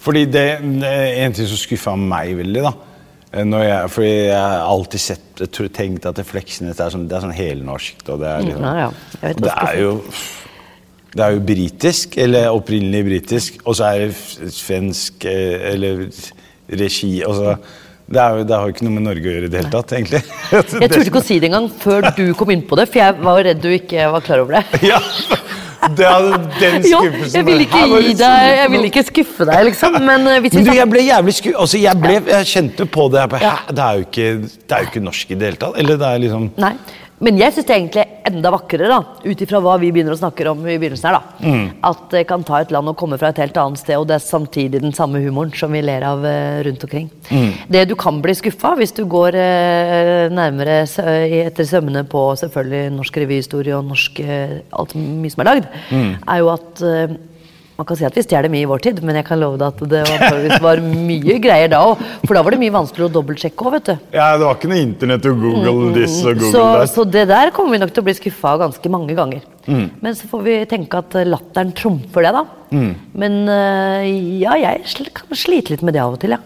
Fordi 0.05 0.27
det, 0.29 0.47
det 0.83 0.95
en 1.25 1.33
ting 1.33 1.47
som 1.49 1.57
skuffa 1.61 1.95
meg 1.97 2.35
veldig, 2.37 2.63
da. 2.67 2.73
eh, 3.33 3.45
Når 3.49 3.63
jeg, 3.65 3.91
fordi 3.97 4.13
jeg 4.13 4.37
har 4.37 4.65
alltid 4.69 5.01
sett, 5.01 5.45
tenkt 5.73 6.07
at 6.07 6.17
det 6.21 6.27
Fleksnes 6.29 6.81
er 6.81 6.93
sånn, 6.93 7.09
det 7.09 7.17
er 7.17 7.25
sånn 7.25 7.37
helnorsk. 7.37 8.05
Og 8.13 8.21
det 8.21 8.29
er, 8.29 8.49
liksom, 8.51 8.67
Ja, 8.69 8.75
ja. 8.85 9.33
Det 9.41 9.55
er 9.55 9.81
jo 9.81 9.95
det 11.15 11.23
er 11.23 11.37
jo 11.37 11.43
britisk, 11.47 12.19
eller 12.19 12.51
opprinnelig 12.51 13.05
britisk, 13.07 13.63
og 13.65 13.79
så 13.79 13.93
er 13.93 14.07
det 14.09 14.53
svensk 14.55 15.27
eh, 15.31 15.71
eller 15.73 16.07
regi 16.75 17.21
altså, 17.23 17.57
det, 18.05 18.21
er 18.21 18.39
jo, 18.39 18.45
det 18.49 18.57
har 18.57 18.65
jo 18.67 18.75
ikke 18.75 18.87
noe 18.87 18.95
med 18.97 19.07
Norge 19.07 19.29
å 19.29 19.35
gjøre 19.37 19.49
i 19.49 19.53
det 19.53 19.61
hele 19.63 19.73
tatt, 19.73 19.93
egentlig. 19.97 20.21
Jeg 20.83 20.91
turte 20.91 21.07
ikke 21.09 21.23
å 21.23 21.25
si 21.25 21.39
det 21.41 21.49
engang 21.49 21.69
før 21.81 22.11
du 22.17 22.25
kom 22.37 22.51
inn 22.53 22.65
på 22.69 22.77
det, 22.81 22.89
for 22.91 23.01
jeg 23.01 23.21
var 23.25 23.39
redd 23.47 23.63
du 23.63 23.71
ikke 23.73 24.09
var 24.13 24.27
klar 24.27 24.45
over 24.45 24.59
det. 24.59 24.83
Ja, 24.91 24.99
det 25.93 26.09
hadde 26.09 26.37
den 26.61 26.87
Ja, 26.89 27.01
skuffelsen 27.03 27.35
jeg 27.37 27.45
ville 27.45 27.65
ikke 27.67 27.81
Her 27.83 28.05
gi 28.07 28.13
deg 28.17 28.45
Jeg 28.55 28.71
ville 28.73 28.89
ikke 28.89 29.03
skuffe 29.05 29.47
deg, 29.51 29.59
liksom. 29.69 29.99
Men 30.01 30.29
eh, 30.31 30.39
hvis 30.41 30.55
Men 30.57 30.65
du, 30.65 30.71
jeg 30.79 30.89
ble 30.89 31.03
jævlig 31.05 31.35
skuffet. 31.37 31.59
Altså, 31.61 31.81
jeg, 31.83 32.23
jeg 32.31 32.49
kjente 32.49 32.87
på 32.95 33.05
det. 33.13 33.25
Hæ? 33.43 33.51
Det 33.69 33.85
er, 33.85 34.05
ikke, 34.07 34.29
det 34.49 34.77
er 34.79 34.87
jo 34.87 34.91
ikke 34.93 35.03
norsk 35.05 35.35
i 35.35 35.39
det 35.41 35.51
hele 35.51 35.61
tatt. 35.61 35.77
Eller 35.83 36.01
det 36.01 36.09
er 36.09 36.23
liksom 36.25 36.47
Nei. 36.65 36.73
Men 37.25 37.39
jeg 37.41 37.55
syns 37.55 37.67
det 37.69 37.73
er 37.75 37.81
egentlig 37.81 38.05
enda 38.29 38.51
vakrere, 38.53 38.89
da, 38.91 38.99
ut 39.25 39.43
ifra 39.45 39.61
hva 39.65 39.75
vi 39.81 39.91
begynner 39.95 40.15
å 40.15 40.19
snakke 40.21 40.45
om 40.51 40.63
i 40.67 40.77
begynnelsen 40.81 41.09
her, 41.09 41.17
da. 41.19 41.45
Mm. 41.45 41.67
At 41.91 42.05
det 42.13 42.23
kan 42.29 42.45
ta 42.47 42.61
et 42.61 42.73
land 42.75 42.91
og 42.93 42.97
komme 43.01 43.19
fra 43.21 43.31
et 43.33 43.41
helt 43.41 43.57
annet 43.61 43.81
sted, 43.81 43.97
og 44.01 44.07
det 44.11 44.19
er 44.19 44.25
samtidig 44.25 44.81
den 44.85 44.95
samme 44.97 45.21
humoren 45.25 45.53
som 45.57 45.73
vi 45.73 45.83
ler 45.85 46.05
av 46.09 46.25
eh, 46.29 46.61
rundt 46.67 46.85
omkring. 46.87 47.11
Mm. 47.31 47.51
Det 47.77 47.85
du 47.91 47.95
kan 48.01 48.21
bli 48.25 48.35
skuffa 48.37 48.75
hvis 48.81 48.95
du 48.97 49.05
går 49.11 49.39
eh, 49.41 50.25
nærmere 50.33 50.83
etter 50.85 51.69
sømmene 51.69 52.05
på 52.09 52.27
selvfølgelig 52.41 52.97
norsk 52.97 53.21
revyhistorie 53.25 53.77
og 53.77 53.87
norsk 53.93 54.21
eh, 54.25 54.59
alt 54.73 54.97
mye 54.99 55.33
som 55.33 55.45
er 55.47 55.53
lagd, 55.53 55.71
Mm. 55.95 56.15
er 56.27 56.39
jo 56.41 56.49
at 56.53 56.81
eh, 56.85 57.15
man 57.75 57.87
kan 57.89 57.99
si 57.99 58.05
at 58.07 58.15
vi 58.15 58.23
stjeler 58.23 58.53
mye 58.53 58.63
i 58.63 58.69
vår 58.71 58.83
tid, 58.85 59.01
men 59.03 59.19
jeg 59.19 59.27
kan 59.27 59.41
love 59.41 59.59
deg 59.59 59.67
at 59.73 59.81
det 59.91 60.59
var 60.63 60.83
mye 60.85 61.39
greier 61.43 61.73
da 61.73 61.81
òg. 61.89 62.03
For 62.23 62.37
da 62.37 62.43
var 62.47 62.55
det 62.55 62.61
mye 62.63 62.75
vanskeligere 62.75 63.11
å 63.11 63.15
dobbeltsjekke 63.17 63.67
òg, 63.67 63.75
vet 63.75 63.89
du. 63.91 63.95
Ja, 64.15 64.29
det 64.39 64.47
var 64.47 64.59
ikke 64.59 64.71
noe 64.71 64.83
internett 64.85 65.27
og 65.31 65.43
Google 65.43 65.91
this 65.97 66.21
og 66.23 66.39
Google 66.39 66.53
Så, 66.55 66.63
that. 66.79 66.93
så 66.95 67.07
det 67.17 67.25
der 67.33 67.51
kommer 67.57 67.75
vi 67.75 67.83
nok 67.83 67.95
til 67.97 68.05
å 68.05 68.09
bli 68.09 68.17
skuffa 68.21 68.55
av 68.55 68.63
ganske 68.67 68.95
mange 68.95 69.19
ganger. 69.19 69.43
Mm. 69.67 69.85
Men 70.05 70.19
så 70.19 70.31
får 70.31 70.47
vi 70.47 70.57
tenke 70.71 71.03
at 71.03 71.19
eh, 71.19 71.27
latteren 71.27 71.75
trumfer 71.75 72.29
det, 72.29 72.35
da. 72.37 72.45
Men 72.75 73.37
eh, 73.51 74.09
ja, 74.43 74.55
jeg 74.61 75.11
kan 75.15 75.39
slite 75.39 75.75
litt 75.75 75.85
med 75.87 75.97
det 75.97 76.03
av 76.05 76.15
og 76.15 76.23
til, 76.23 76.37
ja. 76.37 76.43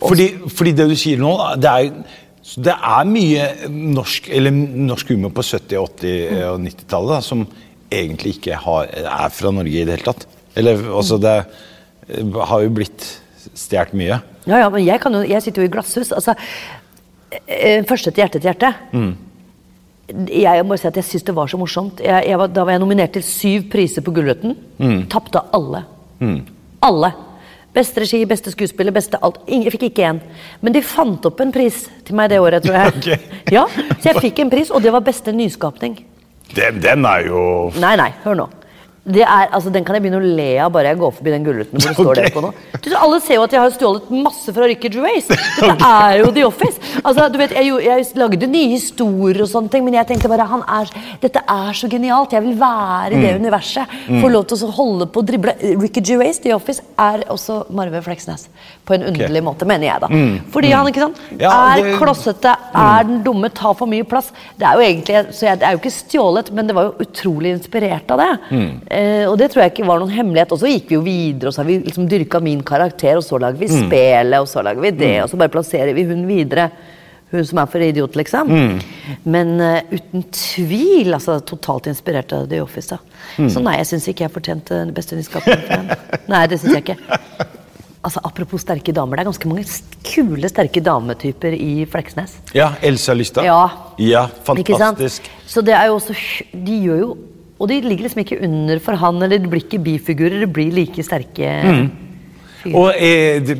Fordi, 0.00 0.28
fordi 0.48 0.72
det 0.76 0.86
du 0.90 0.94
sier 0.98 1.20
nå, 1.20 1.32
det 1.60 1.70
er, 1.70 2.20
så 2.44 2.62
det 2.66 2.74
er 2.74 3.08
mye 3.08 3.48
norsk, 3.70 4.30
eller 4.34 4.54
norsk 4.90 5.14
humor 5.14 5.32
på 5.36 5.44
70-, 5.44 5.76
80- 5.78 6.46
og 6.50 6.62
90-tallet 6.66 7.26
som 7.26 7.44
egentlig 7.94 8.38
ikke 8.38 8.58
har, 8.64 8.90
er 9.04 9.34
fra 9.34 9.52
Norge 9.54 9.82
i 9.82 9.84
det 9.86 9.98
hele 9.98 10.08
tatt. 10.10 10.26
Eller 10.56 10.80
altså 10.94 11.18
det 11.22 11.34
eh, 11.40 12.40
har 12.50 12.64
jo 12.64 12.72
blitt 12.76 13.06
stjålet 13.54 13.94
mye. 13.98 14.20
Ja, 14.48 14.60
ja, 14.64 14.70
men 14.72 14.84
jeg, 14.84 15.00
kan 15.00 15.14
jo, 15.16 15.22
jeg 15.26 15.42
sitter 15.44 15.64
jo 15.64 15.68
i 15.68 15.72
glasshus. 15.72 16.12
Altså, 16.16 16.34
eh, 17.46 17.82
første 17.88 18.10
til 18.12 18.22
hjerte 18.24 18.40
til 18.40 18.50
hjerte. 18.50 18.72
Jeg 20.28 20.64
må 20.68 20.76
si 20.76 20.84
at 20.88 20.98
jeg 21.00 21.06
syns 21.08 21.24
det 21.24 21.34
var 21.36 21.48
så 21.48 21.56
morsomt. 21.60 22.00
Jeg, 22.04 22.26
jeg 22.28 22.38
var, 22.40 22.50
da 22.52 22.64
var 22.66 22.76
jeg 22.76 22.82
nominert 22.82 23.14
til 23.16 23.24
syv 23.24 23.68
priser 23.72 24.04
på 24.04 24.12
Gullruten. 24.14 24.52
Tapte 25.12 25.40
alle. 25.56 25.84
Alle. 26.84 27.14
Beste 27.74 28.04
regi, 28.04 28.20
beste 28.30 28.52
skuespiller, 28.54 28.94
beste 28.94 29.18
alt. 29.24 29.40
Jeg 29.50 29.72
fikk 29.74 29.88
ikke 29.88 30.04
én. 30.12 30.20
Men 30.62 30.76
de 30.76 30.82
fant 30.86 31.24
opp 31.26 31.40
en 31.42 31.50
pris 31.54 31.86
til 32.06 32.14
meg 32.14 32.28
det 32.30 32.38
året, 32.38 32.62
tror 32.62 32.76
jeg. 32.78 32.92
Okay. 33.00 33.16
Ja, 33.50 33.64
Så 33.98 34.12
jeg 34.12 34.20
fikk 34.28 34.44
en 34.44 34.52
pris, 34.52 34.70
og 34.70 34.84
det 34.84 34.92
var 34.94 35.02
beste 35.04 35.32
nyskapning. 35.34 35.96
Den, 36.54 36.78
den 36.84 37.08
er 37.08 37.24
jo 37.26 37.40
Nei, 37.82 37.96
nei, 37.98 38.12
hør 38.22 38.38
nå. 38.44 38.46
Det 39.04 39.20
er, 39.20 39.50
altså, 39.52 39.68
den 39.70 39.84
kan 39.84 39.94
jeg 39.98 40.02
begynne 40.06 40.16
å 40.16 40.28
le 40.36 40.46
av 40.64 40.70
bare 40.72 40.88
jeg 40.88 40.96
går 40.96 41.10
forbi 41.12 41.32
den 41.34 41.42
gullruten 41.44 41.76
hvor 41.76 41.84
det 41.84 41.94
står 41.94 42.06
Ok. 42.08 42.14
det 42.24 42.32
på 42.32 42.40
nå. 42.40 42.50
Du, 42.80 42.88
alle 42.96 43.18
ser 43.20 43.34
jo 43.36 43.42
at 43.44 43.52
jeg 43.52 43.60
har 43.60 43.72
stjålet 43.74 44.06
masse 44.24 44.52
fra 44.56 44.64
Ricky 44.70 44.88
Gervais. 44.94 45.26
Dette 45.60 45.88
er 45.90 46.20
jo 46.22 46.30
The 46.32 46.44
Office. 46.48 46.80
Altså, 47.04 47.26
du 47.28 47.36
vet, 47.36 47.52
jeg, 47.52 47.68
jeg 47.84 48.06
lagde 48.16 48.48
nye 48.48 48.70
historier 48.72 49.42
og 49.44 49.50
sånne 49.50 49.68
ting, 49.74 49.84
men 49.84 49.98
jeg 49.98 50.08
tenkte 50.08 50.30
bare 50.32 50.46
han 50.48 50.62
er, 50.78 50.88
dette 51.20 51.42
er 51.44 51.76
så 51.76 51.90
genialt. 51.92 52.32
Jeg 52.32 52.46
vil 52.46 52.56
være 52.60 53.12
i 53.12 53.20
det 53.20 53.34
Mm. 53.34 53.42
universet. 53.44 53.92
Få 54.22 54.28
lov 54.32 54.46
til 54.48 54.64
å 54.64 54.70
holde 54.76 55.06
på 55.12 55.20
å 55.20 55.26
drible. 55.26 55.52
Ricky 55.84 56.00
Gervais, 56.04 56.38
The 56.40 56.54
Office, 56.56 56.80
er 57.00 57.24
også 57.32 57.58
Marve 57.76 58.00
Fleksnes. 58.04 58.46
På 58.88 58.94
en 58.96 59.04
underlig 59.10 59.42
måte, 59.44 59.66
mener 59.68 59.88
jeg 59.90 60.00
da. 60.00 60.08
Fordi 60.52 60.72
han 60.72 60.88
ikke 60.88 61.04
sant, 61.04 61.20
Mm. 61.28 61.40
Ja, 61.44 61.52
er 61.76 61.82
det- 61.82 61.98
klossete, 62.00 62.56
er 62.74 63.04
den 63.04 63.22
dumme, 63.24 63.52
tar 63.52 63.74
for 63.74 63.86
mye 63.86 64.04
plass. 64.04 64.32
Det 64.58 64.64
er 64.68 64.74
jo 64.80 64.80
egentlig, 64.80 65.26
så 65.36 65.46
jeg, 65.48 65.58
det 65.60 65.68
er 65.68 65.72
jo 65.76 65.78
ikke 65.82 65.92
stjålet, 65.92 66.50
men 66.52 66.66
det 66.66 66.74
var 66.76 66.84
jo 66.88 67.04
utrolig 67.04 67.52
inspirert 67.58 68.10
av 68.10 68.18
det. 68.24 68.32
Eh, 68.94 69.24
og 69.26 69.36
det 69.40 69.50
tror 69.50 69.64
jeg 69.64 69.74
ikke 69.74 69.86
var 69.88 70.02
noen 70.02 70.14
hemmelighet. 70.14 70.52
Og 70.54 70.60
så 70.62 70.70
gikk 70.70 70.90
vi 70.92 70.98
jo 70.98 71.04
videre, 71.04 71.50
og 71.50 71.56
så 71.56 71.62
har 71.62 71.70
vi 71.70 71.80
liksom 71.82 72.08
dyrka 72.10 72.40
min 72.44 72.62
karakter, 72.66 73.18
og 73.18 73.26
så 73.26 73.40
lager 73.42 73.60
vi 73.60 73.70
spelet, 73.72 74.36
og 74.40 74.50
så 74.50 74.62
lager 74.64 74.84
vi 74.84 74.92
det, 74.94 75.14
og 75.24 75.32
så 75.32 75.40
bare 75.40 75.52
plasserer 75.54 75.96
vi 75.96 76.06
hun 76.10 76.26
videre. 76.30 76.68
Hun 77.34 77.42
som 77.48 77.58
er 77.58 77.66
for 77.66 77.82
idiot, 77.82 78.14
liksom. 78.14 78.52
Men 79.26 79.48
uh, 79.58 79.80
uten 79.90 80.22
tvil 80.30 81.16
altså 81.16 81.40
totalt 81.42 81.88
inspirert 81.90 82.30
av 82.36 82.44
The 82.46 82.60
Office. 82.62 82.94
da. 82.94 83.48
Så 83.50 83.62
nei, 83.64 83.74
jeg 83.80 83.88
syns 83.90 84.06
ikke 84.12 84.28
jeg 84.28 84.34
fortjente 84.36 84.78
den 84.84 84.92
beste 84.94 85.18
nyskapningen. 85.18 85.90
Nei, 86.30 86.44
det 86.52 86.60
syns 86.62 86.76
jeg 86.76 86.84
ikke. 86.84 86.98
Altså, 88.04 88.20
Apropos 88.28 88.62
sterke 88.62 88.92
damer, 88.94 89.16
det 89.16 89.24
er 89.24 89.30
ganske 89.32 89.50
mange 89.50 89.64
kule, 90.06 90.46
sterke 90.52 90.82
dametyper 90.84 91.56
i 91.56 91.86
Fleksnes. 91.90 92.36
Ja, 92.54 92.74
Elsa 92.84 93.16
Lystad. 93.16 93.48
Ja. 93.48 93.64
Ja, 93.98 94.28
fantastisk. 94.46 95.26
Så 95.48 95.64
det 95.64 95.74
er 95.74 95.88
jo 95.88 95.96
også 95.98 96.14
De 96.52 96.82
gjør 96.84 97.00
jo 97.00 97.14
Og 97.60 97.68
de 97.70 97.76
ligger 97.84 98.02
liksom 98.08 98.22
ikke 98.24 98.40
under 98.42 98.80
for 98.82 98.98
han, 98.98 99.20
eller 99.22 99.38
det 99.38 99.50
blir 99.52 99.62
ikke 99.62 99.78
bifigurer, 99.84 100.40
det 100.42 100.52
blir 100.52 100.72
like 100.74 101.04
sterke 101.06 101.52
Mm. 102.64 102.74
Og 102.80 102.94
eh, 102.96 103.40
det, 103.44 103.54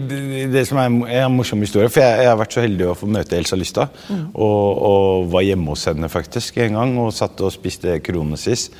det- 0.51 0.63
som 0.67 0.79
er 0.81 0.87
en- 0.89 1.03
er 1.07 1.27
en 1.27 1.35
morsom 1.37 1.61
historie, 1.61 1.91
for 1.93 2.01
jeg, 2.01 2.23
jeg 2.23 2.27
har 2.31 2.39
vært 2.41 2.55
så 2.57 2.63
heldig 2.65 2.87
å 2.89 2.95
få 2.97 3.05
møte 3.07 3.37
Elsa 3.37 3.55
Lystad. 3.55 3.91
Mm. 4.09 4.31
Og, 4.35 4.79
og 4.81 5.27
var 5.35 5.43
hjemme 5.45 5.67
hos 5.75 5.85
henne 5.85 6.09
faktisk 6.09 6.57
en 6.65 6.73
gang 6.79 6.95
og 6.99 7.11
satt 7.13 7.39
og 7.45 7.53
spiste 7.53 7.99
kronesis. 8.01 8.71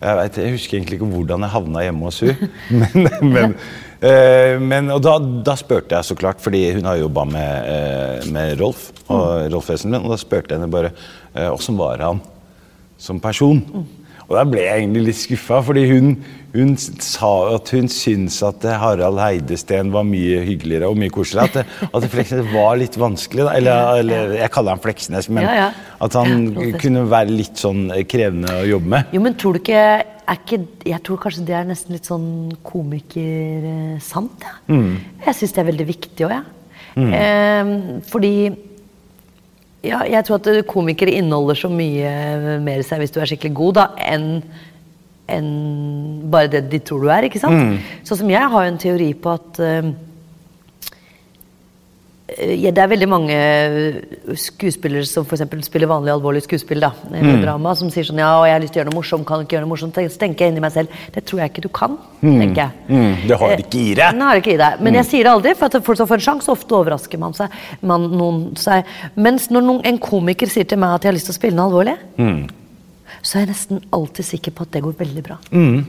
Jeg, 0.00 0.16
vet, 0.16 0.38
jeg 0.40 0.54
husker 0.54 0.78
egentlig 0.78 0.96
ikke 0.96 1.10
hvordan 1.12 1.44
jeg 1.44 1.52
havna 1.52 1.82
hjemme 1.84 2.08
hos 2.08 2.20
henne. 2.24 2.48
men, 3.04 3.10
men, 3.34 3.54
eh, 4.00 4.56
men, 4.64 4.88
og 4.96 5.02
da, 5.04 5.18
da 5.44 5.54
spurte 5.60 5.92
jeg 5.98 6.08
så 6.08 6.16
klart, 6.16 6.40
fordi 6.40 6.64
hun 6.78 6.88
har 6.88 6.96
jobba 6.96 7.26
med, 7.28 7.68
eh, 7.76 8.32
med 8.32 8.56
Rolf, 8.64 8.88
og 9.12 9.52
Rolf 9.52 9.68
Wesenlund, 9.74 10.08
og 10.08 10.16
da 10.16 10.20
spurte 10.24 10.54
jeg 10.56 10.62
henne 10.62 10.72
bare 10.72 10.94
eh, 11.36 11.50
åssen 11.52 11.76
var 11.76 12.00
han 12.00 12.24
som 12.96 13.20
person. 13.20 13.60
Og 14.26 14.34
da 14.34 14.42
ble 14.48 14.58
jeg 14.64 14.80
egentlig 14.82 15.02
litt 15.06 15.18
skuffa, 15.20 15.60
fordi 15.62 15.84
hun, 15.86 16.08
hun 16.50 16.72
sa 16.80 17.28
at 17.54 17.68
hun 17.70 17.86
syntes 17.92 18.40
at 18.42 18.64
eh, 18.66 18.74
Harald 18.82 19.20
Heidesteen 19.22 19.92
var 19.94 20.02
mye 20.08 20.40
hyggeligere 20.48 20.88
og 20.90 20.98
mye 20.98 21.12
koseligere. 21.14 21.46
At, 21.46 21.54
det- 21.60 21.90
at 21.94 22.08
Fleksnes 22.10 22.48
var 22.50 22.74
litt 22.80 22.98
vanskelig. 22.98 23.44
Da. 23.46 23.52
Eller, 23.60 24.00
eller 24.02 24.34
jeg 24.40 24.50
kaller 24.56 24.74
han 24.74 24.82
Fleksnes, 24.82 25.28
men 25.30 25.46
Ja, 25.46 25.54
ja. 25.60 25.68
at 26.02 26.18
han 26.18 26.48
Ja, 26.56 26.72
kunne 26.82 27.04
være 27.12 27.30
litt 27.38 27.62
sånn 27.62 27.86
eh, 27.94 28.02
krevende 28.10 28.50
å 28.64 28.66
jobbe 28.66 28.92
med. 28.96 29.14
Jo, 29.14 29.22
men 29.28 29.38
tror 29.38 29.54
du 29.54 29.62
ikke, 29.62 29.84
er 30.26 30.40
ikke 30.42 30.58
Jeg 30.90 31.02
tror 31.06 31.22
kanskje 31.22 31.46
det 31.46 31.54
er 31.60 31.68
nesten 31.70 31.94
litt 31.94 32.10
sånn 32.10 32.26
komiker-sant. 32.66 34.42
Ja. 34.42 34.54
Mm. 34.74 34.96
Jeg 35.26 35.38
syns 35.38 35.54
det 35.54 35.62
er 35.62 35.68
veldig 35.70 35.86
viktig 35.88 36.26
òg, 36.26 36.34
jeg. 36.34 36.44
Mm. 36.96 37.12
Eh, 37.12 38.00
fordi 38.10 38.32
ja, 39.86 40.02
jeg 40.10 40.26
tror 40.26 40.40
at 40.40 40.66
komikere 40.68 41.14
inneholder 41.16 41.58
så 41.58 41.70
mye 41.72 42.58
mer 42.64 42.82
i 42.82 42.86
seg 42.86 43.02
hvis 43.02 43.14
du 43.14 43.20
er 43.22 43.30
skikkelig 43.30 43.54
god, 43.56 43.78
da, 43.80 43.86
enn 44.06 44.26
en 45.26 45.46
bare 46.30 46.50
det 46.50 46.66
de 46.70 46.78
tror 46.86 47.02
du 47.02 47.10
er. 47.10 47.26
ikke 47.26 47.42
sant? 47.42 47.58
Mm. 47.58 47.78
Sånn 48.06 48.20
som 48.22 48.30
jeg 48.30 48.50
har 48.52 48.66
jo 48.66 48.72
en 48.72 48.82
teori 48.82 49.08
på 49.18 49.32
at 49.34 49.58
eh, 49.62 49.88
ja, 52.38 52.70
det 52.70 52.78
er 52.82 52.88
veldig 52.92 53.08
mange 53.08 53.36
skuespillere 54.36 55.06
som 55.08 55.24
for 55.24 55.36
spiller 55.62 55.88
vanlig 55.88 56.12
alvorlig 56.12 56.42
skuespill. 56.44 56.80
da, 56.80 56.90
Mm. 57.10 57.42
drama, 57.42 57.74
Som 57.74 57.88
sier 57.90 58.04
sånn 58.04 58.18
ja, 58.18 58.38
og 58.40 58.46
jeg 58.46 58.52
har 58.52 58.60
lyst 58.60 58.72
til 58.72 58.82
å 58.82 58.84
gjøre 58.84 58.92
noe 58.92 59.00
morsomt, 59.02 59.26
kan 59.26 59.40
ikke 59.44 59.56
gjøre 59.56 59.66
noe 59.66 59.76
morsomt? 59.76 59.94
Så 59.94 60.18
tenker 60.18 60.38
jeg 60.44 60.52
inni 60.52 60.60
meg 60.60 60.72
selv 60.72 60.88
det 61.14 61.24
tror 61.24 61.40
jeg 61.40 61.50
ikke 61.52 61.62
du 61.62 61.68
kan. 61.68 61.98
Mm. 62.22 62.40
tenker 62.40 62.56
jeg. 62.56 62.70
Mm, 62.88 63.28
det 63.28 63.38
har 63.38 63.48
det 63.56 63.66
ikke 63.70 63.80
i 63.80 63.94
deg. 63.94 64.12
Det 64.14 64.22
har 64.22 64.34
det 64.34 64.42
ikke 64.44 64.54
i 64.54 64.56
deg. 64.56 64.80
Men 64.80 64.92
Mm. 64.92 64.96
jeg 64.96 65.06
sier 65.06 65.22
det 65.24 65.32
aldri, 65.32 65.54
for 65.56 65.64
at 65.66 65.84
folk 65.84 65.96
som 65.96 66.06
får 66.06 66.14
en 66.14 66.40
sjanse, 66.40 66.48
ofte 66.48 66.68
overrasker 66.74 67.18
man 67.18 67.32
seg. 67.32 67.48
Man, 67.82 68.10
noen, 68.10 68.54
seg. 68.56 68.84
Mens 69.16 69.48
når 69.50 69.62
noen, 69.62 69.80
en 69.84 69.98
komiker 69.98 70.46
sier 70.48 70.64
til 70.66 70.78
meg 70.78 70.94
at 70.94 71.02
jeg 71.02 71.12
har 71.12 71.14
lyst 71.18 71.26
til 71.26 71.34
å 71.34 71.40
spille 71.40 71.54
noe 71.56 71.70
alvorlig, 71.70 71.96
Mm. 72.18 72.48
så 73.22 73.36
er 73.36 73.46
jeg 73.46 73.48
nesten 73.54 73.80
alltid 73.92 74.24
sikker 74.24 74.50
på 74.52 74.62
at 74.62 74.70
det 74.72 74.82
går 74.82 74.92
veldig 74.94 75.22
bra. 75.22 75.38
Mm. 75.52 75.84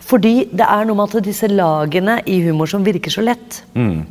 Fordi 0.00 0.48
det 0.54 0.66
er 0.68 0.84
noe 0.84 0.94
med 0.96 1.14
at 1.14 1.22
disse 1.22 1.48
lagene 1.48 2.20
i 2.26 2.40
humor 2.42 2.66
som 2.68 2.84
virker 2.84 3.10
så 3.10 3.22
lett, 3.24 3.62
Mm. 3.74 4.04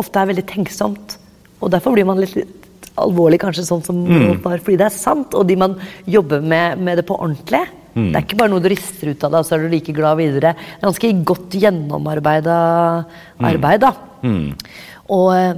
Ofte 0.00 0.20
er 0.20 0.30
veldig 0.32 0.46
tenksomt. 0.50 1.16
Og 1.60 1.70
derfor 1.72 1.94
blir 1.96 2.06
man 2.08 2.20
litt, 2.20 2.34
litt 2.36 2.90
alvorlig, 3.00 3.40
kanskje 3.42 3.66
sånn 3.66 3.84
som 3.84 4.04
Mm. 4.04 4.42
Var, 4.42 4.58
fordi 4.58 4.78
det 4.78 4.86
er 4.86 4.94
sant. 4.94 5.34
Og 5.34 5.46
de 5.46 5.56
man 5.56 5.76
jobber 6.06 6.40
med, 6.40 6.78
med 6.78 6.98
det 6.98 7.06
på 7.06 7.18
ordentlig. 7.18 7.64
Mm. 7.94 8.10
Det 8.10 8.16
er 8.18 8.24
ikke 8.26 8.38
bare 8.38 8.50
noe 8.50 8.62
du 8.62 8.68
rister 8.68 9.10
ut 9.10 9.24
av 9.24 9.30
deg, 9.30 9.38
og 9.40 9.46
så 9.46 9.54
er 9.54 9.62
du 9.62 9.68
like 9.68 9.92
glad 9.94 10.18
videre. 10.18 10.54
Er 10.54 10.88
ganske 10.88 11.12
godt 11.24 11.54
gjennomarbeida 11.54 12.56
arbeid, 13.38 13.80
da. 13.80 13.92
Mm. 14.22 14.54
Og 15.14 15.28
eh, 15.36 15.54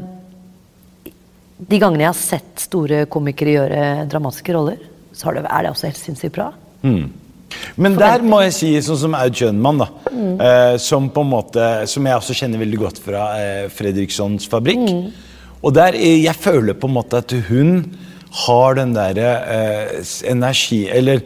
de 1.56 1.78
gangene 1.80 2.04
jeg 2.04 2.12
har 2.12 2.20
sett 2.20 2.66
store 2.66 3.06
komikere 3.08 3.56
gjøre 3.56 3.84
dramatiske 4.10 4.52
roller, 4.52 4.80
så 5.16 5.32
er 5.32 5.40
det 5.40 5.70
også 5.70 5.88
helt 5.88 6.00
sinnssykt 6.00 6.36
bra. 6.36 6.50
Mm. 6.84 7.08
Men 7.76 7.96
der 7.98 8.22
må 8.24 8.40
jeg 8.44 8.52
si, 8.56 8.70
sånn 8.82 8.96
som 9.00 9.14
Aud 9.18 9.32
Kjønmann, 9.36 9.78
da, 9.78 9.88
Mm. 10.16 10.40
eh, 10.40 10.76
som 10.80 11.10
på 11.10 11.20
en 11.20 11.28
måte, 11.30 11.64
som 11.86 12.04
jeg 12.06 12.16
også 12.16 12.34
kjenner 12.38 12.58
veldig 12.62 12.78
godt 12.80 12.98
fra 13.04 13.24
eh, 13.38 13.68
Fredrikssons 13.68 14.46
fabrikk. 14.48 15.12
Og 15.62 15.74
der, 15.74 15.92
eh, 15.94 16.22
jeg 16.24 16.34
føler 16.36 16.74
på 16.74 16.88
en 16.88 16.94
måte 16.94 17.18
at 17.20 17.30
hun 17.50 17.84
har 18.46 18.74
den 18.74 18.92
derre 18.94 19.28
eh, 19.48 20.00
energi 20.30 20.86
Eller 20.92 21.20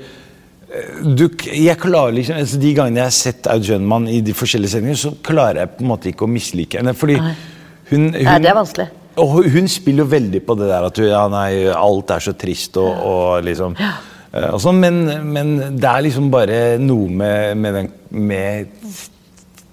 eh, 0.70 1.00
du, 1.16 1.28
jeg 1.54 1.76
klarer 1.82 2.12
liksom, 2.14 2.36
altså 2.38 2.60
De 2.60 2.74
gangene 2.76 3.00
jeg 3.00 3.08
har 3.08 3.16
sett 3.16 3.46
Aud 3.50 3.64
Kjønmann 3.66 4.08
i 4.08 4.20
de 4.22 4.32
forskjellige 4.36 4.70
sendingene, 4.76 4.96
så 5.00 5.14
klarer 5.26 5.62
jeg 5.64 5.72
på 5.78 5.82
en 5.86 5.90
måte 5.90 6.10
ikke 6.12 6.26
å 6.28 6.30
mislike 6.30 6.78
henne. 6.80 6.94
Fordi 6.94 7.16
hun, 7.20 7.34
hun 7.90 8.10
Nei, 8.12 8.38
det 8.38 8.50
er 8.52 8.54
vanskelig. 8.58 8.88
og 9.18 9.40
hun- 9.50 9.68
spiller 9.68 10.04
jo 10.04 10.10
veldig 10.10 10.44
på 10.46 10.54
det 10.58 10.68
der 10.70 10.84
at 10.86 10.96
hun, 11.02 11.06
ja, 11.10 11.24
nei, 11.28 11.50
alt 11.74 12.10
er 12.10 12.20
så 12.20 12.32
trist 12.38 12.76
og, 12.76 12.90
og 13.06 13.44
liksom 13.44 13.74
eh, 13.78 13.98
og 14.30 14.60
sånn, 14.62 14.78
men, 14.78 14.98
men 15.26 15.56
det 15.74 15.86
er 15.90 16.04
liksom 16.06 16.28
bare 16.30 16.58
noe 16.78 17.08
med, 17.10 17.56
med, 17.58 17.78
den, 17.78 17.88
med 18.14 18.68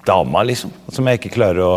dama, 0.07 0.41
liksom, 0.49 0.71
som 0.93 1.09
jeg 1.09 1.19
ikke 1.19 1.35
klarer 1.35 1.61
å 1.61 1.73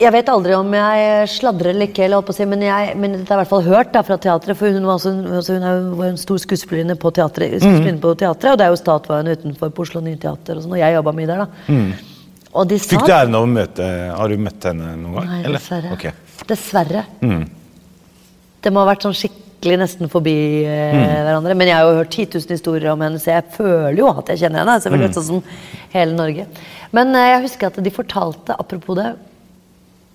Jeg 0.00 0.12
vet 0.12 0.28
aldri 0.32 0.52
om 0.56 0.68
jeg 0.76 1.30
sladrer 1.32 1.72
eller 1.72 1.88
ikke, 1.88 2.04
eller 2.04 2.36
si, 2.36 2.44
men, 2.48 2.66
jeg, 2.68 2.92
men 3.00 3.16
dette 3.16 3.32
har 3.32 3.40
i 3.40 3.42
hvert 3.42 3.52
fall 3.54 3.64
hørt 3.66 3.90
da, 3.96 4.04
fra 4.04 4.16
teatret. 4.20 4.56
For 4.56 4.72
hun 4.72 4.84
var, 4.88 5.00
også, 5.00 5.12
altså, 5.40 5.56
hun 5.56 5.66
er 5.68 5.82
var 5.96 6.12
en 6.12 6.20
stor 6.20 6.40
skuespillerinne 6.44 6.96
på 7.00 7.12
teatret, 7.16 7.56
skuespillerinne 7.56 8.04
på 8.04 8.14
teatret, 8.20 8.52
og 8.52 8.60
det 8.60 8.66
er 8.66 8.72
jo 8.72 8.80
Statveien 8.80 9.32
utenfor 9.32 9.74
på 9.76 9.88
Oslo 9.88 10.04
Nye 10.04 10.20
Teater 10.20 10.60
og 10.60 10.64
sånn, 10.64 10.76
og 10.76 10.82
jeg 10.82 10.96
jobba 10.96 11.16
mye 11.16 11.28
der, 11.28 11.44
da. 11.44 11.66
Mm. 11.72 11.90
Og 12.50 12.66
de 12.68 12.80
sa 12.82 12.96
Fikk 12.96 13.06
du 13.06 13.12
æren 13.14 13.36
av 13.38 13.44
å 13.44 13.48
møte 13.48 13.84
Har 14.10 14.32
du 14.32 14.40
møtt 14.42 14.64
henne 14.66 14.88
noen 14.98 15.20
gang? 15.20 15.28
Nei, 15.28 15.42
eller? 15.44 15.60
dessverre. 15.60 15.92
Ok. 15.94 16.40
Dessverre. 16.50 17.04
Mm. 17.22 17.44
Det 18.60 18.72
må 18.74 18.82
ha 18.82 18.88
vært 18.90 19.06
sånn 19.06 19.14
skikkelig 19.60 19.78
nesten 19.78 20.08
forbi 20.08 20.64
eh, 20.64 20.92
Mm. 20.94 21.24
hverandre. 21.26 21.54
Men 21.56 21.66
jeg 21.68 21.76
har 21.76 21.84
jo 21.84 21.98
hørt 21.98 22.10
10 22.10 22.26
000 22.34 22.48
historier 22.56 22.90
om 22.92 23.00
henne, 23.00 23.18
så 23.20 23.26
jeg 23.36 23.44
føler 23.52 23.96
jo 23.98 24.08
at 24.08 24.26
jeg 24.28 24.38
kjenner 24.38 24.58
henne. 24.64 24.80
Selvfølgelig 24.80 25.08
Mm. 25.10 25.14
sånn 25.14 25.26
som 25.26 25.42
hele 25.92 26.12
Norge. 26.16 26.46
Men 26.92 27.14
eh, 27.14 27.28
jeg 27.36 27.42
husker 27.42 27.66
at 27.66 27.82
de 27.82 27.90
fortalte, 27.90 28.56
apropos 28.58 28.94
det, 28.96 29.16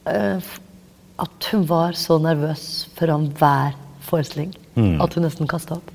eh, 0.08 0.40
at 1.20 1.44
hun 1.52 1.66
var 1.66 1.92
så 1.94 2.20
nervøs 2.22 2.88
foran 2.98 3.30
hver 3.38 3.74
forestilling 4.02 4.54
Mm. 4.76 5.02
at 5.02 5.14
hun 5.14 5.24
nesten 5.24 5.48
kasta 5.48 5.76
opp. 5.76 5.92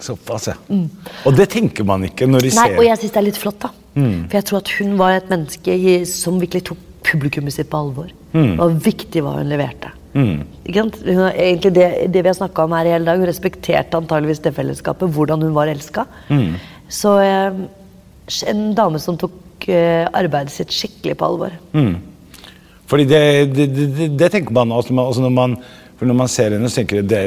Såpass, 0.00 0.46
ja. 0.48 0.54
Mm. 0.70 0.88
Og 1.26 1.36
det 1.36 1.50
tenker 1.50 1.84
man 1.84 2.02
ikke 2.02 2.26
når 2.26 2.40
de 2.40 2.50
Nei, 2.56 2.68
ser 2.68 2.76
og 2.78 2.84
jeg 2.84 2.98
syns 2.98 3.12
det 3.12 3.16
er 3.16 3.22
litt 3.28 3.36
flott, 3.36 3.58
da. 3.60 3.70
Mm. 3.94 4.28
For 4.30 4.36
jeg 4.38 4.44
tror 4.44 4.56
at 4.58 4.68
hun 4.78 4.96
var 4.96 5.10
et 5.12 5.28
menneske 5.28 6.06
som 6.06 6.40
virkelig 6.40 6.64
tok 6.64 6.78
publikummet 7.04 7.52
sitt 7.52 7.68
på 7.70 7.76
alvor. 7.78 8.08
Mm. 8.32 8.56
Det 8.56 8.58
var 8.58 8.70
viktig 8.70 9.22
hva 9.22 9.36
hun 9.36 9.48
leverte. 9.48 9.92
Mm. 10.14 10.42
Egentlig 10.66 11.72
det, 11.76 11.88
det 12.10 12.22
vi 12.22 12.28
har 12.28 12.38
snakka 12.38 12.64
om 12.66 12.74
her 12.74 12.88
i 12.88 12.94
hele 12.94 13.06
dag, 13.06 13.20
hun 13.20 13.30
respekterte 13.30 13.98
antageligvis 14.00 14.42
det 14.44 14.54
fellesskapet, 14.56 15.12
hvordan 15.14 15.42
hun 15.46 15.54
var 15.56 15.70
elska. 15.70 16.06
Mm. 16.30 16.54
Så 16.90 17.16
eh, 17.22 17.60
en 18.50 18.64
dame 18.78 19.02
som 19.02 19.18
tok 19.20 19.68
eh, 19.70 20.06
arbeidet 20.06 20.54
sitt 20.54 20.74
skikkelig 20.74 21.18
på 21.20 21.28
alvor. 21.30 21.54
Mm. 21.76 21.94
Fordi 22.90 23.06
det, 23.06 23.22
det, 23.54 23.68
det, 24.18 24.32
tenker 24.32 24.54
man 24.54 24.72
også, 24.74 24.96
også 24.98 25.22
når 25.22 25.36
man 25.36 25.60
for 26.00 26.08
når 26.08 26.16
man 26.16 26.30
ser 26.32 26.54
henne, 26.56 26.68
så 26.72 26.80
tenker 26.80 27.02
du 27.02 27.10
det, 27.12 27.18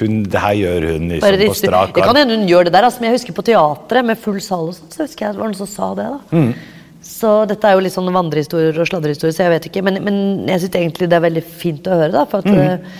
hun, 0.00 0.22
det 0.24 0.40
her 0.40 0.54
gjør 0.56 0.84
hun 0.88 1.10
liksom, 1.12 1.26
Bare 1.26 1.48
på 1.50 1.56
strak 1.58 1.90
strak 1.90 1.98
Det 1.98 2.06
kan 2.08 2.16
hende 2.16 2.38
hun 2.38 2.46
gjør 2.48 2.64
det 2.64 2.72
der, 2.72 2.86
altså, 2.88 3.02
men 3.02 3.10
jeg 3.10 3.18
husker 3.18 3.36
på 3.36 3.44
teatret 3.44 4.08
med 4.08 4.22
full 4.22 4.38
sal 4.40 4.70
og 4.70 4.72
sånt, 4.72 4.94
så 4.96 5.04
husker 5.04 5.26
jeg 5.26 5.36
det 5.36 5.42
var 5.42 5.50
noen 5.50 5.58
som 5.58 5.68
sa 5.68 5.90
det. 5.98 6.06
da. 6.14 6.22
Mm. 6.32 6.75
Så 7.06 7.30
dette 7.48 7.68
er 7.70 7.76
jo 7.78 7.84
litt 7.84 7.94
sånn 7.94 8.10
vandrehistorier 8.12 8.76
og 8.82 8.88
sladrehistorier, 8.90 9.34
så 9.36 9.44
jeg 9.46 9.52
vet 9.54 9.68
ikke. 9.70 9.82
Men, 9.86 10.00
men 10.04 10.16
jeg 10.50 10.64
syns 10.64 10.78
egentlig 10.80 11.08
det 11.12 11.16
er 11.20 11.24
veldig 11.28 11.44
fint 11.46 11.86
å 11.88 12.00
høre, 12.02 12.12
da. 12.18 12.24
For 12.30 12.42
at 12.42 12.50
Mm. 12.50 12.90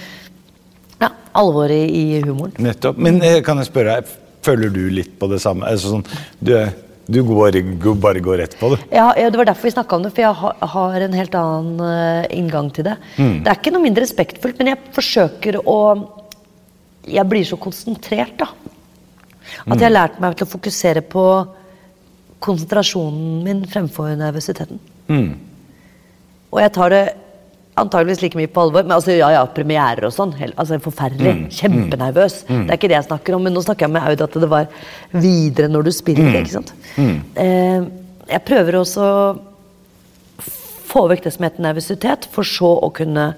Ja, 1.03 1.11
alvoret 1.37 1.91
i, 1.93 2.21
humoren. 2.25 2.55
Nettopp. 2.65 2.97
Men 2.97 3.19
eh, 3.21 3.43
kan 3.45 3.59
jeg 3.61 3.69
spørre 3.69 3.99
deg, 3.99 4.13
føler 4.47 4.71
du 4.73 4.85
litt 4.95 5.19
på 5.21 5.29
det 5.29 5.43
samme? 5.43 5.67
Altså, 5.69 5.91
sånn, 5.93 6.05
du, 6.41 6.55
du 7.13 7.19
går, 7.29 7.59
går, 7.83 7.99
bare 8.01 8.23
går 8.25 8.39
rett 8.41 8.55
på, 8.61 8.71
det? 8.73 8.79
Ja, 8.97 9.11
ja, 9.19 9.29
Det 9.29 9.37
var 9.43 9.51
derfor 9.51 9.69
vi 9.69 9.75
snakka 9.75 9.99
om 9.99 10.07
det, 10.07 10.15
for 10.17 10.25
jeg 10.25 10.39
har, 10.41 10.57
har 10.77 11.05
en 11.05 11.19
helt 11.19 11.37
annen 11.37 11.83
eh, 11.85 12.31
inngang 12.39 12.71
til 12.73 12.89
det. 12.89 12.95
Mm. 13.19 13.35
Det 13.45 13.53
er 13.53 13.61
ikke 13.61 13.75
noe 13.77 13.85
mindre 13.85 14.07
respektfullt, 14.07 14.57
men 14.63 14.73
jeg 14.73 14.81
forsøker 14.97 15.61
å 15.65 15.79
Jeg 17.07 17.23
blir 17.31 17.45
så 17.47 17.55
konsentrert, 17.63 18.33
da. 18.41 18.49
At 19.63 19.77
Mm. 19.77 19.79
jeg 19.79 19.85
har 19.87 19.93
lært 19.95 20.17
meg 20.21 20.35
til 20.41 20.47
å 20.49 20.51
fokusere 20.57 21.03
på 21.07 21.23
konsentrasjonen 22.45 23.45
min 23.47 23.63
fremfor 23.71 24.13
nervøsiteten. 24.19 24.81
Mm. 25.09 25.31
Og 26.53 26.61
jeg 26.63 26.73
tar 26.77 26.93
det 26.93 27.05
antageligvis 27.77 28.23
like 28.25 28.39
mye 28.39 28.51
på 28.51 28.63
alvor. 28.67 28.85
Men 28.87 28.97
altså, 28.97 29.13
ja, 29.17 29.31
ja, 29.35 29.43
premierer 29.53 30.09
og 30.09 30.15
sånn. 30.15 30.33
Altså, 30.55 30.79
Forferdelig. 30.83 31.35
Mm. 31.37 31.45
Kjempenervøs. 31.59 32.39
Mm. 32.49 32.63
Det 32.63 32.73
er 32.73 32.81
ikke 32.81 32.93
det 32.93 32.99
jeg 32.99 33.09
snakker 33.11 33.37
om, 33.37 33.45
men 33.47 33.57
nå 33.57 33.65
snakker 33.65 33.87
jeg 33.87 33.95
med 33.97 34.07
Aud 34.09 34.25
at 34.27 34.39
det 34.45 34.51
var 34.53 34.71
videre 35.13 35.71
når 35.73 35.89
du 35.89 35.93
spiller. 35.95 36.31
Mm. 36.31 36.39
ikke 36.41 36.55
sant? 36.55 36.73
Mm. 36.97 37.19
Eh, 37.43 37.91
jeg 38.33 38.47
prøver 38.49 38.81
også 38.81 39.07
å 39.07 39.19
få 40.87 41.05
vekk 41.11 41.27
det 41.27 41.35
som 41.35 41.45
heter 41.47 41.67
nervøsitet, 41.67 42.29
for 42.33 42.47
så 42.49 42.73
å 42.81 42.91
kunne 42.95 43.35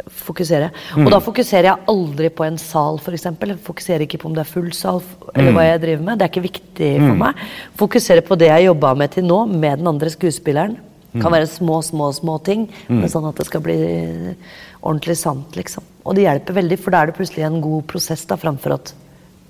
eh, 0.00 0.10
fokusere. 0.10 0.70
Mm. 0.96 1.06
Og 1.06 1.10
da 1.14 1.18
fokuserer 1.20 1.68
jeg 1.70 1.86
aldri 1.88 2.28
på 2.30 2.46
en 2.46 2.58
sal, 2.58 2.98
f.eks. 2.98 3.26
Fokuserer 3.62 4.06
ikke 4.06 4.18
på 4.18 4.26
om 4.26 4.34
det 4.34 4.40
er 4.46 4.50
full 4.52 4.70
sal, 4.72 5.02
eller 5.34 5.50
Mm. 5.52 5.56
hva 5.56 5.64
jeg 5.68 5.80
driver 5.80 6.04
med. 6.04 6.18
Det 6.18 6.24
er 6.26 6.32
ikke 6.40 6.48
viktig 6.50 6.90
for 6.98 7.14
Mm. 7.14 7.18
meg. 7.18 7.34
Fokuserer 7.76 8.20
på 8.26 8.38
det 8.38 8.48
jeg 8.48 8.64
jobba 8.66 8.94
med 8.96 9.10
til 9.12 9.24
nå, 9.24 9.46
med 9.48 9.78
den 9.78 9.86
andre 9.86 10.08
skuespilleren. 10.10 10.76
Kan 11.12 11.22
Mm. 11.22 11.32
være 11.32 11.46
små, 11.48 11.82
små, 11.82 12.12
små 12.14 12.42
ting, 12.44 12.68
Mm. 12.88 13.00
men 13.00 13.08
sånn 13.08 13.28
at 13.28 13.34
det 13.36 13.46
skal 13.46 13.60
bli 13.60 14.36
ordentlig 14.82 15.16
sant, 15.16 15.50
liksom. 15.56 15.82
Og 16.06 16.14
det 16.14 16.22
hjelper 16.24 16.54
veldig, 16.54 16.78
for 16.78 16.90
da 16.90 17.02
er 17.02 17.06
det 17.06 17.16
plutselig 17.16 17.44
en 17.44 17.60
god 17.60 17.86
prosess, 17.86 18.24
da, 18.24 18.36
framfor 18.36 18.72
at 18.74 18.92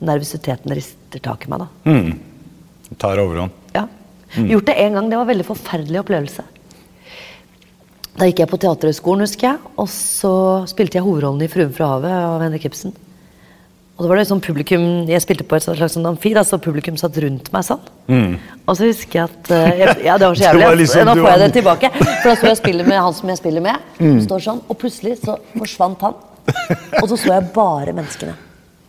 nervøsiteten 0.03 0.73
rister 0.75 1.21
tak 1.21 1.47
i 1.47 1.51
meg. 1.51 1.59
da. 1.61 1.67
Mm. 1.87 2.19
Tar 2.99 3.17
overhånd. 3.19 3.51
Ja. 3.75 3.87
Gjort 4.35 4.65
det 4.67 4.77
en 4.79 4.93
gang. 4.95 5.11
Det 5.11 5.17
var 5.19 5.27
en 5.31 5.39
veldig 5.39 5.47
forferdelig 5.47 6.01
opplevelse. 6.05 6.43
Da 8.19 8.27
gikk 8.27 8.43
jeg 8.43 8.51
på 8.51 8.59
Teaterhøgskolen, 8.61 9.23
husker 9.25 9.47
jeg, 9.53 9.59
og 9.79 9.87
så 9.89 10.33
spilte 10.69 10.99
jeg 10.99 11.05
hovedrollen 11.07 11.43
i 11.45 11.49
'Fruen 11.49 11.73
fra 11.73 11.87
havet' 11.95 12.11
av 12.11 12.43
Henrik 12.43 12.65
Ibsen. 12.69 12.93
Og 13.97 14.05
det 14.05 14.09
var 14.09 14.17
det 14.17 14.27
sånn 14.29 14.41
publikum, 14.41 15.07
Jeg 15.07 15.21
spilte 15.21 15.45
på 15.45 15.57
et 15.57 15.63
slags 15.63 15.93
sånn 15.95 16.07
amfi, 16.09 16.33
da, 16.35 16.41
så 16.43 16.57
publikum 16.59 16.97
satt 16.97 17.17
rundt 17.21 17.53
meg 17.53 17.63
sånn. 17.65 18.39
Og 18.67 18.77
så 18.77 18.87
husker 18.89 19.13
jeg 19.13 19.25
at 19.29 19.51
eh, 19.51 19.79
jeg, 19.79 20.05
Ja, 20.05 20.17
det 20.19 20.27
var 20.27 20.35
så 20.35 20.41
Mm. 20.51 20.61
Jævlig. 20.61 20.67
var 20.67 20.77
liksom- 20.77 21.05
Nå 21.07 21.15
får 21.15 21.31
jeg 21.31 21.39
det 21.39 21.53
tilbake. 21.63 21.91
For 22.23 22.29
da 22.31 22.35
sto 22.37 22.47
jeg 22.47 22.51
og 22.53 22.57
spiller 22.57 22.85
med 22.87 22.99
han 22.99 23.13
som 23.15 23.29
jeg 23.29 23.37
spiller 23.39 23.61
med. 23.61 23.77
Mm. 24.01 24.21
Står 24.27 24.41
sånn, 24.41 24.61
Og 24.69 24.79
plutselig 24.79 25.19
så 25.21 25.39
forsvant 25.57 26.01
han. 26.01 26.15
Og 27.03 27.09
så 27.09 27.17
så 27.17 27.27
jeg 27.41 27.53
bare 27.53 27.93
menneskene 27.93 28.35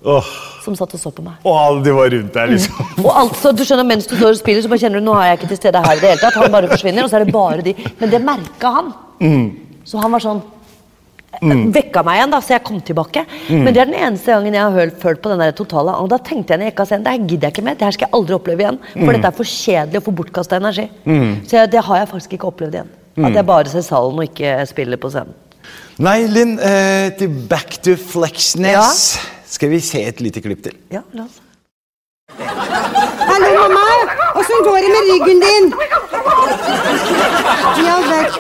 Åh, 0.02 0.30
som 0.64 0.74
satt 0.78 0.93
og 0.97 0.99
så 1.02 1.12
på 1.14 1.22
meg. 1.26 1.36
og 1.45 1.58
alle 1.58 1.84
de 1.86 1.91
var 1.93 2.10
rundt 2.10 2.34
der, 2.34 2.47
liksom. 2.49 2.80
Og 3.04 3.12
altså, 3.24 3.52
du 3.54 3.62
skjønner, 3.66 3.86
Mens 3.86 4.08
du 4.10 4.16
står 4.16 4.32
og 4.32 4.39
spiller, 4.39 4.62
så 4.64 4.70
bare 4.72 4.82
kjenner 4.82 5.02
du 5.02 5.06
nå 5.06 5.14
er 5.20 5.28
jeg 5.32 5.39
ikke 5.41 5.49
til 5.52 5.60
stede 5.62 5.84
her 5.86 5.97
i 5.97 6.02
det 6.02 6.10
hele 6.10 6.22
tatt. 6.24 6.39
Han 6.41 6.52
bare 6.56 6.70
forsvinner, 6.72 7.06
og 7.06 7.12
så 7.12 7.20
er 7.20 7.26
det 7.26 7.34
bare 7.36 7.62
de. 7.66 7.76
Men 7.99 8.10
det 8.10 8.22
merka 8.26 8.72
han. 8.80 8.89
Så 9.86 10.02
han 10.02 10.12
var 10.14 10.24
sånn 10.24 10.41
Vekka 11.41 12.02
meg 12.04 12.18
igjen, 12.20 12.32
da, 12.34 12.39
så 12.43 12.54
jeg 12.58 12.64
kom 12.68 12.82
tilbake. 12.84 13.22
Men 13.49 13.70
det 13.72 13.80
er 13.80 13.88
den 13.88 13.95
eneste 13.95 14.34
gangen 14.34 14.54
jeg 14.58 14.74
har 14.76 14.89
følt 14.99 15.22
på 15.24 15.30
den 15.32 15.39
der 15.39 15.54
totale 15.56 15.93
Og 16.04 16.10
da 16.12 16.18
tenkte 16.20 16.52
jeg 16.54 16.60
når 16.60 16.68
jeg 16.68 16.74
gikk 16.74 16.82
av 16.84 16.89
scenen, 16.89 17.06
det 17.06 17.14
her 17.14 17.24
gidder 17.30 17.47
jeg 17.47 17.56
ikke 17.56 17.64
mer. 17.70 17.78
Det 17.80 17.88
her 17.88 17.95
skal 17.95 18.08
jeg 18.10 18.16
aldri 18.18 18.36
oppleve 18.36 18.66
igjen. 18.66 18.80
For 18.97 19.12
dette 19.16 19.30
er 19.32 19.38
for 19.38 19.52
kjedelig 19.54 20.02
og 20.02 20.06
for 20.10 20.18
bortkasta 20.20 20.60
energi. 20.60 20.86
Så 21.47 21.56
jeg, 21.62 21.72
det 21.72 21.86
har 21.88 22.02
jeg 22.02 22.10
faktisk 22.12 22.36
ikke 22.36 22.49
opplevd 22.52 22.76
igjen. 22.78 22.91
At 23.30 23.38
jeg 23.39 23.45
bare 23.47 23.72
ser 23.72 23.86
salen 23.88 24.20
og 24.20 24.28
ikke 24.28 24.58
spiller 24.70 24.99
på 25.02 25.14
scenen. 25.14 25.34
Nei, 26.04 26.18
Linn, 26.28 26.58
Uh, 26.60 27.28
Back 27.47 27.80
to 27.86 27.95
Fleksnes. 27.95 29.18
Skal 29.52 29.70
vi 29.70 29.80
se 29.84 29.99
et 30.08 30.22
lite 30.24 30.41
klipp 30.41 30.64
til? 30.64 30.76
Ja, 30.91 31.02
la 31.12 31.24
oss. 31.28 31.41
Hallo, 33.32 33.49
mamma. 33.60 33.84
Åssen 34.39 34.64
går 34.68 34.78
det 34.84 34.91
med 34.93 35.10
ryggen 35.12 35.39
din? 35.45 35.66
Ja 37.88 37.97
vel. 38.12 38.32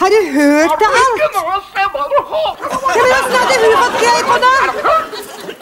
Har 0.00 0.08
du 0.14 0.20
hørt 0.36 0.74
det 0.80 0.88
alt? 1.00 1.20
Ja, 1.24 1.28
men 2.96 3.12
åssen 3.18 3.36
hadde 3.36 3.54
hun 3.64 3.76
fått 3.82 3.96
greie 4.00 4.24
på 4.30 4.36
det? 4.46 4.58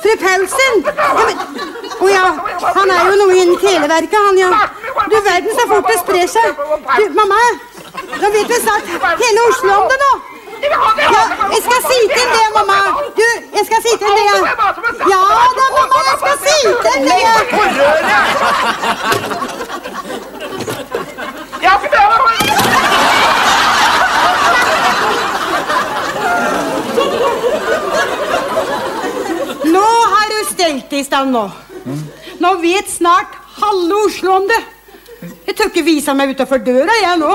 Fru 0.02 0.14
Pelsen? 0.24 0.74
Ja, 0.86 1.10
men... 1.26 1.36
Å 2.02 2.08
ja, 2.10 2.24
han 2.76 2.90
er 2.90 3.10
jo 3.10 3.18
noe 3.20 3.34
innen 3.38 3.58
Televerket, 3.62 4.18
han, 4.26 4.38
ja. 4.38 4.50
Du 5.10 5.16
verden 5.26 5.58
så 5.58 5.68
fort 5.70 5.90
det 5.90 5.98
sprer 6.00 6.30
seg. 6.30 6.62
Du, 6.96 7.04
mamma, 7.18 7.38
nå 8.18 8.30
vet 8.38 8.50
vi 8.50 8.62
snart 8.62 8.94
hele 9.26 9.48
Oslo 9.50 9.80
om 9.82 9.90
det 9.90 9.98
nå. 10.06 10.12
Ja, 10.62 11.22
jeg 11.54 11.60
skal 11.66 11.80
si 11.90 11.98
til 12.16 12.26
det, 12.34 12.46
mamma. 12.56 12.78
Du, 13.18 13.26
jeg 13.56 13.64
skal 13.68 13.80
si 13.86 13.92
til 14.02 14.10
det. 14.18 14.24
Ja 15.12 15.22
da, 15.58 15.64
mamma, 15.78 15.98
jeg 16.10 16.16
skal 16.22 16.36
si 16.46 16.58
til 16.84 16.98
det. 17.08 17.22
Nå 29.72 29.86
har 30.14 30.26
du 30.28 30.38
stelt 30.52 30.92
i 30.92 31.02
stand 31.06 31.32
nå. 31.32 31.46
Nå 32.42 32.54
vet 32.62 32.90
snart 32.90 33.34
halve 33.58 33.94
Oslo 34.06 34.36
om 34.40 34.48
det. 34.50 34.62
Jeg 35.46 35.54
tør 35.56 35.70
ikke 35.70 35.84
vise 35.86 36.14
meg 36.18 36.32
utenfor 36.34 36.58
døra, 36.66 36.94
jeg 37.02 37.18
nå. 37.20 37.32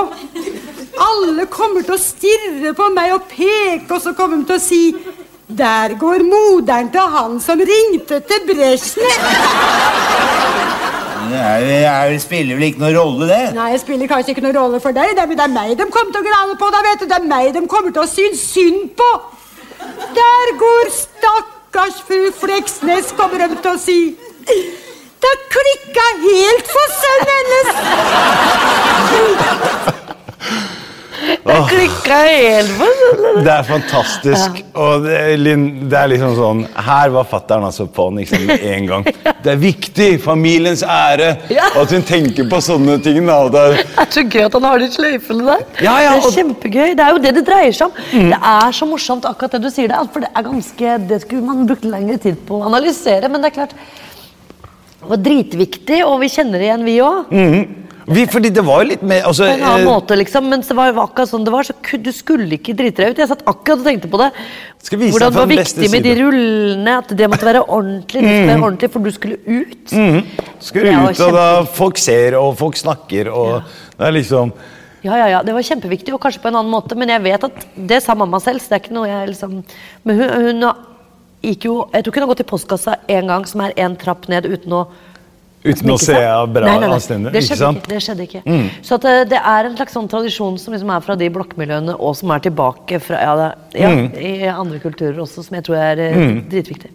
Alle 0.98 1.46
kommer 1.50 1.84
til 1.86 1.94
å 1.94 2.00
stirre 2.00 2.72
på 2.76 2.88
meg 2.94 3.14
og 3.14 3.26
peke, 3.30 3.86
og 3.94 4.00
så 4.02 4.12
kommer 4.18 4.40
de 4.40 4.44
til 4.48 4.56
å 4.58 4.62
si 4.62 4.82
Der 5.48 5.94
går 6.00 6.24
moderen 6.28 6.90
til 6.92 7.14
han 7.14 7.38
som 7.40 7.60
ringte 7.60 8.18
til 8.28 8.42
Brezjnev. 8.50 9.22
Det 11.28 11.38
er, 11.38 11.62
er, 11.88 12.18
spiller 12.20 12.56
vel 12.56 12.66
ikke 12.70 12.82
noen 12.82 12.96
rolle, 12.96 13.28
det? 13.28 13.40
Nei, 13.56 13.70
jeg 13.74 13.82
spiller 13.82 14.08
kanskje 14.10 14.32
ikke 14.32 14.44
noen 14.44 14.56
rolle 14.56 14.80
for 14.80 14.96
deg, 14.96 15.14
det 15.16 15.24
er, 15.24 15.32
det 15.36 15.44
er 15.44 15.52
meg 15.52 15.74
de 15.76 15.86
kommer 15.92 16.12
til 16.14 16.22
å 16.22 16.28
grane 16.28 16.54
på. 16.60 16.70
Da 16.72 16.80
vet 16.86 17.02
du, 17.02 17.06
Det 17.10 17.18
er 17.18 17.26
meg 17.28 17.50
de 17.56 17.60
kommer 17.68 17.92
til 17.92 18.04
å 18.04 18.08
synes 18.08 18.40
synd 18.52 18.82
på. 18.98 19.10
Der 20.16 20.46
går 20.62 20.84
stakkars 20.94 22.00
fru 22.08 22.22
Fleksnes, 22.40 23.12
kommer 23.18 23.44
de 23.44 23.56
til 23.56 23.72
å 23.72 23.78
si. 23.80 24.00
Det 25.18 25.34
klikka 25.52 26.06
helt 26.24 26.66
for 26.72 26.86
sønnen 27.02 27.30
hennes. 27.36 27.68
Det 31.18 31.56
klikka 31.70 32.16
helt 32.28 32.70
på 32.78 32.86
sånn. 32.98 33.38
Det 33.46 33.52
er 33.52 33.64
fantastisk. 33.66 34.58
Og 34.78 35.06
det, 35.06 35.16
det 35.90 35.98
er 35.98 36.10
liksom 36.12 36.34
sånn 36.36 36.60
Her 36.86 37.10
var 37.14 37.26
fattern 37.28 37.64
altså 37.66 37.86
på'n 37.94 38.20
liksom, 38.20 38.44
med 38.48 38.64
en 38.72 38.86
gang. 38.90 39.06
Det 39.44 39.52
er 39.54 39.60
viktig! 39.60 40.08
Familiens 40.22 40.82
ære! 40.82 41.28
Og 41.74 41.80
at 41.84 41.92
hun 41.94 42.02
tenker 42.06 42.48
på 42.50 42.58
sånne 42.64 42.98
ting. 43.04 43.20
Da, 43.26 43.36
og 43.46 43.52
det 43.54 43.62
er, 43.64 43.76
Det 43.82 44.02
er 44.04 44.10
så 44.16 44.24
gøy 44.26 44.44
at 44.46 44.56
han 44.58 44.66
har 44.68 44.82
de 44.82 44.88
sløyfene 44.94 45.46
der. 45.46 45.62
Ja, 45.84 45.94
ja, 46.04 46.14
det 46.18 46.26
er 46.30 46.36
kjempegøy. 46.38 46.94
Det 46.98 47.04
er 47.06 47.14
jo 47.14 47.22
det 47.22 47.34
det 47.38 47.44
dreier 47.46 47.76
seg 47.78 47.88
om. 47.88 48.02
Det 48.32 48.40
er 48.52 48.76
så 48.78 48.88
morsomt 48.90 49.28
akkurat 49.30 49.56
det 49.56 49.62
du 49.64 49.70
sier. 49.72 49.90
der. 49.92 50.10
For 50.12 50.26
det 50.26 50.30
er 50.34 50.46
ganske, 50.48 50.96
det 51.10 51.20
skulle 51.24 51.46
man 51.46 51.66
brukt 51.70 51.86
lengre 51.88 52.18
tid 52.22 52.38
på 52.48 52.58
å 52.60 52.66
analysere. 52.68 53.30
Men 53.32 53.44
det 53.44 53.52
er 53.52 53.56
klart, 53.60 53.76
det 54.98 55.12
var 55.14 55.22
dritviktig, 55.22 56.00
og 56.04 56.18
vi 56.24 56.32
kjenner 56.34 56.58
det 56.60 56.68
igjen, 56.68 56.86
vi 56.88 56.98
òg. 57.06 57.36
Vi, 58.08 58.24
fordi 58.30 58.50
det 58.54 58.62
var 58.64 58.82
jo 58.82 58.88
litt 58.88 59.02
mer 59.04 59.26
altså, 59.28 59.44
På 59.44 59.52
en 59.52 59.64
annen 59.66 59.82
eh, 59.82 59.88
måte, 59.88 60.16
liksom. 60.16 60.46
Mens 60.48 60.70
det 60.70 60.76
var 60.78 60.96
akkurat 61.02 61.30
sånn 61.30 61.44
det 61.44 61.52
var, 61.52 61.66
så 61.68 61.98
du 62.00 62.10
skulle 62.14 62.56
ikke 62.56 62.74
drite 62.78 63.02
deg 63.02 63.12
ut. 63.12 63.20
Jeg 63.20 63.30
satt 63.30 63.44
akkurat 63.44 63.82
og 63.82 63.88
tenkte 63.88 64.10
på 64.12 64.20
det. 64.22 64.30
Hvordan 64.88 65.34
det 65.34 65.40
var 65.42 65.50
viktig 65.50 65.90
med 65.92 66.06
de 66.06 66.14
rullene, 66.20 66.96
at 67.02 67.12
det 67.20 67.28
måtte 67.28 67.48
være 67.48 67.62
ordentlig. 67.66 68.22
Det 68.24 68.32
skulle 68.32 68.54
være 68.54 68.64
ordentlig, 68.70 68.90
For 68.94 69.04
du 69.04 69.12
skulle 69.14 69.38
ut. 69.44 69.92
Mm. 69.92 70.18
Var 70.78 71.10
ut, 71.10 71.22
og 71.26 71.36
da 71.36 71.46
folk 71.78 72.00
ser, 72.00 72.38
og 72.40 72.56
folk 72.60 72.80
snakker, 72.80 73.32
og 73.32 73.60
det 73.98 74.10
er 74.10 74.16
liksom 74.16 74.56
Ja, 75.04 75.14
ja, 75.14 75.26
ja, 75.30 75.42
det 75.46 75.54
var 75.54 75.62
kjempeviktig, 75.62 76.10
og 76.16 76.22
kanskje 76.22 76.40
på 76.42 76.50
en 76.50 76.58
annen 76.58 76.72
måte, 76.72 76.96
men 76.98 77.12
jeg 77.12 77.22
vet 77.22 77.44
at 77.46 77.66
det 77.76 78.00
sa 78.02 78.16
mamma 78.18 78.40
selv, 78.42 78.64
så 78.64 78.72
det 78.72 78.78
er 78.78 78.82
ikke 78.82 78.96
noe 78.96 79.06
jeg 79.06 79.28
liksom 79.30 79.60
Men 80.08 80.18
hun, 80.18 80.32
hun 80.48 80.64
gikk 81.44 81.68
jo 81.68 81.74
Jeg 81.92 82.02
tror 82.02 82.12
ikke 82.12 82.18
hun 82.18 82.26
har 82.26 82.32
gått 82.32 82.42
i 82.42 82.48
postkassa 82.50 82.96
en 83.18 83.30
gang 83.30 83.46
som 83.46 83.62
er 83.62 83.76
én 83.78 83.94
trapp 84.00 84.26
ned 84.32 84.48
uten 84.48 84.74
å 84.74 84.82
Uten 85.64 85.90
å 85.90 85.96
se 85.98 86.14
bra 86.54 86.74
anstendig, 86.86 87.32
Det 87.34 87.42
skjedde 87.42 87.70
ikke. 87.74 87.90
Det 87.90 88.00
skjedde 88.04 88.26
ikke. 88.28 88.42
Så 88.86 88.98
at 88.98 89.06
eh, 89.10 89.22
det 89.32 89.40
er 89.40 89.66
en 89.66 89.74
slags 89.78 89.96
sånn 89.96 90.06
tradisjon 90.10 90.58
som 90.62 90.74
liksom 90.74 90.92
er 90.94 91.02
fra 91.02 91.16
de 91.18 91.28
blokkmiljøene, 91.34 91.96
og 91.98 92.14
som 92.18 92.30
er 92.34 92.44
tilbake 92.46 93.00
fra 93.02 93.20
ja, 93.24 93.34
det, 93.40 93.50
ja, 93.80 93.90
i 94.22 94.32
andre 94.52 94.78
kulturer 94.82 95.18
også, 95.24 95.42
som 95.48 95.58
jeg 95.58 95.66
tror 95.66 95.80
er 95.82 96.02
mm. 96.14 96.36
dritviktig. 96.52 96.92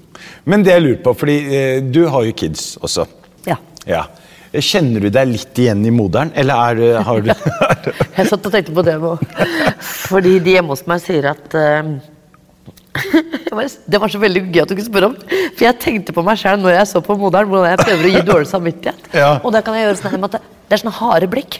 Men 0.47 0.63
det 0.63 0.77
jeg 0.77 0.85
lurer 0.85 1.01
på, 1.03 1.15
fordi 1.25 1.37
eh, 1.51 1.77
du 1.83 2.05
har 2.13 2.27
jo 2.29 2.35
kids 2.43 2.73
også. 2.83 3.07
Ja. 3.49 3.59
Ja. 3.89 4.05
Kjenner 4.53 5.01
du 5.01 5.09
deg 5.09 5.31
litt 5.31 5.59
igjen 5.59 5.81
i 5.89 5.91
moderen, 5.91 6.31
eller 6.37 6.71
er, 6.71 7.03
har 7.03 7.23
du 7.25 7.31
Jeg 8.19 8.27
satt 8.29 8.45
og 8.45 8.51
tenkte 8.53 8.75
på 8.75 8.83
det 8.85 8.99
nå. 9.01 9.15
Fordi 10.13 10.37
de 10.45 10.57
hjemme 10.59 10.75
hos 10.75 10.85
meg 10.87 11.01
sier 11.03 11.31
at 11.33 11.57
eh, 11.57 11.95
det 12.93 13.51
var- 13.57 13.69
Det 13.89 13.99
var 14.01 14.07
så 14.13 14.19
veldig 14.21 14.41
gøy 14.53 14.61
at 14.61 14.69
du 14.69 14.75
kunne 14.75 14.85
spørre 14.91 15.05
om. 15.11 15.15
For 15.57 15.65
jeg 15.65 15.79
tenkte 15.79 16.13
på 16.13 16.23
meg 16.23 16.37
sjøl 16.37 16.59
når 16.61 16.75
jeg 16.77 16.87
så 16.91 17.01
på 17.05 17.17
moderen, 17.17 17.49
hvordan 17.49 17.71
jeg 17.73 17.85
prøver 17.85 18.05
å 18.05 18.13
gi 18.13 18.21
dårlig 18.27 18.47
samvittighet. 18.51 19.09
Ja. 19.13 19.39
Og 19.43 19.51
da 19.53 19.61
kan 19.61 19.73
jeg 19.75 19.87
gjøre 19.87 19.97
sånn 20.01 20.19
med 20.19 20.35
at 20.35 20.41
det, 20.41 20.73
er 20.77 20.81
sånne 20.83 20.97
harde 20.99 21.27
blikk 21.29 21.59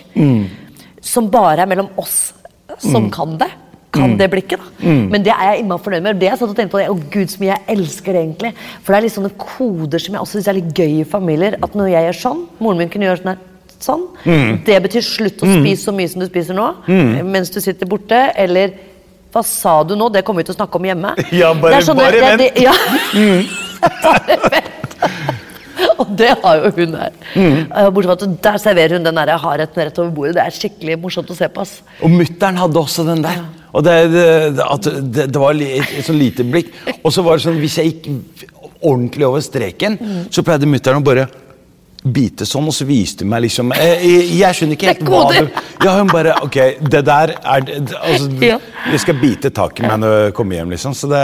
som 1.01 1.29
bare 1.29 1.59
er 1.65 1.69
mellom 1.69 1.89
oss 1.97 2.34
som 2.79 3.09
kan 3.11 3.38
det. 3.38 3.49
Kan 3.93 4.15
det 4.17 4.25
blikket, 4.31 4.57
da. 4.57 4.88
Men 4.89 5.21
det 5.21 5.29
er 5.36 5.51
jeg 5.53 5.59
innmari 5.61 5.84
fornøyd 5.86 6.01
med. 6.01 6.17
Det 6.19 6.25
jeg 6.31 6.39
satt 6.39 6.49
og 6.49 6.55
tenkte 6.57 6.71
på, 6.73 6.79
det, 6.81 6.88
Å 6.89 7.11
gud, 7.13 7.27
så 7.29 7.38
mye 7.43 7.51
jeg 7.53 7.77
elsker 7.77 8.15
det 8.15 8.21
egentlig. 8.23 8.53
For 8.81 8.89
det 8.93 8.97
er 8.97 9.05
litt 9.05 9.13
sånne 9.13 9.29
koder 9.38 10.01
som 10.01 10.15
jeg 10.15 10.23
også 10.23 10.39
syns 10.39 10.47
er 10.49 10.57
litt 10.57 10.71
gøy 10.73 10.95
i 11.01 11.03
familier. 11.05 11.57
At 11.61 11.75
når 11.77 11.91
jeg 11.91 12.07
gjør 12.07 12.17
sånn 12.23 12.39
Moren 12.59 12.77
min 12.81 12.89
kunne 12.89 13.05
gjøre 13.05 13.21
sånn 13.21 13.34
her. 13.36 13.43
Sånn. 13.84 14.07
Det 14.65 14.79
betyr 14.81 15.03
slutt 15.05 15.43
å 15.45 15.49
spise 15.59 15.84
så 15.84 15.93
mye 15.93 16.09
som 16.09 16.23
du 16.23 16.25
spiser 16.29 16.55
nå, 16.57 16.65
mens 17.27 17.51
du 17.53 17.59
sitter 17.61 17.86
borte. 17.86 18.31
Eller 18.39 18.73
hva 19.34 19.41
sa 19.45 19.79
du 19.88 19.95
nå? 19.97 20.09
Det 20.13 20.21
kommer 20.25 20.43
vi 20.43 20.49
til 20.51 20.55
å 20.55 20.59
snakke 20.61 20.79
om 20.79 20.86
hjemme. 20.91 21.15
Ja, 21.41 21.53
bare- 21.57 21.79
er 21.81 21.97
bare 21.97 22.11
det 22.13 22.21
vent. 22.21 22.43
det- 22.43 22.53
Ja. 22.67 22.73
bare 24.05 24.38
vent. 24.49 24.69
Og 25.99 26.11
det 26.17 26.29
har 26.43 26.59
jo 26.61 26.69
hun 26.77 26.93
her. 26.99 27.11
Mm. 27.36 27.57
Bortsett 27.93 28.07
fra 28.07 28.15
at 28.29 28.38
der 28.45 28.57
serverer 28.61 28.95
hun 28.97 29.05
den 29.05 29.17
der 29.19 29.31
hardheten 29.41 29.84
rett 29.84 29.99
over 30.01 30.11
bordet. 30.15 30.36
Det 30.38 30.43
er 30.45 30.55
skikkelig 30.55 30.97
morsomt 31.01 31.31
å 31.34 31.38
se 31.38 31.49
på. 31.49 31.65
ass. 31.65 31.73
Og 32.01 32.13
mutter'n 32.13 32.59
hadde 32.61 32.79
også 32.81 33.05
den 33.07 33.23
der. 33.25 33.41
Og 33.73 33.84
det, 33.86 33.95
det, 34.13 35.27
det, 35.34 35.39
var 35.41 35.57
et, 35.57 35.93
et 35.97 36.05
sånn 36.05 36.19
lite 36.21 36.45
blikk. 36.45 36.69
Og 37.01 37.13
så 37.13 37.25
var 37.25 37.38
det 37.39 37.45
sånn, 37.47 37.57
hvis 37.61 37.77
jeg 37.81 37.91
gikk 37.91 38.45
ordentlig 38.84 39.25
over 39.27 39.41
streken, 39.43 39.97
så 40.34 40.43
pleide 40.45 40.69
mutter'n 40.69 41.01
å 41.01 41.05
bare 41.05 41.25
bite 42.04 42.43
sånn, 42.47 42.66
og 42.68 42.74
så 42.76 42.84
viste 42.88 43.24
hun 43.24 43.30
meg 43.32 43.45
liksom 43.45 43.72
Jeg, 43.80 43.99
jeg, 44.04 44.24
jeg 44.41 44.58
skjønner 44.58 44.76
ikke 44.78 44.89
helt 44.89 45.04
hva 45.08 45.22
du 45.32 45.86
Ja, 45.86 45.93
hun 46.01 46.10
bare 46.12 46.34
Ok, 46.43 46.58
det 46.91 47.01
der 47.08 47.32
er 47.39 47.64
Altså, 47.64 48.28
Ja. 48.43 48.58
jeg 48.91 48.99
skal 48.99 49.16
bite 49.22 49.51
tak 49.56 49.80
i 49.80 49.86
meg 49.88 50.01
når 50.01 50.16
jeg 50.18 50.34
kommer 50.36 50.58
hjem, 50.60 50.74
liksom. 50.76 50.95
Så 50.97 51.08
det 51.12 51.22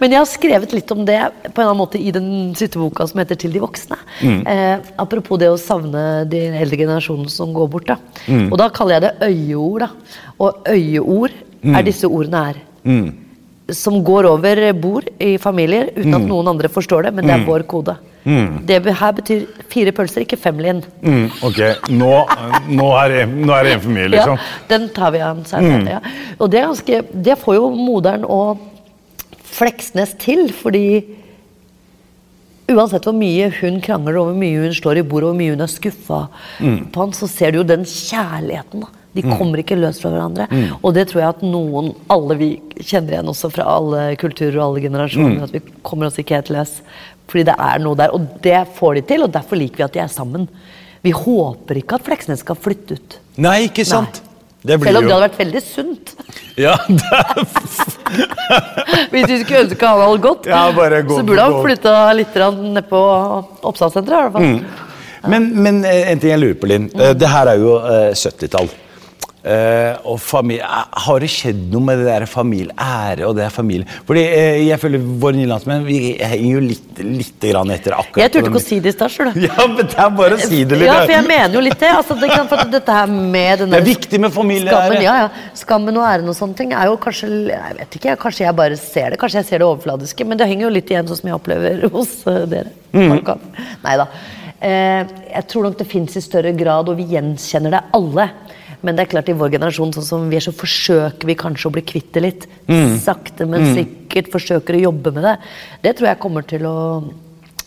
Men 0.00 0.14
jeg 0.14 0.20
har 0.22 0.30
skrevet 0.30 0.72
litt 0.72 0.90
om 0.94 1.04
det 1.04 1.18
på 1.28 1.60
en 1.60 1.60
eller 1.60 1.68
annen 1.74 1.82
måte 1.82 2.00
i 2.00 2.10
den 2.14 2.30
siste 2.56 2.80
boka 2.80 3.06
som 3.06 3.20
heter 3.20 3.36
'Til 3.36 3.52
de 3.52 3.60
voksne'. 3.60 3.98
Eh, 4.24 4.78
apropos 4.98 5.38
det 5.38 5.50
å 5.52 5.58
savne 5.60 6.24
de 6.28 6.40
eldre 6.56 6.76
generasjonene 6.76 7.30
som 7.30 7.52
går 7.52 7.68
bort. 7.68 7.86
Da. 7.86 7.96
Og 8.50 8.56
da 8.58 8.68
kaller 8.70 9.00
jeg 9.00 9.02
det 9.02 9.28
øyeord. 9.28 9.80
Da. 9.80 9.88
Og 10.40 10.64
øyeord 10.68 11.32
er 11.64 11.82
disse 11.82 12.04
ordene 12.08 12.44
her. 12.46 12.56
Som 13.70 14.02
går 14.04 14.24
over 14.24 14.72
bord 14.72 15.04
i 15.20 15.36
familier 15.36 15.90
uten 15.96 16.14
at 16.14 16.24
noen 16.24 16.48
andre 16.48 16.68
forstår 16.72 17.02
det, 17.04 17.14
men 17.14 17.26
det 17.26 17.34
er 17.34 17.44
vår 17.44 17.66
kode. 17.68 17.96
Det 18.68 18.78
her 19.00 19.12
betyr 19.16 19.44
fire 19.72 19.92
pølser, 19.96 20.24
ikke 20.24 20.38
fem, 20.40 20.58
lin. 20.62 20.82
Mm, 21.02 21.28
ok, 21.48 21.60
nå, 21.90 22.14
nå, 22.68 22.88
er 23.02 23.14
det, 23.14 23.22
nå 23.32 23.54
er 23.56 23.68
det 23.68 23.76
en 23.76 23.84
for 23.84 23.94
mye, 23.96 24.08
liksom. 24.14 24.40
Ja, 24.40 24.64
den 24.72 24.88
tar 24.96 25.14
vi 25.14 25.22
an 25.24 25.44
mm. 25.44 25.86
Ja. 25.88 26.00
Og 26.38 26.50
det, 26.52 26.64
ganske, 26.66 27.02
det 27.28 27.38
får 27.40 27.60
jo 27.60 27.70
moderen 27.76 28.26
og 28.28 28.66
Fleksnes 29.48 30.12
til, 30.20 30.50
fordi 30.54 30.84
Uansett 32.68 33.06
hvor 33.08 33.16
mye 33.16 33.46
hun 33.62 33.78
krangler, 33.80 34.18
og 34.20 34.26
hvor 34.28 34.36
mye 34.36 34.60
hun 34.60 34.74
slår 34.76 35.00
i 35.00 35.02
bordet, 35.08 35.30
og 35.30 35.32
hvor 35.32 35.38
mye 35.40 35.54
hun 35.54 35.64
er 35.64 35.70
skuffa 35.72 36.18
på 36.60 37.00
han, 37.00 37.14
så 37.16 37.28
ser 37.32 37.54
du 37.54 37.62
jo 37.62 37.68
den 37.68 37.86
kjærligheten. 37.88 38.84
da. 38.84 38.90
De 39.16 39.24
kommer 39.24 39.62
ikke 39.62 39.78
løs 39.78 39.98
fra 40.02 40.12
hverandre. 40.12 40.46
Og 40.82 40.92
det 40.94 41.06
tror 41.08 41.22
jeg 41.22 41.32
at 41.32 41.44
noen, 41.46 41.94
alle 42.12 42.36
vi 42.38 42.50
kjenner 42.76 43.16
igjen 43.16 43.30
også 43.32 43.50
fra 43.54 43.64
alle 43.72 44.02
kulturer 44.20 44.58
og 44.58 44.66
alle 44.66 44.84
generasjoner, 44.84 45.46
at 45.48 45.56
vi 45.56 45.62
kommer 45.86 46.10
oss 46.10 46.20
ikke 46.20 46.36
helt 46.38 46.52
løs. 46.52 46.76
Fordi 47.28 47.44
det 47.50 47.54
er 47.60 47.82
noe 47.84 47.98
der. 47.98 48.14
Og 48.16 48.40
det 48.44 48.62
får 48.78 48.94
de 48.98 49.02
til, 49.10 49.26
og 49.26 49.32
derfor 49.34 49.60
liker 49.60 49.82
vi 49.82 49.86
at 49.88 49.98
de 49.98 50.02
er 50.04 50.12
sammen. 50.12 50.48
Vi 51.04 51.12
håper 51.14 51.78
ikke 51.82 51.98
at 51.98 52.06
Fleksnes 52.08 52.40
skal 52.44 52.58
flytte 52.58 52.96
ut. 52.98 53.18
Nei, 53.44 53.68
ikke 53.68 53.84
sant? 53.86 54.22
Det 54.58 54.74
blir 54.80 54.90
Selv 54.90 54.98
om 54.98 55.06
det 55.06 55.12
hadde 55.14 55.26
vært 55.28 55.38
veldig 55.38 55.60
sunt. 55.62 56.14
ja, 56.66 56.72
det 56.88 57.20
Hvis 59.12 59.28
vi 59.30 59.36
skulle 59.44 59.60
ønske 59.66 59.86
han 59.86 60.00
hadde 60.02 60.22
gått, 60.24 60.48
Ja, 60.50 60.64
gå- 60.74 61.20
så 61.20 61.22
burde 61.28 61.44
han 61.46 61.60
flytta 61.62 61.94
litt 62.18 62.34
nedpå 62.34 62.58
ned 62.74 62.88
på 62.90 63.02
Oppsalssenteret. 63.70 64.34
Mm. 64.34 64.58
men, 65.30 65.46
men 65.62 65.80
eh, 65.84 66.10
en 66.10 66.18
ting 66.18 66.32
jeg 66.34 66.42
lurer 66.42 66.58
på, 66.58 66.66
Linn. 66.72 66.90
Mm. 66.90 67.06
Det 67.20 67.30
her 67.30 67.52
er 67.54 67.62
jo 67.62 67.76
eh, 67.78 68.10
70-tall. 68.18 68.70
Eh, 69.38 69.94
og 70.10 70.16
familie, 70.18 70.64
eh, 70.66 70.86
Har 71.04 71.20
det 71.22 71.28
skjedd 71.30 71.60
noe 71.70 71.84
med 71.86 72.00
det 72.00 72.08
der 72.08 72.24
familie, 72.26 72.74
ære 72.74 73.28
og 73.28 73.36
det 73.38 73.46
familie? 73.54 73.86
Fordi 74.08 74.24
uh, 74.26 74.56
jeg 74.66 74.78
føler 74.82 75.04
våre 75.22 75.38
nye 75.38 75.46
landsmenn 75.46 75.84
vi 75.86 75.98
henger 76.18 76.56
jo 76.56 76.62
litt, 76.64 77.02
litt 77.06 77.46
grann 77.46 77.70
etter 77.70 77.94
akkurat 77.94 78.24
Jeg 78.24 78.32
turte 78.34 78.50
ikke 78.50 78.58
å 78.58 78.64
si 78.64 78.80
det 78.82 78.90
i 78.90 78.96
stad, 78.96 79.14
du. 79.14 79.44
Ja, 79.46 79.68
men 79.70 79.78
det 79.78 79.94
er 79.94 80.10
bare 80.18 80.40
å 80.40 80.42
si 80.42 80.64
det 80.66 80.80
litt. 80.80 80.88
Ja, 80.90 80.96
for 81.04 81.14
jeg 81.14 81.26
mener 81.28 81.54
jo 81.54 81.62
litt 81.62 81.78
det. 81.78 81.92
Altså, 82.00 82.16
det 82.18 82.32
kan, 82.32 82.50
dette 82.72 82.96
her 82.98 83.12
med 83.14 83.62
den 83.62 83.76
Det 83.76 83.78
er 83.78 83.86
viktig 83.86 84.20
med 84.26 84.34
familie. 84.34 84.72
Skammen, 84.74 85.04
ja, 85.06 85.14
ja. 85.22 85.46
Skammen 85.62 86.02
og 86.02 86.08
æren 86.08 86.34
og 86.34 86.38
sånne 86.40 86.58
ting 86.58 86.74
er 86.74 86.90
jo 86.90 86.98
kanskje 87.06 87.30
Jeg 87.52 87.78
vet 87.78 87.96
ikke, 88.00 88.16
kanskje 88.26 88.44
jeg 88.48 88.58
bare 88.58 88.80
ser 88.82 89.14
det. 89.14 89.20
Kanskje 89.22 89.44
jeg 89.44 89.50
ser 89.52 89.62
det 89.62 89.68
overfladiske, 89.70 90.26
men 90.26 90.42
det 90.42 90.50
henger 90.50 90.66
jo 90.66 90.74
litt 90.80 90.90
igjen 90.90 91.06
sånn 91.06 91.22
som 91.22 91.30
jeg 91.30 91.38
opplever 91.38 91.86
hos 91.94 92.18
uh, 92.26 92.42
dere. 92.50 92.74
Mm. 92.90 93.22
Nei 93.86 93.96
da. 94.02 94.10
Jeg 94.58 95.46
tror 95.46 95.68
nok 95.68 95.78
det 95.78 95.86
fins 95.86 96.18
i 96.18 96.22
større 96.24 96.50
grad, 96.58 96.88
og 96.90 96.98
vi 96.98 97.06
gjenkjenner 97.12 97.78
det 97.78 97.86
alle. 97.94 98.26
Men 98.86 98.94
det 98.94 99.04
er 99.04 99.10
klart 99.10 99.30
i 99.30 99.34
vår 99.34 99.56
generasjon 99.56 99.92
sånn 99.96 100.06
som 100.06 100.26
vi 100.30 100.38
er, 100.38 100.44
så 100.44 100.54
forsøker 100.54 101.26
vi 101.26 101.38
kanskje 101.38 101.70
å 101.70 101.74
bli 101.74 101.82
kvitt 101.86 102.12
det 102.14 102.22
litt. 102.22 102.44
Mm. 102.68 102.98
Sakte, 103.02 103.46
men 103.50 103.72
sikkert 103.74 104.30
forsøker 104.34 104.78
å 104.78 104.84
jobbe 104.88 105.14
med 105.16 105.26
det. 105.26 105.34
Det 105.82 105.96
tror 105.98 106.12
jeg 106.12 106.22
kommer 106.22 106.46
til 106.46 106.68
å 106.68 106.76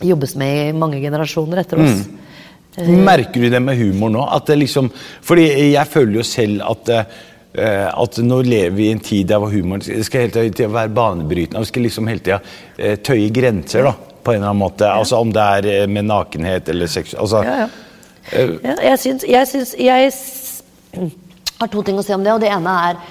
jobbes 0.01 0.35
med 0.39 0.69
i 0.69 0.77
mange 0.77 1.01
generasjoner 1.01 1.61
etter 1.61 1.81
oss. 1.83 2.05
Mm. 2.07 3.03
Merker 3.03 3.43
du 3.43 3.49
det 3.51 3.59
med 3.59 3.77
humor 3.77 4.13
nå? 4.13 4.23
At 4.31 4.47
det 4.47 4.61
liksom, 4.61 4.87
fordi 5.27 5.49
jeg 5.73 5.91
føler 5.91 6.21
jo 6.21 6.25
selv 6.25 6.63
at 6.69 6.93
eh, 6.95 7.03
at 7.91 8.19
nå 8.23 8.39
lever 8.47 8.77
vi 8.77 8.87
i 8.87 8.95
en 8.95 9.03
tid 9.03 9.27
der 9.27 9.43
humoren 9.43 9.83
skal 9.83 10.27
hele 10.29 10.47
tiden 10.55 10.73
være 10.73 10.93
banebrytende. 10.95 11.65
Vi 11.65 11.71
skal 11.73 11.87
liksom 11.87 12.07
hele 12.07 12.23
tida 12.23 12.39
eh, 12.77 12.95
tøye 13.03 13.27
grenser, 13.35 13.89
da, 13.89 13.93
på 14.23 14.31
en 14.31 14.39
eller 14.39 14.53
annen 14.53 14.63
måte. 14.63 14.87
Altså 14.87 15.19
Om 15.19 15.33
det 15.35 15.47
er 15.57 15.71
eh, 15.73 15.87
med 15.91 16.07
nakenhet 16.07 16.71
eller 16.71 16.91
sex 16.91 17.13
altså, 17.13 17.43
Ja, 17.47 17.63
ja. 17.65 17.71
Ja, 18.31 18.75
jeg 18.85 18.99
syns, 19.01 19.23
jeg 19.27 19.47
syns 19.49 19.71
Jeg 19.81 20.11
har 20.95 21.69
to 21.71 21.83
ting 21.85 21.99
å 21.99 22.05
si 22.05 22.13
om 22.15 22.23
det, 22.25 22.33
og 22.33 22.41
det 22.43 22.51
ene 22.53 22.77
er 22.89 23.03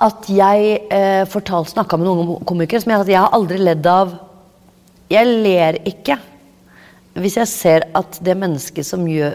at 0.00 0.28
jeg 0.32 0.80
eh, 0.88 1.38
snakka 1.74 1.98
med 2.00 2.08
noen 2.08 2.44
komikere 2.48 2.80
som 2.80 2.92
jeg, 2.92 3.04
at 3.04 3.12
jeg 3.12 3.20
har 3.20 3.36
aldri 3.36 3.58
ledd 3.60 3.86
av. 3.86 4.14
Jeg 5.12 5.28
ler 5.28 5.80
ikke. 5.88 6.16
Hvis 7.20 7.36
jeg 7.36 7.50
ser 7.50 7.86
at 7.98 8.20
det 8.24 8.36
mennesket 8.38 8.86
som 8.86 9.04
gjør, 9.08 9.34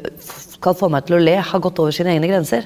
skal 0.56 0.78
få 0.80 0.90
meg 0.90 1.06
til 1.06 1.18
å 1.18 1.22
le, 1.22 1.36
har 1.38 1.62
gått 1.62 1.82
over 1.84 1.94
sine 1.94 2.16
egne 2.16 2.32
grenser. 2.32 2.66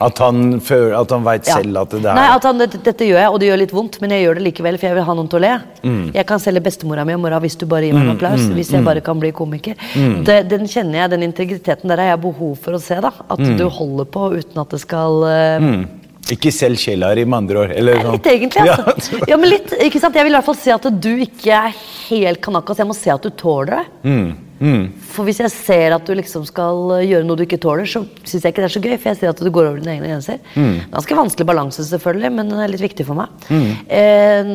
At 0.00 0.18
han, 0.22 0.60
føler- 0.60 0.94
at 1.00 1.10
han 1.10 1.24
veit 1.26 1.46
Ja. 1.48 1.56
selv 1.58 1.76
at 1.80 1.90
det 1.90 2.04
er 2.06 2.14
Nei, 2.14 2.26
at 2.36 2.42
han, 2.46 2.58
dette, 2.58 2.78
dette 2.84 3.04
gjør 3.08 3.18
jeg, 3.18 3.30
og 3.32 3.40
det 3.40 3.48
gjør 3.48 3.58
litt 3.58 3.72
vondt, 3.74 4.00
men 4.00 4.10
jeg 4.10 4.22
gjør 4.26 4.34
det 4.38 4.44
likevel, 4.46 4.78
for 4.78 4.86
jeg 4.86 4.94
vil 4.94 5.02
ha 5.08 5.14
noen 5.18 5.28
til 5.28 5.38
å 5.38 5.42
le. 5.42 5.54
Mm. 5.82 6.12
Jeg 6.14 6.26
kan 6.26 6.38
selge 6.38 6.62
bestemora 6.62 7.04
mi 7.04 7.14
og 7.14 7.20
mora 7.20 7.40
hvis 7.42 7.56
du 7.58 7.66
bare 7.66 7.82
gir 7.88 7.94
meg 7.94 8.04
en 8.06 8.14
applaus. 8.16 8.40
Hvis 8.54 8.70
jeg 8.70 8.84
bare 8.84 9.00
kan 9.02 9.18
bli 9.18 9.32
komiker. 9.32 9.74
Mm. 9.96 10.24
Det, 10.24 10.48
den 10.48 10.66
kjenner 10.70 11.02
jeg, 11.02 11.10
den 11.10 11.22
integriteten 11.32 11.88
der 11.88 11.96
har 11.96 12.12
jeg 12.16 12.20
behov 12.22 12.56
for 12.62 12.72
å 12.72 12.80
se. 12.80 13.00
da 13.00 13.10
At 13.28 13.38
Mm. 13.38 13.56
du 13.58 13.68
holder 13.68 14.04
på 14.04 14.30
uten 14.38 14.60
at 14.60 14.68
det 14.70 14.80
skal 14.80 15.22
eh, 15.24 15.84
Ikke 16.30 16.52
selv 16.52 16.76
sjela 16.76 17.14
di, 17.16 17.24
med 17.24 17.38
andre 17.38 17.56
ord. 17.58 17.70
Eller 17.72 17.94
sånn. 18.02 18.12
Litt 18.12 18.26
egentlig, 18.26 18.68
altså. 18.68 19.26
Ja, 19.28 19.36
men 19.36 19.48
litt, 19.50 19.70
ikke 19.80 19.98
sant? 19.98 20.14
Jeg 20.14 20.24
vil 20.24 20.32
i 20.32 20.36
hvert 20.36 20.44
fall 20.44 20.54
se 20.60 20.70
at 20.74 21.00
du 21.00 21.16
ikke 21.24 21.48
er 21.50 21.72
helt 22.10 22.40
kanakas. 22.40 22.76
Jeg 22.78 22.86
må 22.86 22.94
se 22.94 23.10
at 23.10 23.22
du 23.22 23.30
tåler 23.30 23.80
det. 24.04 24.36
Mm, 24.58 24.88
For 25.14 25.28
hvis 25.28 25.38
jeg 25.38 25.52
ser 25.54 25.94
at 25.94 26.06
du 26.08 26.14
liksom 26.18 26.42
skal 26.48 26.96
eh, 26.96 27.04
gjøre 27.12 27.26
noe 27.28 27.38
du 27.38 27.44
ikke 27.44 27.60
tåler, 27.62 27.86
så 27.86 28.02
syns 28.26 28.42
jeg 28.42 28.50
ikke 28.52 28.64
det 28.64 28.68
er 28.70 28.74
så 28.74 28.82
gøy. 28.82 28.96
For 28.96 29.10
jeg 29.12 29.20
ser 29.20 29.30
at 29.30 29.42
du 29.44 29.50
går 29.54 29.68
over 29.70 29.78
dine 29.82 29.94
egne 29.96 30.10
grenser. 30.10 30.40
Ganske 30.94 31.18
vanskelig 31.20 31.46
balanse, 31.46 31.86
selvfølgelig, 31.86 32.32
men 32.34 32.50
den 32.50 32.64
er 32.64 32.72
litt 32.72 32.82
viktig 32.82 33.06
for 33.06 33.18
meg. 33.20 33.46
Eh, 33.52 34.50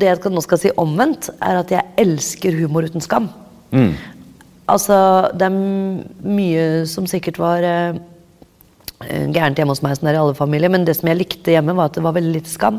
det 0.00 0.10
jeg 0.12 0.32
nå 0.34 0.44
skal 0.46 0.62
si 0.62 0.72
omvendt, 0.78 1.32
er 1.42 1.60
at 1.64 1.74
jeg 1.74 1.88
elsker 2.04 2.56
humor 2.62 2.86
uten 2.86 3.02
skam. 3.04 3.30
Altså, 4.70 4.96
det 5.34 5.48
er 5.48 5.58
mye 6.30 6.64
som 6.86 7.08
sikkert 7.10 7.40
var 7.42 7.64
eh, 7.66 7.98
eh, 9.08 9.26
gærent 9.34 9.58
hjemme 9.58 9.74
hos 9.74 9.82
meg, 9.82 9.96
som 9.98 10.06
det 10.06 10.14
er 10.14 10.20
i 10.20 10.22
alle 10.22 10.38
familier, 10.38 10.70
men 10.70 10.86
det 10.86 10.94
som 11.00 11.10
jeg 11.10 11.18
likte 11.18 11.54
hjemme, 11.56 11.74
var 11.74 11.90
at 11.90 11.98
det 11.98 12.04
var 12.06 12.14
veldig 12.14 12.36
lite 12.38 12.52
skam. 12.52 12.78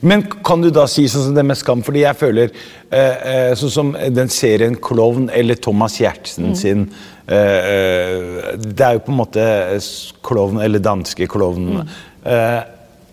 Men 0.00 0.24
kan 0.44 0.62
du 0.62 0.70
da 0.74 0.86
si 0.90 1.06
sånn 1.10 1.28
som 1.28 1.36
det 1.36 1.44
med 1.46 1.58
skam? 1.58 1.82
Fordi 1.86 2.04
jeg 2.04 2.18
føler 2.18 2.50
eh, 2.50 3.28
eh, 3.32 3.52
Sånn 3.58 3.74
som 3.74 3.92
den 4.14 4.30
serien 4.32 4.76
Klovn 4.82 5.28
eller 5.34 5.58
Thomas 5.60 5.98
Giertsen 6.00 6.54
sin 6.58 6.86
eh, 7.26 7.36
eh, 7.36 8.56
Det 8.62 8.84
er 8.84 8.98
jo 8.98 9.04
på 9.06 9.14
en 9.14 9.20
måte 9.20 9.46
klovn, 10.26 10.60
eller 10.64 10.82
danske 10.82 11.28
klovnen. 11.30 11.88
Eh, 12.24 12.60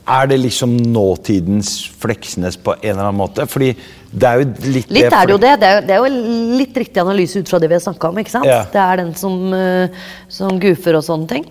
er 0.06 0.28
det 0.30 0.38
liksom 0.38 0.76
nåtidens 0.94 1.80
Fleksnes 2.00 2.60
på 2.62 2.76
en 2.78 2.92
eller 2.92 3.08
annen 3.08 3.24
måte? 3.24 3.48
Fordi 3.50 3.72
det 4.16 4.28
er 4.30 4.40
jo 4.42 4.46
litt 4.72 4.92
Litt 4.96 5.12
er 5.14 5.28
det 5.28 5.34
jo 5.36 5.38
det. 5.44 5.54
Det 5.60 5.68
er, 5.70 5.82
det 5.86 5.96
er 5.96 6.04
jo 6.04 6.58
litt 6.60 6.78
riktig 6.80 7.02
analyse 7.04 7.40
ut 7.44 7.50
fra 7.52 7.60
det 7.60 7.68
vi 7.72 7.76
har 7.78 7.84
snakka 7.84 8.10
om. 8.14 8.20
ikke 8.24 8.32
sant? 8.32 8.48
Ja. 8.50 8.62
Det 8.72 8.80
er 8.82 9.02
den 9.04 9.14
som, 9.20 9.54
eh, 9.54 9.88
som 10.32 10.60
goofer 10.60 10.96
og 11.00 11.04
sånne 11.04 11.28
ting. 11.28 11.46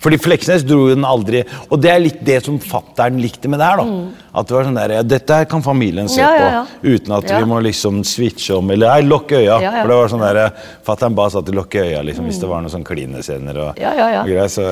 Fordi 0.00 0.16
Fleksnes 0.20 0.62
dro 0.64 0.86
jo 0.88 0.94
den 0.94 1.04
aldri 1.04 1.42
Og 1.68 1.80
det 1.82 1.90
er 1.92 1.98
litt 2.00 2.20
det 2.24 2.38
som 2.46 2.54
fattern 2.62 3.18
likte 3.20 3.50
med 3.52 3.60
det 3.60 3.66
her. 3.68 3.76
da 3.82 4.38
At 4.40 4.46
det 4.48 4.54
var 4.56 4.64
sånn 4.64 4.78
der, 4.78 4.94
ja, 4.96 5.02
Dette 5.02 5.40
her 5.40 5.44
kan 5.50 5.62
familien 5.62 6.08
se 6.08 6.20
Mm. 6.20 6.26
Ja, 6.30 6.50
ja, 6.50 6.64
på 6.82 6.86
uten 6.94 7.12
at 7.16 7.28
Ja. 7.30 7.38
vi 7.38 7.44
må 7.48 7.60
liksom 7.62 8.02
switche 8.04 8.56
om. 8.56 8.70
Eller 8.70 8.88
nei, 8.88 9.00
lukke 9.02 9.36
øya. 9.40 9.60
Ja, 9.60 9.60
ja. 9.60 9.82
For 9.82 9.88
det 9.88 9.96
var 9.96 10.08
sånn 10.08 10.20
der, 10.34 10.52
Fattern 10.84 11.14
ba 11.14 11.26
at 11.26 11.32
å 11.34 11.54
lukke 11.54 11.80
øya 11.84 12.02
liksom, 12.04 12.24
hvis 12.28 12.40
det 12.40 12.48
var 12.48 12.60
noen 12.62 12.70
sånn 12.70 12.84
klinescener 12.84 13.56
og, 13.56 13.78
Ja, 13.80 13.92
ja, 13.96 14.08
ja. 14.12 14.20
og 14.22 14.28
greier. 14.28 14.48
Så 14.48 14.64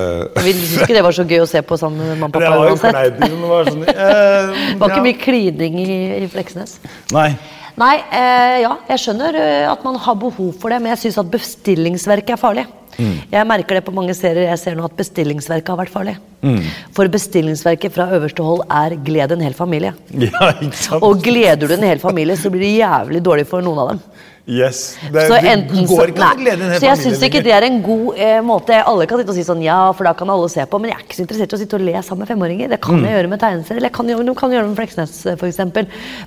Vi 0.43 0.53
syntes 0.53 0.83
ikke 0.83 0.95
det 0.95 1.03
var 1.03 1.13
så 1.13 1.25
gøy 1.25 1.41
å 1.43 1.49
se 1.49 1.63
på 1.63 1.79
sammen 1.79 1.99
med 1.99 2.19
mamma 2.19 2.37
og 2.37 2.41
det 2.41 2.49
var 2.51 2.69
jo 2.69 2.75
uansett. 2.77 3.21
liksom, 3.21 3.49
var 3.49 3.65
sånn 3.65 3.89
eh, 3.89 4.77
var 4.79 4.89
ikke 4.91 5.03
mye 5.03 5.19
klining 5.23 5.79
i, 5.79 6.25
i 6.25 6.27
Fleksnes. 6.29 6.79
Nei. 7.13 7.38
Nei, 7.79 7.95
eh, 8.11 8.57
ja, 8.65 8.73
jeg 8.91 8.99
skjønner 9.05 9.37
eh, 9.39 9.67
at 9.71 9.85
man 9.87 9.97
har 10.03 10.17
behov 10.19 10.53
for 10.59 10.73
det, 10.75 10.81
men 10.83 10.91
jeg 10.97 11.05
syns 11.07 11.21
at 11.23 11.31
bestillingsverket 11.31 12.35
er 12.35 12.41
farlig. 12.41 12.67
Mm. 12.99 13.13
Jeg 13.31 13.47
merker 13.47 13.79
det 13.79 13.85
på 13.87 13.93
mange 13.95 14.15
serier 14.19 14.49
jeg 14.49 14.59
ser 14.59 14.75
nå 14.75 14.83
at 14.89 14.97
bestillingsverket 14.99 15.71
har 15.71 15.79
vært 15.79 15.93
farlig. 15.95 16.17
Mm. 16.43 16.65
For 16.97 17.07
bestillingsverket 17.13 17.95
fra 17.95 18.09
øverste 18.17 18.43
hold 18.43 18.65
er 18.67 18.97
'gled 18.99 19.33
en 19.37 19.45
hel 19.47 19.55
familie'. 19.55 19.95
Ja, 20.27 20.49
ikke 20.59 20.75
sant? 20.77 21.03
Og 21.07 21.23
gleder 21.23 21.69
du 21.71 21.75
en 21.75 21.87
hel 21.87 22.03
familie, 22.03 22.35
så 22.37 22.51
blir 22.51 22.67
det 22.67 22.73
jævlig 22.81 23.23
dårlig 23.23 23.47
for 23.47 23.63
noen 23.63 23.79
av 23.79 23.89
dem. 23.93 24.01
Yes. 24.49 24.97
Det, 25.13 25.27
Så 25.29 25.37
enten 25.45 25.87
går 25.87 26.09
ikke 26.11 26.25
an 26.25 26.39
å 26.39 26.41
glede 26.43 26.65
en 26.65 26.73
hel 26.73 26.81
familie. 26.81 26.81
så 26.81 26.89
jeg 26.89 26.99
syns 27.05 27.23
ikke 27.29 27.43
det 27.45 27.53
er 27.53 27.67
en 27.69 27.83
god 27.85 28.19
eh, 28.19 28.41
måte. 28.43 28.75
Alle 28.83 29.07
kan 29.07 29.21
sitte 29.21 29.31
og 29.31 29.37
si 29.39 29.45
sånn 29.47 29.63
ja, 29.63 29.93
for 29.93 30.09
da 30.09 30.15
kan 30.19 30.31
alle 30.35 30.49
se 30.51 30.65
på, 30.67 30.81
men 30.81 30.91
jeg 30.91 30.99
er 30.99 31.05
ikke 31.05 31.19
så 31.21 31.23
interessert 31.27 31.53
i 31.53 31.57
å 31.59 31.61
sitte 31.63 31.77
og 31.79 31.85
le 31.87 32.03
sammen 32.03 32.25
med 32.25 32.33
femåringer. 32.33 32.69
Det 32.75 32.81
kan 32.81 32.97
Mm. 32.99 33.05
jeg 33.07 33.15
gjøre 33.15 33.29
med 33.31 33.41
tegneserier, 33.45 33.77
eller 33.79 33.91
jeg 33.91 33.99
kan, 34.01 34.35
kan 34.35 34.51
gjøre 34.51 34.67
det 34.67 34.73
med 34.75 34.81
Fleksnes 34.81 35.15
f.eks. 35.39 35.61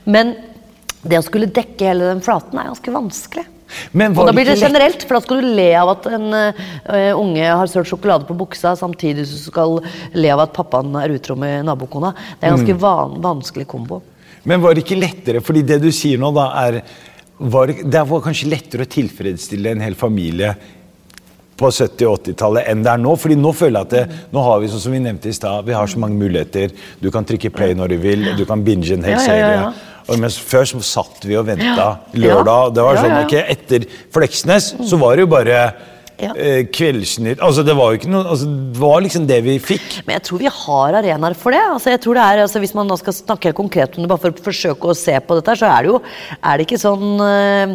Men 0.06 0.36
det 1.04 1.18
å 1.20 1.26
skulle 1.26 1.50
dekke 1.50 1.88
hele 1.92 2.12
den 2.12 2.22
flaten 2.24 2.60
er 2.60 2.70
ganske 2.72 2.94
vanskelig. 2.94 3.46
Men 3.96 4.12
Og 4.20 4.28
da 4.28 4.34
blir 4.36 4.50
det 4.50 4.58
generelt, 4.60 5.06
for 5.08 5.16
da 5.16 5.22
skal 5.24 5.40
du 5.40 5.48
le 5.56 5.70
av 5.80 5.94
at 5.94 6.08
en 6.12 6.26
uh, 6.36 7.14
unge 7.16 7.46
har 7.48 7.70
sølt 7.72 7.88
sjokolade 7.88 8.28
på 8.28 8.36
buksa, 8.36 8.74
samtidig 8.76 9.24
som 9.30 9.38
du 9.40 9.46
skal 9.46 9.78
le 10.14 10.34
av 10.34 10.44
at 10.44 10.52
pappaen 10.58 10.92
er 11.00 11.14
utro 11.16 11.38
med 11.40 11.64
nabokona. 11.70 12.12
Det 12.40 12.44
er 12.44 12.52
en 12.52 12.60
Mm. 12.60 12.66
ganske 12.66 12.80
van, 12.82 13.16
vanskelig 13.24 13.68
kombo. 13.72 14.02
Men 14.44 14.62
var 14.62 14.74
det 14.76 14.84
ikke 14.84 15.00
lettere, 15.00 15.40
fordi 15.42 15.64
det 15.64 15.80
du 15.82 15.92
sier 15.92 16.20
nå 16.20 16.34
da 16.36 16.50
er 16.68 16.82
var 17.42 17.68
det, 17.68 18.04
var 18.06 18.22
kanskje 18.22 18.50
lettere 18.52 18.86
å 18.86 18.92
tilfredsstille 18.92 19.72
en 19.72 19.82
hel 19.82 19.96
familie 19.96 20.52
på 21.58 21.70
70- 21.70 22.08
og 22.10 22.20
80-tallet 22.24 22.68
enn 22.70 22.84
det 22.84 22.92
er 22.92 23.02
nå. 23.02 23.16
fordi 23.18 23.36
nå 23.38 23.52
føler 23.54 23.80
jeg 23.80 23.88
at 23.88 23.94
det, 23.96 24.20
nå 24.34 24.44
har 24.46 24.60
vi 24.62 24.68
sånn 24.68 24.84
som 24.84 24.92
vi 24.96 25.00
nevnte 25.00 25.30
i 25.30 25.34
sted, 25.34 25.66
vi 25.66 25.74
har 25.78 25.88
så 25.88 26.02
mange 26.02 26.18
muligheter. 26.18 26.72
Du 27.02 27.10
kan 27.14 27.26
trykke 27.26 27.52
play 27.54 27.74
når 27.78 27.94
du 27.94 27.98
vil, 28.02 28.28
du 28.38 28.46
kan 28.50 28.64
binge 28.66 28.94
en 28.94 29.04
hel 29.06 29.18
Ja, 29.18 29.26
ja, 29.26 29.36
ja, 29.38 29.52
ja. 29.62 29.72
Og 30.12 30.20
mens 30.22 30.38
Før 30.38 30.68
så 30.70 30.82
satt 30.86 31.24
vi 31.28 31.38
og 31.40 31.48
venta 31.48 31.88
lørdag. 32.14 32.74
Det 32.76 32.84
var 32.86 33.00
sånn, 33.02 33.18
ok, 33.24 33.36
Etter 33.56 33.88
Fleksnes 34.14 34.74
så 34.90 35.00
var 35.02 35.16
det 35.18 35.26
jo 35.26 35.32
bare 35.32 35.62
Ja. 36.22 36.34
eh, 36.38 36.68
Kveldsnytt 36.70 37.40
altså 37.42 37.64
Det 37.66 37.74
var 37.74 37.92
jo 37.96 37.98
ikke 37.98 38.10
noe, 38.14 38.28
altså 38.30 38.46
det 38.46 38.78
var 38.78 39.00
liksom 39.02 39.24
det 39.26 39.40
vi 39.44 39.56
fikk. 39.58 40.04
Men 40.06 40.20
jeg 40.20 40.24
tror 40.28 40.38
vi 40.44 40.52
har 40.54 40.98
arenaer 41.00 41.34
for 41.34 41.50
det. 41.56 41.62
Altså, 41.66 41.90
jeg 41.96 42.02
tror 42.04 42.14
det 42.20 42.22
er, 42.28 42.42
altså, 42.44 42.60
hvis 42.62 42.76
man 42.78 42.86
nå 42.92 42.98
skal 43.02 43.14
snakke 43.18 43.54
konkret 43.58 43.98
om 43.98 44.04
det, 44.06 44.10
bare 44.12 44.22
for 44.22 44.30
å 44.36 44.44
forsøke 44.52 44.92
å 44.92 44.94
se 44.96 45.16
på 45.18 45.40
dette, 45.40 45.56
så 45.58 45.66
er 45.72 45.82
det 45.88 45.90
jo 45.96 46.02
er 46.44 46.58
det 46.62 46.68
ikke 46.68 46.78
sånn 46.84 47.08
eh, 47.26 47.74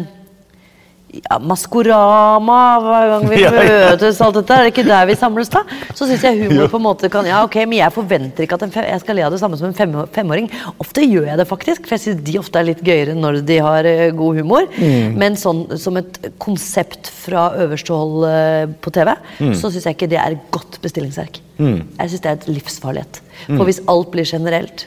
ja, 1.13 1.37
Maskorama 1.39 2.57
hver 2.83 3.07
gang 3.13 3.25
vi 3.31 3.37
møtes, 3.55 4.19
alt 4.21 4.35
dette. 4.39 4.53
Er 4.57 4.65
det 4.67 4.71
ikke 4.73 4.83
der 4.87 5.05
vi 5.09 5.15
samles, 5.17 5.49
da? 5.53 5.61
Så 5.95 6.07
syns 6.09 6.23
jeg 6.25 6.39
humor 6.43 6.67
på 6.73 6.79
en 6.79 6.83
måte 6.85 7.09
kan 7.13 7.25
Ja, 7.29 7.39
ok, 7.47 7.55
men 7.65 7.77
jeg 7.79 7.93
forventer 7.95 8.43
ikke 8.45 8.57
at 8.59 8.65
en 8.67 8.73
fe 8.73 8.83
jeg 8.87 9.01
skal 9.03 9.15
le 9.17 9.23
av 9.27 9.31
det 9.33 9.39
samme 9.41 9.57
som 9.59 9.69
en 9.69 9.77
fem 9.77 9.95
femåring. 10.15 10.49
Ofte 10.83 11.05
gjør 11.07 11.29
jeg 11.31 11.39
det 11.41 11.47
faktisk, 11.49 11.87
for 11.87 11.95
jeg 11.97 12.03
syns 12.05 12.23
de 12.27 12.35
ofte 12.41 12.59
er 12.59 12.67
litt 12.69 12.83
gøyere 12.85 13.15
når 13.17 13.39
de 13.47 13.57
har 13.63 13.87
uh, 13.87 14.03
god 14.19 14.41
humor. 14.41 14.67
Mm. 14.77 15.15
Men 15.23 15.37
sånn 15.39 15.63
som 15.79 15.97
et 16.01 16.19
konsept 16.43 17.09
fra 17.23 17.47
øverste 17.63 17.95
hold 17.95 18.27
uh, 18.27 18.65
på 18.83 18.93
TV, 18.95 19.15
Mm. 19.37 19.53
så 19.55 19.69
syns 19.71 19.85
jeg 19.85 19.95
ikke 19.97 20.07
det 20.09 20.17
er 20.19 20.33
et 20.35 20.45
godt 20.53 20.77
bestillingsverk. 20.83 21.39
Mm. 21.61 21.79
Jeg 21.99 22.11
syns 22.11 22.21
det 22.23 22.29
er 22.31 22.37
et 22.39 22.47
livsfarlighet. 22.49 23.19
Mm. 23.47 23.57
For 23.59 23.67
hvis 23.69 23.79
alt 23.91 24.09
blir 24.13 24.25
generelt 24.27 24.85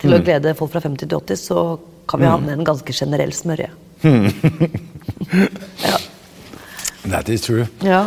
til 0.00 0.14
å 0.14 0.18
Mm. 0.20 0.24
glede 0.26 0.52
folk 0.58 0.72
fra 0.72 0.80
50 0.84 1.08
til 1.10 1.18
80, 1.18 1.40
så 1.50 1.78
kan 2.08 2.20
vi 2.20 2.26
Mm. 2.26 2.32
havne 2.32 2.50
i 2.50 2.58
en 2.58 2.64
ganske 2.66 2.92
generell 2.94 3.32
smørje. 3.34 3.68
That 7.04 7.28
is 7.28 7.40
true. 7.42 7.66
Ja. 7.82 8.06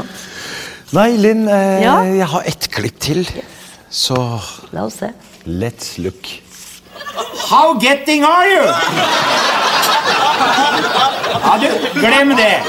Nei, 0.93 1.15
Linn, 1.17 1.47
eh, 1.47 1.81
Ja? 1.81 2.01
jeg 2.03 2.25
har 2.27 2.41
ett 2.45 2.69
klipp 2.71 2.99
til. 2.99 3.27
Så 3.89 4.39
La 4.71 4.83
oss 4.85 4.93
se. 4.99 5.09
let's 5.45 5.97
look. 5.97 6.27
How 7.49 7.73
getting 7.79 8.23
are 8.23 8.45
you? 8.47 8.63
Ja, 11.43 11.57
du, 11.61 11.67
glem 11.99 12.29
det. 12.37 12.63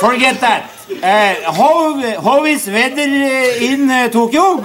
Forget 0.00 0.38
that. 0.40 0.62
Uh, 1.02 1.52
how, 1.52 2.00
how 2.22 2.44
is 2.46 2.66
weather 2.66 3.08
eh, 3.08 3.72
in 3.72 3.90
uh, 3.90 4.08
Tokyo? 4.12 4.64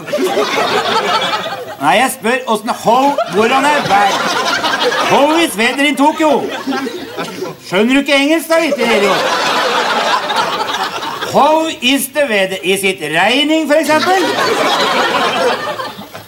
Nei, 1.82 1.96
jeg 2.00 2.12
spør 2.14 2.38
åssen 2.48 2.70
how 2.70 3.12
Hvordan 3.34 3.66
er 3.66 3.82
været? 3.90 4.14
How 5.10 5.36
is 5.38 5.58
weather 5.58 5.84
in 5.86 5.96
Tokyo? 5.96 6.44
Skjønner 7.74 7.94
du 7.94 8.00
ikke 8.04 8.14
engelsk, 8.14 8.50
da, 8.50 8.58
liten 8.62 8.92
idiot? 8.96 9.22
How 11.34 11.70
is 11.82 12.04
the 12.14 12.26
weather? 12.30 12.58
Is 12.62 12.84
it 12.84 13.02
raining, 13.02 13.66
for 13.68 13.80
eksempel? 13.82 14.14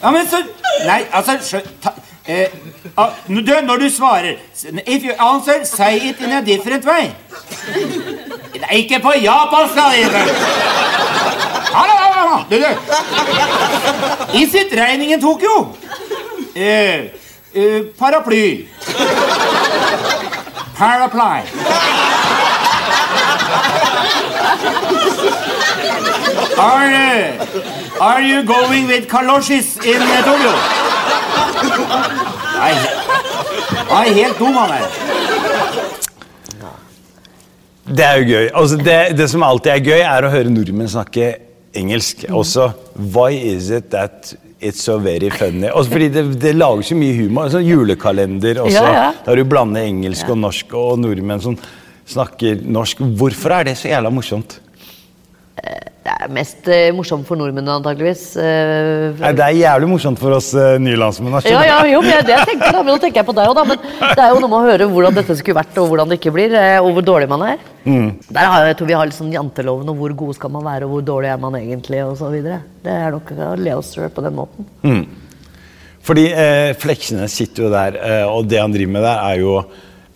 Ja, 0.01 0.11
men 0.11 0.25
så 0.29 0.41
Nei, 0.87 1.03
altså 1.13 1.35
skjø, 1.45 1.59
ta, 1.83 1.89
eh, 2.25 2.47
ah, 2.97 3.13
du, 3.27 3.53
Når 3.63 3.77
du 3.77 3.89
svarer 3.89 4.31
If 4.87 5.05
you 5.05 5.13
answer, 5.19 5.63
say 5.63 6.09
it 6.09 6.19
in 6.19 6.31
a 6.31 6.41
different 6.41 6.85
way. 6.85 7.13
Nei, 8.61 8.81
ikke 8.81 8.99
på 9.05 9.13
japansk, 9.21 9.75
da! 9.75 9.81
Hallo. 11.77 12.41
Du, 12.49 12.55
du. 12.57 12.65
Is 14.41 14.53
it 14.53 14.73
raining 14.81 15.11
in 15.11 15.21
Tokyo? 15.21 15.75
Eh, 16.55 17.13
eh, 17.53 17.81
paraply. 17.99 18.67
Paraply. 20.75 21.39
Are, 26.57 26.87
uh, 26.91 28.01
are 28.01 28.21
you 28.21 28.43
going 28.43 28.87
with 28.87 29.07
kaloshis 29.07 29.77
in 29.83 30.01
uh, 30.01 30.21
Tokyo? 30.27 30.51
Nei, 32.55 32.73
han 33.89 34.07
er 34.07 34.13
helt 34.13 34.39
dum, 34.39 34.53
han 34.55 34.69
der. 34.69 34.87
Det 37.85 38.05
er 38.05 38.15
jo 38.19 38.23
gøy. 38.33 38.49
Altså, 38.53 38.77
det, 38.77 39.17
det 39.17 39.29
som 39.31 39.43
alltid 39.43 39.71
er 39.71 39.83
gøy, 39.85 39.99
er 40.01 40.27
å 40.27 40.31
høre 40.33 40.51
nordmenn 40.51 40.89
snakke 40.91 41.35
engelsk. 41.75 42.25
Også 42.33 42.71
Why 42.95 43.31
is 43.35 43.69
it 43.69 43.91
that 43.95 44.33
it's 44.59 44.83
so 44.83 44.97
very 45.01 45.29
funny? 45.33 45.69
Også 45.71 45.91
fordi 45.91 46.09
det, 46.13 46.25
det 46.41 46.53
lager 46.55 46.85
så 46.87 46.97
mye 46.97 47.15
humor. 47.17 47.49
Sånn 47.53 47.65
julekalender 47.67 48.61
også. 48.65 48.83
Ja, 48.83 48.93
ja. 48.95 49.07
Der 49.25 49.41
du 49.41 49.47
blander 49.49 49.87
engelsk 49.87 50.29
og 50.31 50.39
norsk, 50.41 50.75
og 50.77 51.01
nordmenn 51.03 51.43
som 51.43 51.57
snakker 52.09 52.61
norsk. 52.63 53.01
Hvorfor 53.19 53.57
er 53.59 53.69
det 53.69 53.77
så 53.79 53.91
jævla 53.91 54.11
morsomt? 54.13 54.59
Det 56.05 56.13
er 56.13 56.29
mest 56.29 56.67
uh, 56.69 56.91
morsomt 56.93 57.25
for 57.25 57.33
nordmenn, 57.39 57.65
antakeligvis. 57.79 58.23
Uh, 58.37 59.15
Nei, 59.23 59.31
det 59.33 59.41
er 59.47 59.55
jævlig 59.57 59.87
morsomt 59.89 60.19
for 60.21 60.35
oss 60.35 60.51
uh, 60.53 60.75
nye 60.77 60.99
landsmenn. 61.01 61.39
ja, 61.49 61.63
ja, 61.65 61.79
jo, 61.89 62.01
men 62.05 62.11
jeg, 62.13 62.27
det 62.27 62.35
jeg 62.35 62.49
tenker 62.51 62.75
da, 62.75 62.83
men 62.85 62.91
nå 62.93 62.97
tenker 63.01 63.23
jeg 63.23 63.27
på 63.31 63.33
deg 63.39 63.49
òg, 63.49 63.57
da. 63.57 63.63
Men 63.71 63.81
det 64.11 64.21
er 64.21 64.29
jo 64.35 64.43
noe 64.43 64.51
med 64.51 64.57
å 64.59 64.67
høre 64.67 64.87
hvordan 64.91 65.17
dette 65.17 65.37
skulle 65.39 65.57
vært, 65.57 65.79
og 65.81 65.89
hvordan 65.89 66.13
det 66.13 66.19
ikke 66.19 66.35
blir. 66.35 66.53
eh, 66.53 66.77
Og 66.77 66.91
hvor 66.99 67.07
dårlig 67.09 67.31
man 67.33 67.47
er. 67.47 67.65
Mm. 67.89 68.07
Der 68.29 68.51
har 68.53 68.69
jeg, 68.69 68.77
tror 68.77 68.91
vi 68.93 68.97
har 68.99 69.09
litt 69.09 69.17
sånn 69.17 69.33
janteloven, 69.33 69.89
og 69.89 69.97
hvor 70.03 70.13
god 70.21 70.37
skal 70.37 70.53
man 70.53 70.67
være, 70.69 70.85
og 70.85 70.93
hvor 70.93 71.07
dårlig 71.09 71.33
er 71.33 71.41
man 71.41 71.57
egentlig, 71.57 72.03
og 72.05 72.13
så 72.21 72.29
videre. 72.33 72.61
Det 72.85 72.93
er 72.93 73.13
nok 73.17 73.33
å 73.33 73.51
le 73.65 73.73
oss 73.81 73.93
selv 73.97 74.13
på 74.13 74.23
den 74.29 74.37
måten. 74.37 74.69
Mm. 74.85 75.03
Fordi 76.05 76.27
eh, 76.37 76.71
Fleksnes 76.77 77.33
sitter 77.41 77.65
jo 77.65 77.73
der, 77.73 77.97
eh, 77.97 78.25
og 78.29 78.45
det 78.45 78.61
han 78.61 78.73
driver 78.77 78.93
med 78.99 79.07
der, 79.09 79.23
er 79.25 79.41
jo 79.41 79.55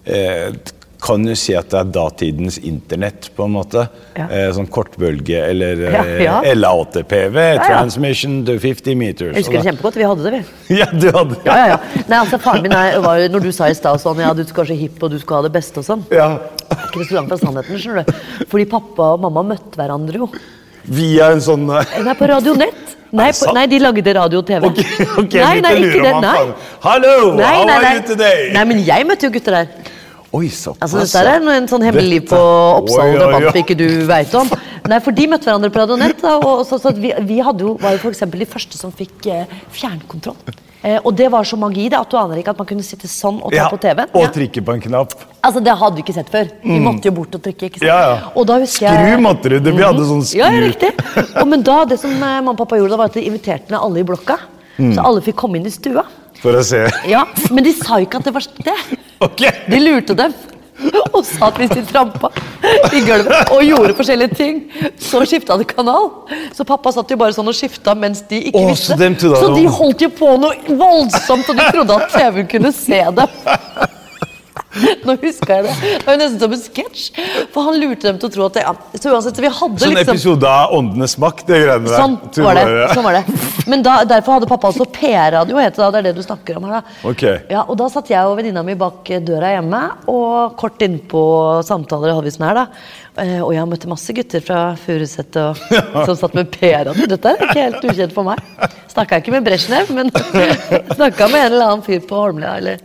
eh, 0.06 0.76
Kan 1.10 1.26
du 1.26 1.32
si 1.40 1.56
at 1.58 1.72
det 1.74 1.80
er 1.80 1.88
datidens 1.96 2.60
internett, 2.62 3.32
på 3.36 3.48
en 3.48 3.54
måte? 3.56 3.86
Ja. 4.14 4.28
Eh, 4.30 4.48
sånn 4.54 4.68
kortbølge 4.70 5.40
eller 5.48 5.82
Ja, 5.82 6.04
eh, 6.04 6.22
ja. 6.22 6.36
LA8PV, 6.54 7.38
ja. 7.56 7.64
transmission 7.66 8.44
to 8.46 8.60
50 8.62 8.98
meters. 9.00 9.34
Jeg 9.34 9.48
husker 9.48 9.58
det 9.58 9.66
kjempegodt. 9.72 9.98
Vi 9.98 10.06
hadde 10.12 10.28
det, 10.28 10.34
vi. 10.38 10.78
Ja, 10.80 10.86
du 10.94 11.10
hadde 11.16 11.40
Ja, 11.48 11.58
ja, 11.58 11.66
ja. 11.74 11.80
Nei, 12.04 12.20
altså, 12.20 12.38
faren 12.44 12.62
min 12.68 12.76
er, 12.78 13.00
var 13.04 13.24
jo, 13.24 13.32
når 13.34 13.48
du 13.48 13.52
sa 13.56 13.72
i 13.72 13.78
stad 13.78 13.98
sånn 14.04 14.22
Ja, 14.22 14.36
du 14.38 14.44
skal 14.46 14.64
være 14.68 14.76
så 14.76 14.80
hipp, 14.84 15.02
og 15.02 15.16
du 15.16 15.18
skal 15.24 15.40
ha 15.42 15.48
det 15.50 15.54
beste 15.58 15.82
og 15.82 15.90
sånn. 15.90 16.06
Ja. 16.14 16.30
Ikke 16.78 17.08
så 17.10 17.18
langt 17.18 17.34
fra 17.34 17.42
sannheten, 17.42 17.82
skjønner 17.82 18.06
du. 18.06 18.46
Fordi 18.52 18.70
pappa 18.70 19.12
og 19.16 19.26
mamma 19.26 19.46
møtte 19.56 19.82
hverandre 19.82 20.24
jo. 20.24 20.30
Via 20.90 21.34
en 21.34 21.42
sånn 21.44 21.68
eh, 21.74 22.00
Nei, 22.06 22.16
på 22.18 22.30
Radio 22.30 22.56
Nett. 22.58 22.96
Nei, 23.10 23.32
på, 23.34 23.54
nei, 23.58 23.64
de 23.70 23.80
lagde 23.82 24.14
radio 24.14 24.44
og 24.44 24.46
TV. 24.46 24.68
Ok, 24.70 24.80
ok, 25.24 25.38
nei, 25.42 25.54
nei, 25.66 25.72
ikke 25.82 26.02
det. 26.06 26.12
Nei. 26.22 26.42
Hallo, 26.84 27.14
how 27.42 27.64
are 27.66 27.96
you 27.96 28.04
today? 28.06 28.52
Nei, 28.54 28.66
men 28.70 28.84
jeg 28.86 29.08
møtte 29.10 29.26
jo 29.26 29.34
gutter 29.34 29.58
der. 29.58 29.89
Oi, 30.32 30.48
såpass. 30.54 30.82
Altså, 30.94 31.00
dette 31.02 31.22
er 31.26 31.40
en, 31.40 31.48
en 31.50 31.68
sånn 31.72 31.82
hemmelig 31.88 32.10
liv 32.12 32.26
på 32.30 32.38
Oppsal 32.38 33.16
debatt 33.18 33.56
ikke 33.64 33.76
du 33.80 33.88
veit 34.06 34.34
om. 34.38 34.50
Nei, 34.90 35.00
for 35.02 35.12
de 35.18 35.26
møtte 35.32 35.50
hverandre 35.50 35.72
på 35.74 35.80
Radio 35.82 35.98
Nett. 35.98 36.22
Og 36.24 36.62
så, 36.70 36.78
så 36.82 36.92
vi, 36.94 37.10
vi 37.26 37.40
jo, 37.42 37.72
var 37.82 37.96
jo 37.98 38.10
eksempel 38.12 38.44
de 38.44 38.48
første 38.50 38.78
som 38.78 38.92
fikk 38.94 39.26
eh, 39.34 39.48
fjernkontroll. 39.74 40.38
Eh, 40.86 41.00
og 41.04 41.12
det 41.18 41.28
var 41.34 41.44
så 41.50 41.58
magi 41.60 41.90
det, 41.92 41.98
at 42.00 42.08
du 42.14 42.16
aner 42.16 42.40
ikke 42.40 42.54
at 42.54 42.62
man 42.62 42.68
kunne 42.70 42.86
sitte 42.86 43.10
sånn 43.12 43.42
og 43.44 43.50
ta 43.52 43.58
Ja, 43.58 43.66
på 43.74 43.80
TV-en. 43.84 44.14
og 44.14 44.22
Ja. 44.24 44.30
trykke 44.38 44.62
på 44.70 44.76
en 44.78 44.84
knapp. 44.86 45.16
Altså, 45.44 45.60
Det 45.66 45.74
hadde 45.82 45.96
vi 45.98 46.06
ikke 46.06 46.16
sett 46.16 46.30
før. 46.32 46.48
Vi 46.64 46.78
Mm. 46.78 46.86
måtte 46.88 47.10
jo 47.10 47.12
bort 47.18 47.36
og 47.36 47.42
trykke. 47.44 47.66
ikke 47.68 47.82
sant? 47.82 47.90
Ja, 47.90 48.00
ja. 48.14 48.30
Og 48.36 48.46
da 48.48 48.60
husker 48.62 48.86
jeg... 48.88 48.96
Skru 48.96 49.22
måtte 49.26 49.50
du, 49.50 49.58
det- 49.60 49.76
vi 49.76 49.84
hadde 49.84 50.06
sånn 50.08 50.24
skru. 50.24 50.40
Ja, 50.40 50.52
ja, 50.54 50.62
riktig. 50.70 50.94
Og, 51.42 51.48
men 51.52 51.62
da, 51.68 51.84
det 51.90 52.00
som 52.00 52.12
eh, 52.14 52.38
mamma 52.40 52.54
og 52.54 52.58
pappa 52.62 52.78
gjorde, 52.80 52.94
da, 52.96 53.02
var 53.02 53.10
at 53.12 53.18
de 53.20 53.26
inviterte 53.28 53.74
ned 53.74 53.80
alle 53.82 54.00
i 54.00 54.08
blokka. 54.08 54.38
Mm. 54.78 54.94
Så 54.96 55.04
alle 55.10 55.22
fikk 55.26 55.36
komme 55.42 55.58
inn 55.60 55.66
i 55.68 55.74
stua. 55.74 56.06
For 56.40 56.54
å 56.56 56.64
se. 56.64 56.86
Ja, 57.10 57.26
Men 57.52 57.66
de 57.66 57.74
sa 57.76 57.98
ikke 58.00 58.22
at 58.22 58.30
det 58.30 58.34
var 58.38 58.46
det. 58.64 58.78
Ok. 59.28 59.44
De 59.68 59.80
lurte 59.84 60.16
dem. 60.16 60.34
Og 61.12 61.26
sa 61.28 61.50
at 61.50 61.58
hvis 61.60 61.72
de 61.74 61.82
trampa 61.84 62.30
i 62.96 63.02
gulvet 63.04 63.50
og 63.52 63.64
gjorde 63.68 63.96
forskjellige 63.98 64.36
ting, 64.38 64.62
så 64.96 65.26
skifta 65.28 65.58
de 65.60 65.68
kanal. 65.68 66.08
Så 66.56 66.64
pappa 66.68 66.94
satt 66.96 67.12
jo 67.12 67.18
bare 67.20 67.36
sånn 67.36 67.52
og 67.52 67.58
skifta 67.58 67.96
mens 68.00 68.22
de 68.30 68.40
ikke 68.48 68.62
oh, 68.62 68.70
visste. 68.72 68.96
så 68.96 69.34
så 69.36 69.50
de 69.58 69.66
holdt 69.68 70.06
jo 70.06 70.12
på 70.16 70.32
noe 70.40 70.78
voldsomt, 70.80 71.52
og 71.52 71.60
de 71.60 71.68
trodde 71.74 71.98
at 72.00 72.14
TV-en 72.16 72.52
kunne 72.54 72.72
se 72.76 73.02
dem. 73.20 73.40
Nå 75.08 75.16
husker 75.22 75.54
jeg 75.56 75.66
det. 75.66 75.74
Det 75.82 76.06
var 76.06 76.16
jo 76.16 76.20
nesten 76.22 76.40
som 76.44 76.54
en 76.56 76.62
sketsj. 76.62 77.06
For 77.54 77.68
han 77.70 77.80
lurte 77.82 78.06
dem 78.08 78.20
til 78.22 78.30
å 78.30 78.34
tro 78.36 78.46
at 78.50 78.58
det. 78.60 78.64
Så 79.02 79.14
uansett, 79.14 79.40
vi 79.42 79.50
hadde 79.50 79.82
Sånn 79.84 79.96
liksom 79.98 80.14
episode 80.16 80.52
av 80.52 80.76
Åndenes 80.78 81.16
makt, 81.22 81.46
det 81.50 81.62
greiene 81.64 81.90
der. 81.90 81.98
Sånn 81.98 82.46
var 82.46 82.60
det. 82.60 82.66
Sånn 82.94 83.08
var 83.08 83.18
det. 83.20 83.40
Men 83.72 83.84
da, 83.86 83.98
derfor 84.10 84.38
hadde 84.38 84.50
pappa 84.52 84.72
også 84.74 84.88
PR-radio, 84.96 85.60
het 85.62 85.76
det 85.78 85.84
da. 85.84 85.90
Det 85.96 86.02
er 86.04 86.08
det 86.10 86.16
du 86.20 86.24
snakker 86.26 86.60
om 86.60 86.70
her, 86.70 86.80
da. 86.80 86.96
Okay. 87.12 87.42
Ja, 87.52 87.66
og 87.66 87.78
da 87.82 87.90
satt 87.94 88.12
jeg 88.14 88.30
og 88.30 88.38
venninna 88.40 88.64
mi 88.66 88.78
bak 88.80 89.10
døra 89.26 89.54
hjemme, 89.56 89.84
og 90.12 90.56
kort 90.60 90.82
innpå 90.86 91.22
samtaler 91.68 92.14
hadde 92.16 92.30
vi 92.30 92.36
sånn 92.38 92.50
her, 92.50 92.64
da. 92.64 92.68
Eh, 93.20 93.40
Og 93.44 93.52
jeg 93.56 93.68
møtte 93.68 93.90
masse 93.92 94.14
gutter 94.16 94.44
fra 94.46 94.60
Furuset 94.80 95.36
som 96.08 96.16
satt 96.16 96.36
med 96.38 96.52
PR-radio. 96.54 97.10
Dette 97.10 97.34
er 97.36 97.46
ikke 97.48 97.64
helt 97.66 97.88
ukjent 97.90 98.16
for 98.16 98.28
meg. 98.30 98.42
Snakka 98.94 99.20
ikke 99.22 99.34
med 99.36 99.48
Brezjnev, 99.48 99.90
men 99.98 100.12
snakka 100.98 101.28
med 101.32 101.46
en 101.48 101.54
eller 101.54 101.66
annen 101.72 101.86
fyr 101.86 102.02
på 102.06 102.22
Holmlia, 102.22 102.56
eller 102.62 102.80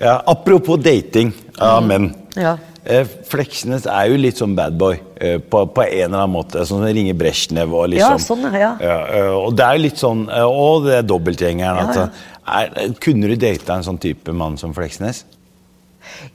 Ja, 0.00 0.22
apropos 0.26 0.80
dating 0.82 1.32
av 1.58 1.84
menn. 1.86 2.10
Ja. 2.36 2.56
Eh, 2.86 3.06
Fleksnes 3.26 3.86
er 3.90 4.10
jo 4.12 4.18
litt 4.20 4.38
sånn 4.38 4.52
badboy 4.54 4.98
eh, 5.18 5.38
på, 5.42 5.64
på 5.74 5.82
en 5.82 6.04
eller 6.04 6.20
annen 6.20 6.34
måte. 6.36 6.60
Sånn 6.68 6.84
som 6.84 6.86
ringer 6.86 7.16
Brezjnev 7.18 7.72
og 7.74 7.88
Ja, 7.96 8.12
liksom. 8.12 8.42
sånn, 8.42 8.52
ja. 8.54 8.74
Ja, 8.82 8.98
eh, 9.10 9.30
og 9.34 9.56
det 9.58 9.64
er 9.66 9.78
jo 9.78 9.84
litt 9.88 9.98
sånn 10.02 10.26
eh, 10.30 10.44
Og 10.46 10.86
det 10.86 11.00
er 11.00 11.08
dobbeltgjengeren. 11.08 11.90
Ja, 11.96 12.04
ja. 12.06 12.34
Er, 12.46 12.92
kunne 13.02 13.26
du 13.32 13.34
data 13.42 13.74
en 13.74 13.82
sånn 13.88 13.98
type 13.98 14.30
mann 14.36 14.54
som 14.60 14.74
Fleksnes? 14.76 15.24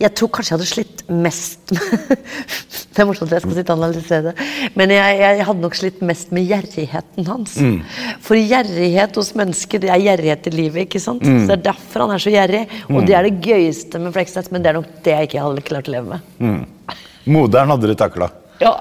Jeg 0.01 0.13
tror 0.17 0.29
kanskje 0.35 0.51
jeg 0.53 0.57
hadde 0.59 0.69
slitt 0.69 1.01
mest 1.09 1.71
med 1.75 2.17
Det 2.91 2.99
er 2.99 3.07
morsomt 3.07 3.31
at 3.31 3.37
jeg 3.37 3.43
skal 3.45 3.55
sitte 3.55 3.71
og 3.73 3.79
analysere 3.79 4.23
det. 4.31 4.47
Men 4.75 4.91
jeg, 4.91 5.19
jeg 5.21 5.45
hadde 5.47 5.63
nok 5.63 5.75
slitt 5.79 6.01
mest 6.03 6.33
med 6.35 6.43
gjerrigheten 6.49 7.27
hans. 7.29 7.53
Mm. 7.63 7.77
For 8.25 8.35
gjerrighet 8.35 9.15
hos 9.15 9.29
mennesker, 9.39 9.79
det 9.85 9.89
er 9.95 10.03
gjerrighet 10.03 10.49
i 10.51 10.53
livet. 10.57 10.81
ikke 10.89 10.99
sant? 10.99 11.23
Mm. 11.23 11.39
Så 11.45 11.53
Det 11.53 11.55
er 11.55 11.63
derfor 11.71 12.03
han 12.05 12.11
er 12.17 12.23
så 12.25 12.33
gjerrig. 12.33 12.65
Og 12.89 12.97
Mm. 12.99 13.05
det 13.07 13.15
er 13.15 13.23
det 13.29 13.33
gøyeste 13.47 13.99
med 14.03 14.13
Fleksnes, 14.17 14.51
men 14.51 14.61
det 14.61 14.69
er 14.73 14.79
nok 14.81 14.91
det 15.07 15.13
jeg 15.15 15.29
ikke 15.29 15.45
hadde 15.45 15.65
klart 15.71 15.87
å 15.87 15.95
leve 15.95 16.07
med. 16.09 16.19
Mm. 16.43 16.61
Moderen 17.31 17.71
hadde 17.71 17.87
du 17.87 17.95
takla. 17.95 18.27
Ja, 18.61 18.75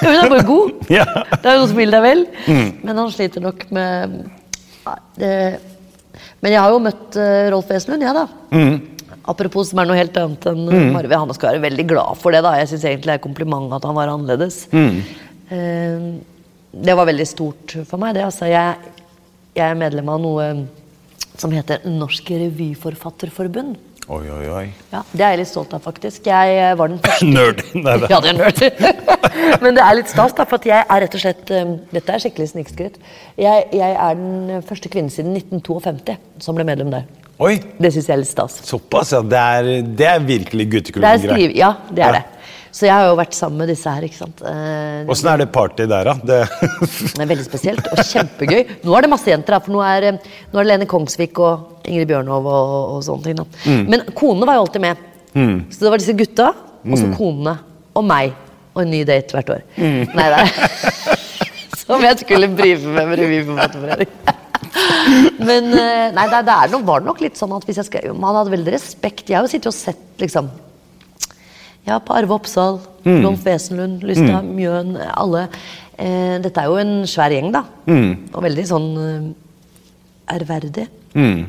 Hun 0.00 0.14
er 0.14 0.30
bare 0.30 0.46
god. 0.46 0.70
Ja. 0.98 1.04
Det 1.34 1.42
er 1.44 1.56
jo 1.58 1.60
noe 1.64 1.68
som 1.74 1.76
vil 1.82 1.90
deg 1.92 2.02
vel. 2.06 2.26
Mm. 2.46 2.68
Men 2.86 2.96
han 3.02 3.10
sliter 3.12 3.42
nok 3.44 3.66
med 3.74 4.20
det... 5.18 5.32
Men 6.40 6.52
jeg 6.54 6.60
har 6.62 6.70
jo 6.72 6.78
møtt 6.80 7.16
eh, 7.18 7.48
Rolf 7.52 7.68
Wesenlund, 7.68 8.04
jeg, 8.06 8.14
da. 8.14 8.28
Apropos 9.26 9.68
som 9.70 9.80
er 9.82 9.88
noe 9.90 9.96
helt 9.98 10.16
annet 10.20 10.46
enn 10.46 10.64
Mm. 10.70 10.92
Marve. 10.94 11.16
Han 11.18 11.34
skal 11.34 11.54
være 11.56 11.64
veldig 11.70 11.86
glad 11.88 12.16
for 12.20 12.30
det. 12.32 12.42
da 12.46 12.54
Jeg 12.60 12.68
syns 12.68 12.84
egentlig 12.84 13.10
det 13.10 13.14
er 13.18 13.24
kompliment 13.26 13.72
at 13.74 13.84
han 13.84 13.94
var 13.96 14.08
annerledes. 14.12 14.66
Mm. 14.72 15.02
Eh, 15.50 16.06
det 16.86 16.94
var 16.96 17.06
veldig 17.08 17.26
stort 17.26 17.76
for 17.88 17.98
meg. 17.98 18.14
det 18.14 18.24
altså 18.24 18.46
Jeg, 18.50 18.76
jeg 19.56 19.70
er 19.70 19.74
medlem 19.74 20.08
av 20.08 20.20
noe 20.20 20.66
som 21.36 21.50
heter 21.52 21.82
Norsk 21.84 22.30
Revyforfatterforbund. 22.30 23.76
Oi, 24.08 24.22
oi, 24.30 24.44
oi. 24.54 24.66
Ja, 24.92 25.00
Det 25.10 25.20
er 25.26 25.30
jeg 25.34 25.38
litt 25.40 25.48
stolt 25.50 25.72
av, 25.74 25.80
faktisk. 25.82 26.26
Jeg 26.30 26.58
eh, 26.62 26.74
var 26.78 26.88
den 26.92 27.00
første 27.02 27.26
Nerd. 27.36 27.62
Nei, 27.74 27.96
Ja, 28.08 28.20
det 28.22 28.30
er 28.30 28.38
nerd. 28.38 28.62
Men 29.64 29.74
det 29.74 29.82
er 29.82 29.96
litt 29.98 30.08
stas, 30.12 30.32
da, 30.38 30.44
for 30.46 30.62
jeg 30.62 30.84
er 30.86 31.00
rett 31.02 31.16
og 31.18 31.20
slett 31.24 31.50
eh, 31.50 31.72
Dette 31.90 32.14
er 32.14 32.22
skikkelig 32.22 32.52
snikskryt. 32.52 33.00
Jeg, 33.36 33.66
jeg 33.74 33.96
er 33.98 34.14
den 34.20 34.62
første 34.68 34.88
kvinnen 34.92 35.10
siden 35.10 35.34
1952 35.34 36.14
som 36.46 36.54
ble 36.54 36.68
medlem 36.68 36.92
der. 36.94 37.08
Oi, 37.38 37.58
Det 37.76 37.90
syns 37.92 38.06
jeg 38.08 38.14
er 38.14 38.22
litt 38.22 38.30
stas. 38.30 38.60
såpass, 38.64 39.12
ja. 39.12 39.20
Det 39.20 39.36
er, 39.36 39.66
det 39.82 40.06
er 40.08 40.20
virkelig 40.24 40.66
er 40.72 41.18
skriv, 41.20 41.52
ja, 41.56 41.74
det 41.90 42.02
er 42.02 42.06
Ja. 42.06 42.12
det. 42.20 42.24
Så 42.76 42.84
jeg 42.84 42.92
har 42.92 43.06
jo 43.08 43.16
vært 43.16 43.32
sammen 43.32 43.56
med 43.62 43.68
disse 43.72 43.88
her, 43.88 44.02
ikke 44.04 44.18
sant. 44.18 44.40
Eh, 44.44 45.06
Åssen 45.08 45.30
er 45.32 45.38
det 45.40 45.46
party 45.52 45.86
der, 45.88 46.04
da? 46.04 46.12
Det... 46.20 46.40
Det 47.14 47.22
er 47.24 47.28
veldig 47.30 47.44
spesielt 47.46 47.86
og 47.88 48.02
kjempegøy. 48.04 48.66
Nå 48.84 48.96
er 48.98 49.06
det 49.06 49.10
masse 49.14 49.30
jenter, 49.30 49.56
da, 49.56 49.60
for 49.64 49.72
nå 49.72 49.80
er, 49.80 50.08
eh, 50.10 50.18
nå 50.52 50.60
er 50.60 50.66
det 50.66 50.70
Lene 50.74 50.88
Kongsvik 50.90 51.40
og 51.40 51.86
Ingrid 51.88 52.10
Bjørnov 52.10 52.44
og, 52.52 52.74
og 52.96 53.04
sånne 53.06 53.24
ting. 53.24 53.36
da. 53.40 53.46
Mm. 53.64 53.86
Men 53.94 54.04
konene 54.12 54.48
var 54.50 54.58
jo 54.58 54.66
alltid 54.66 54.84
med. 54.84 55.04
Så 55.72 55.84
det 55.84 55.90
var 55.92 56.00
disse 56.00 56.16
gutta, 56.16 56.50
og 56.84 56.96
så 57.00 57.08
konene 57.16 57.58
og 57.96 58.04
meg. 58.08 58.36
Og 58.76 58.82
en 58.84 58.90
ny 58.92 59.04
date 59.08 59.32
hvert 59.32 59.54
år. 59.56 59.62
Mm. 59.80 60.12
Nei, 60.12 60.26
det 60.32 60.40
er 60.44 61.22
Som 61.86 62.02
jeg 62.04 62.18
skulle 62.20 62.48
brife 62.52 62.92
med 62.92 63.08
med 63.08 63.22
Revyforfatterforening. 63.22 64.44
Men 65.38 65.70
eh, 65.76 66.06
nei, 66.16 66.26
det, 66.32 66.42
det 66.48 66.54
er 66.56 66.70
nok, 66.72 66.84
var 66.88 67.04
nok 67.06 67.20
litt 67.22 67.38
sånn 67.38 67.52
at 67.56 67.66
hvis 67.68 67.78
jeg 67.82 67.88
skal, 67.90 68.12
man 68.18 68.38
hadde 68.40 68.54
veldig 68.54 68.72
respekt 68.74 69.28
Jeg 69.30 69.38
har 69.38 69.46
jo 69.46 69.52
sittet 69.52 69.70
og 69.70 69.76
sett 69.76 70.22
liksom 70.22 70.48
ja, 71.86 72.00
på 72.02 72.16
Arve 72.18 72.34
Oppsal, 72.34 72.80
Mm. 73.06 73.20
Rolf 73.22 73.44
Wesenlund, 73.46 74.00
Lystad, 74.02 74.42
Mjøen, 74.50 74.96
alle. 75.14 75.44
Eh, 75.94 76.40
dette 76.42 76.58
er 76.58 76.66
jo 76.66 76.80
en 76.80 77.04
svær 77.06 77.30
gjeng, 77.30 77.52
da. 77.54 77.60
Og 78.34 78.42
veldig 78.42 78.64
sånn 78.66 78.88
eh, 78.98 79.28
Mm. 81.14 81.44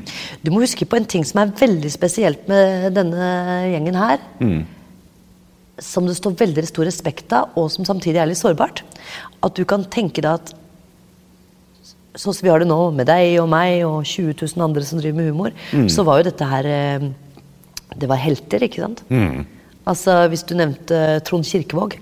Du 0.45 0.51
må 0.53 0.61
huske 0.61 0.85
på 0.85 0.99
en 0.99 1.07
ting 1.09 1.25
som 1.25 1.41
er 1.41 1.49
veldig 1.57 1.89
spesielt 1.89 2.45
med 2.47 2.93
denne 2.93 3.31
gjengen 3.73 3.97
her. 3.97 4.21
Som 5.81 6.05
det 6.05 6.15
står 6.21 6.37
veldig 6.37 6.67
stor 6.69 6.85
respekt 6.85 7.33
av, 7.33 7.57
og 7.57 7.71
som 7.73 7.89
samtidig 7.89 8.21
er 8.21 8.29
litt 8.29 8.37
sårbart. 8.37 8.83
At 9.41 9.57
du 9.57 9.65
kan 9.65 9.83
tenke 9.89 10.21
deg 10.21 10.37
at 10.37 10.53
sånn 12.17 12.33
som 12.35 12.45
vi 12.47 12.49
har 12.51 12.59
det 12.63 12.67
nå, 12.69 12.79
med 12.97 13.07
deg 13.09 13.37
og 13.41 13.47
meg 13.51 13.83
og 13.87 14.01
20 14.03 14.33
000 14.41 14.65
andre 14.65 14.83
som 14.87 14.99
driver 15.01 15.19
med 15.21 15.29
humor, 15.31 15.53
så 15.93 16.03
var 16.07 16.19
jo 16.23 16.29
dette 16.31 16.45
her 16.49 16.65
eh, 16.65 17.07
Det 17.97 18.09
var 18.09 18.19
helter, 18.19 18.65
ikke 18.67 18.83
sant? 18.83 19.03
Altså, 19.87 20.27
Hvis 20.29 20.43
du 20.45 20.55
nevnte 20.59 21.21
Trond 21.23 21.45
Kirkevåg, 21.47 21.95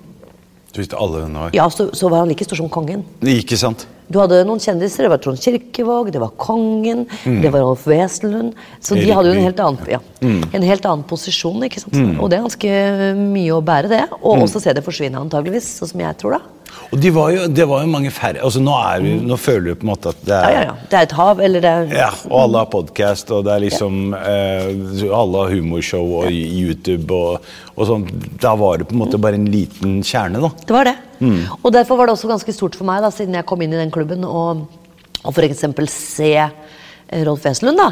Du 0.73 0.79
visste 0.81 0.97
alle 0.99 1.21
hvem 1.21 1.35
det 1.35 1.41
var. 1.43 1.51
ja, 1.55 1.67
så, 1.71 1.89
så 1.95 2.09
var 2.11 2.23
han 2.25 2.31
like 2.33 2.43
stor 2.43 2.57
som 2.59 2.67
kongen. 2.69 3.03
Ikke 3.23 3.55
sant? 3.59 3.85
Du 4.11 4.19
hadde 4.19 4.41
noen 4.45 4.59
kjendiser. 4.61 5.05
Det 5.05 5.09
var 5.13 5.17
Trond 5.23 5.39
Kirkevåg, 5.41 6.11
det 6.13 6.19
var 6.21 6.33
kongen, 6.37 7.05
det 7.25 7.49
var 7.53 7.63
Rolf 7.63 7.85
Wesenlund. 7.89 8.51
Så 8.83 8.93
de 8.99 9.07
hadde 9.09 9.31
jo 9.31 9.37
en 9.39 9.45
helt 9.47 9.61
annen, 9.63 9.87
ja, 9.89 10.01
en 10.21 10.65
helt 10.67 10.85
annen 10.85 11.05
posisjon. 11.09 11.63
ikke 11.65 11.81
sant? 11.81 11.95
Og 12.19 12.29
det 12.29 12.37
er 12.37 12.43
ganske 12.43 13.15
mye 13.21 13.55
å 13.55 13.61
bære, 13.65 13.89
det. 13.93 14.03
Og 14.21 14.43
også 14.43 14.61
se 14.61 14.73
det 14.77 14.83
forsvinne, 14.85 15.17
antageligvis, 15.21 15.69
sånn 15.79 15.89
som 15.93 16.03
jeg 16.03 16.17
tror, 16.21 16.37
da. 16.37 16.41
Og 16.91 16.99
de 17.01 17.09
var 17.15 17.31
jo, 17.33 17.45
det 17.51 17.65
var 17.67 17.81
jo 17.83 17.89
mange 17.91 18.11
færre 18.13 18.43
altså 18.45 18.61
Nå, 18.63 18.71
er 18.77 19.01
du, 19.03 19.07
nå 19.27 19.37
føler 19.41 19.71
du 19.73 19.79
på 19.81 19.87
en 19.87 19.91
måte 19.91 20.11
at 20.13 20.21
det 20.27 20.35
er 20.37 20.53
ja, 20.53 20.61
ja. 20.67 20.75
Det 20.91 20.99
er 20.99 21.07
et 21.07 21.15
hav, 21.17 21.41
eller 21.47 21.63
det 21.65 21.71
er 21.71 21.93
Ja, 21.97 22.09
og 22.29 22.35
alle 22.43 22.61
har 22.61 22.69
podkast, 22.71 23.31
og 23.35 23.43
det 23.47 23.53
er 23.55 23.63
liksom 23.65 23.97
eh, 24.19 24.69
Alle 25.09 25.43
har 25.43 25.53
humorshow 25.55 26.13
og 26.21 26.29
YouTube 26.31 27.15
og, 27.15 27.49
og 27.75 27.89
sånn. 27.89 28.05
Da 28.41 28.53
var 28.59 28.79
det 28.81 28.87
på 28.89 28.95
en 28.95 29.01
måte 29.01 29.19
bare 29.21 29.39
en 29.39 29.49
liten 29.51 29.99
kjerne, 30.05 30.39
da. 30.43 30.51
Det 30.61 30.75
var 30.75 30.89
det. 30.91 30.95
Og 31.61 31.69
derfor 31.75 31.99
var 31.99 32.07
det 32.09 32.15
også 32.17 32.29
ganske 32.31 32.53
stort 32.55 32.75
for 32.77 32.87
meg, 32.87 33.01
da, 33.03 33.11
siden 33.13 33.35
jeg 33.37 33.47
kom 33.49 33.61
inn 33.65 33.73
i 33.75 33.79
den 33.81 33.91
klubben, 33.93 34.23
og, 34.27 34.65
og 35.23 35.31
f.eks. 35.35 35.65
se 35.91 36.31
Rolf 37.25 37.45
Wesenlund, 37.47 37.81
da. 37.81 37.89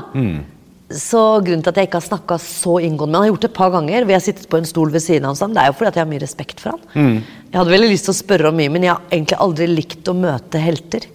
Så 0.91 1.19
grunnen 1.41 1.63
til 1.63 1.71
at 1.71 1.77
jeg 1.79 1.88
ikke 1.88 1.97
har 2.01 2.05
snakka 2.05 2.36
så 2.43 2.75
inngående 2.84 3.13
med 3.13 3.17
han, 3.17 3.23
har 3.23 3.31
gjort 3.31 3.45
det 3.45 3.49
et 3.49 3.57
par 3.57 3.71
ganger, 3.73 4.03
hvor 4.03 4.13
jeg 4.13 4.19
har 4.19 4.25
sittet 4.27 4.49
på 4.51 4.59
en 4.59 4.67
stol 4.67 4.91
ved 4.93 5.01
siden 5.01 5.25
av 5.25 5.39
ham, 5.39 5.53
det 5.55 5.61
er 5.63 5.71
jo 5.71 5.75
fordi 5.79 5.89
at 5.93 5.95
jeg 5.97 6.03
har 6.05 6.11
mye 6.11 6.21
respekt 6.21 6.59
for 6.61 6.75
han. 6.75 7.13
Jeg 7.53 7.57
hadde 7.61 7.73
veldig 7.73 7.89
lyst 7.93 8.09
til 8.09 8.13
å 8.13 8.17
spørre 8.19 8.49
om 8.51 8.57
mye, 8.59 8.69
men 8.73 8.84
jeg 8.86 8.91
har 8.93 9.01
egentlig 9.09 9.39
aldri 9.47 9.67
likt 9.71 10.11
å 10.11 10.15
møte 10.17 10.61
helter. 10.61 11.07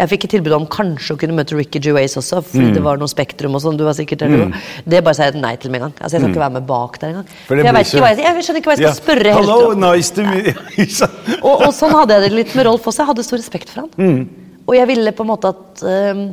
Jeg 0.00 0.08
fikk 0.08 0.22
et 0.24 0.32
tilbud 0.32 0.52
om 0.56 0.62
kanskje 0.72 1.12
å 1.12 1.18
kunne 1.20 1.34
møte 1.36 1.56
Ricky 1.58 1.80
Gervais 1.84 2.14
også, 2.16 2.38
fordi 2.46 2.70
det 2.72 2.80
var 2.84 2.96
noe 3.00 3.08
Spektrum 3.10 3.56
og 3.56 3.60
sånn. 3.60 3.76
du 3.76 3.84
var 3.84 3.92
sikkert 3.96 4.22
der, 4.24 4.32
du. 4.32 4.60
Det 4.88 5.02
bare 5.04 5.16
sa 5.18 5.26
jeg 5.28 5.36
nei 5.42 5.54
til 5.60 5.72
med 5.72 5.82
en 5.82 5.86
gang. 5.86 5.96
Altså, 6.00 6.16
jeg 6.16 6.22
skal 6.24 6.32
ikke 6.32 6.44
være 6.44 6.54
med 6.56 6.68
bak 6.70 6.96
der 7.02 7.10
engang. 7.10 7.26
Jeg, 7.50 7.74
ikke 7.84 8.04
jeg, 8.06 8.20
jeg 8.24 8.44
skjønner 8.46 8.62
ikke 8.62 8.70
hva 8.72 8.76
jeg 8.78 8.84
skal 8.86 8.96
spørre 8.96 9.34
helter 9.36 9.52
Hello, 9.52 9.72
om. 9.74 9.82
nice 9.84 10.14
to 10.16 10.24
meet 10.24 10.48
you. 10.52 11.10
Og, 11.46 11.66
og 11.66 11.72
sånn 11.76 11.92
hadde 11.98 12.16
jeg 12.16 12.24
det 12.26 12.32
litt 12.38 12.54
med 12.56 12.66
Rolf 12.70 12.88
også. 12.88 13.02
Jeg 13.04 13.12
hadde 13.12 13.26
stor 13.28 13.40
respekt 13.42 13.72
for 13.72 13.84
han. 13.84 14.22
Og 14.64 14.76
jeg 14.78 14.88
ville 14.88 15.12
på 15.16 15.24
en 15.26 15.30
måte 15.34 15.50
at 15.52 15.84
ehm, 15.84 16.24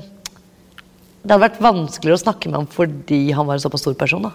det 1.28 1.36
hadde 1.36 1.44
vært 1.44 1.58
vanskeligere 1.64 2.18
å 2.18 2.22
snakke 2.24 2.50
med 2.50 2.62
ham 2.62 2.68
fordi 2.72 3.20
han 3.36 3.48
var 3.50 3.58
en 3.58 3.64
såpass 3.66 3.84
stor 3.84 3.98
person. 4.00 4.24
da. 4.30 4.32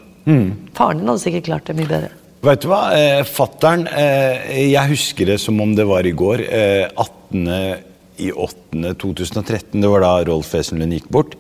Faren 0.76 1.01
din 1.01 1.09
hadde 1.09 1.22
sikkert 1.22 1.49
klart 1.49 1.70
det 1.70 1.76
mye 1.78 1.88
bedre. 1.88 2.11
Vet 2.43 2.64
du 2.64 2.68
hva? 2.72 2.82
Eh, 2.99 3.22
Fattern 3.24 3.84
eh, 3.86 4.66
Jeg 4.72 4.90
husker 4.90 5.28
det 5.30 5.38
som 5.40 5.61
om 5.62 5.72
det 5.78 5.86
var 5.88 6.05
i 6.07 6.12
går. 6.12 6.43
Eh, 6.43 6.84
18. 6.90 7.82
i 8.18 8.30
8. 8.34 8.95
2013. 8.99 9.80
Det 9.80 9.90
var 9.90 10.03
da 10.05 10.12
Rolf 10.28 10.51
Wesenlund 10.55 10.93
gikk 10.99 11.09
bort. 11.14 11.36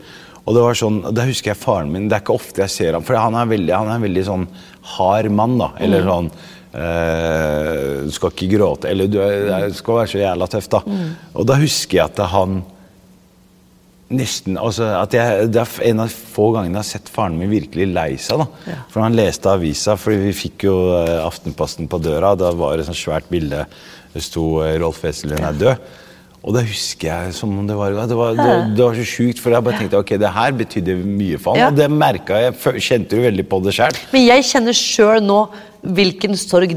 Og 0.46 0.56
det 0.56 0.62
var 0.64 0.78
sånn, 0.78 1.00
Da 1.14 1.26
husker 1.26 1.52
jeg 1.52 1.60
faren 1.60 1.90
min. 1.92 2.08
Det 2.08 2.16
er 2.16 2.24
ikke 2.24 2.38
ofte 2.38 2.62
jeg 2.64 2.70
ser 2.74 2.96
ham, 2.96 3.04
for 3.06 3.18
han 3.18 3.34
er 3.38 3.50
veldig, 3.50 3.74
han 3.76 3.90
er 3.90 3.98
en 4.00 4.06
veldig 4.06 4.24
sånn 4.30 4.46
hard 4.96 5.30
mann. 5.30 5.58
da, 5.60 5.72
Eller 5.82 6.06
sånn 6.06 6.30
eh, 6.74 8.02
Du 8.06 8.10
skal 8.14 8.32
ikke 8.34 8.50
gråte, 8.56 8.90
eller 8.90 9.10
du 9.10 9.18
er, 9.22 9.68
du 9.70 9.76
skal 9.78 10.00
være 10.00 10.12
så 10.14 10.22
jævla 10.22 10.48
tøff, 10.54 10.70
da. 10.72 10.80
Og 11.34 11.46
da 11.50 11.58
husker 11.60 11.98
jeg 12.00 12.06
at 12.10 12.22
han 12.32 12.62
Nesten, 14.12 14.58
altså 14.60 14.90
at 14.98 15.14
jeg, 15.16 15.48
Det 15.52 15.62
er 15.62 15.88
en 15.90 16.04
av 16.04 16.12
få 16.12 16.50
gangene 16.56 16.78
jeg 16.78 16.84
har 16.84 16.90
sett 16.90 17.08
faren 17.12 17.38
min 17.40 17.50
virkelig 17.52 17.88
lei 17.92 18.10
seg. 18.20 18.42
da. 18.42 18.76
For 18.92 19.04
Han 19.04 19.16
leste 19.16 19.50
avisa, 19.52 19.96
for 20.00 20.12
vi 20.12 20.34
fikk 20.36 20.68
jo 20.68 20.76
eh, 21.00 21.18
Aftenposten 21.24 21.88
på 21.88 22.00
døra. 22.02 22.34
Da 22.38 22.52
var 22.56 22.76
det 22.76 22.88
et 22.88 22.98
svært 22.98 23.30
bilde. 23.32 23.66
Det 24.12 24.22
sto 24.22 24.62
eh, 24.62 24.76
'Rolf 24.78 25.02
Wesenlund 25.04 25.48
er 25.48 25.60
død'. 25.64 25.90
Og 26.42 26.56
da 26.56 26.62
husker 26.66 27.06
jeg 27.06 27.34
som 27.36 27.52
om 27.54 27.66
det 27.68 27.76
var 27.78 27.94
Det 27.94 28.16
var, 28.18 28.34
det, 28.34 28.76
det 28.76 28.82
var 28.82 28.96
så 28.98 29.04
sjukt, 29.06 29.38
for 29.38 29.54
jeg 29.54 29.62
bare 29.62 29.78
tenkte 29.78 30.00
ok, 30.02 30.16
det 30.18 30.32
her 30.34 30.52
betydde 30.58 30.96
mye 30.98 31.38
for 31.38 31.54
han. 31.54 31.60
Ja. 31.60 31.68
Og 31.70 31.76
det 31.78 31.86
merka 31.90 32.40
jeg. 32.42 32.56
Kjente 32.82 33.14
du 33.14 33.22
veldig 33.22 33.46
på 33.46 33.60
det 33.62 33.76
sjøl. 33.76 34.00
Men 34.10 34.26
jeg 34.26 34.48
kjenner 34.50 34.74
sjøl 34.76 35.22
nå 35.22 35.38
hvilken 35.82 36.36
sorg 36.38 36.76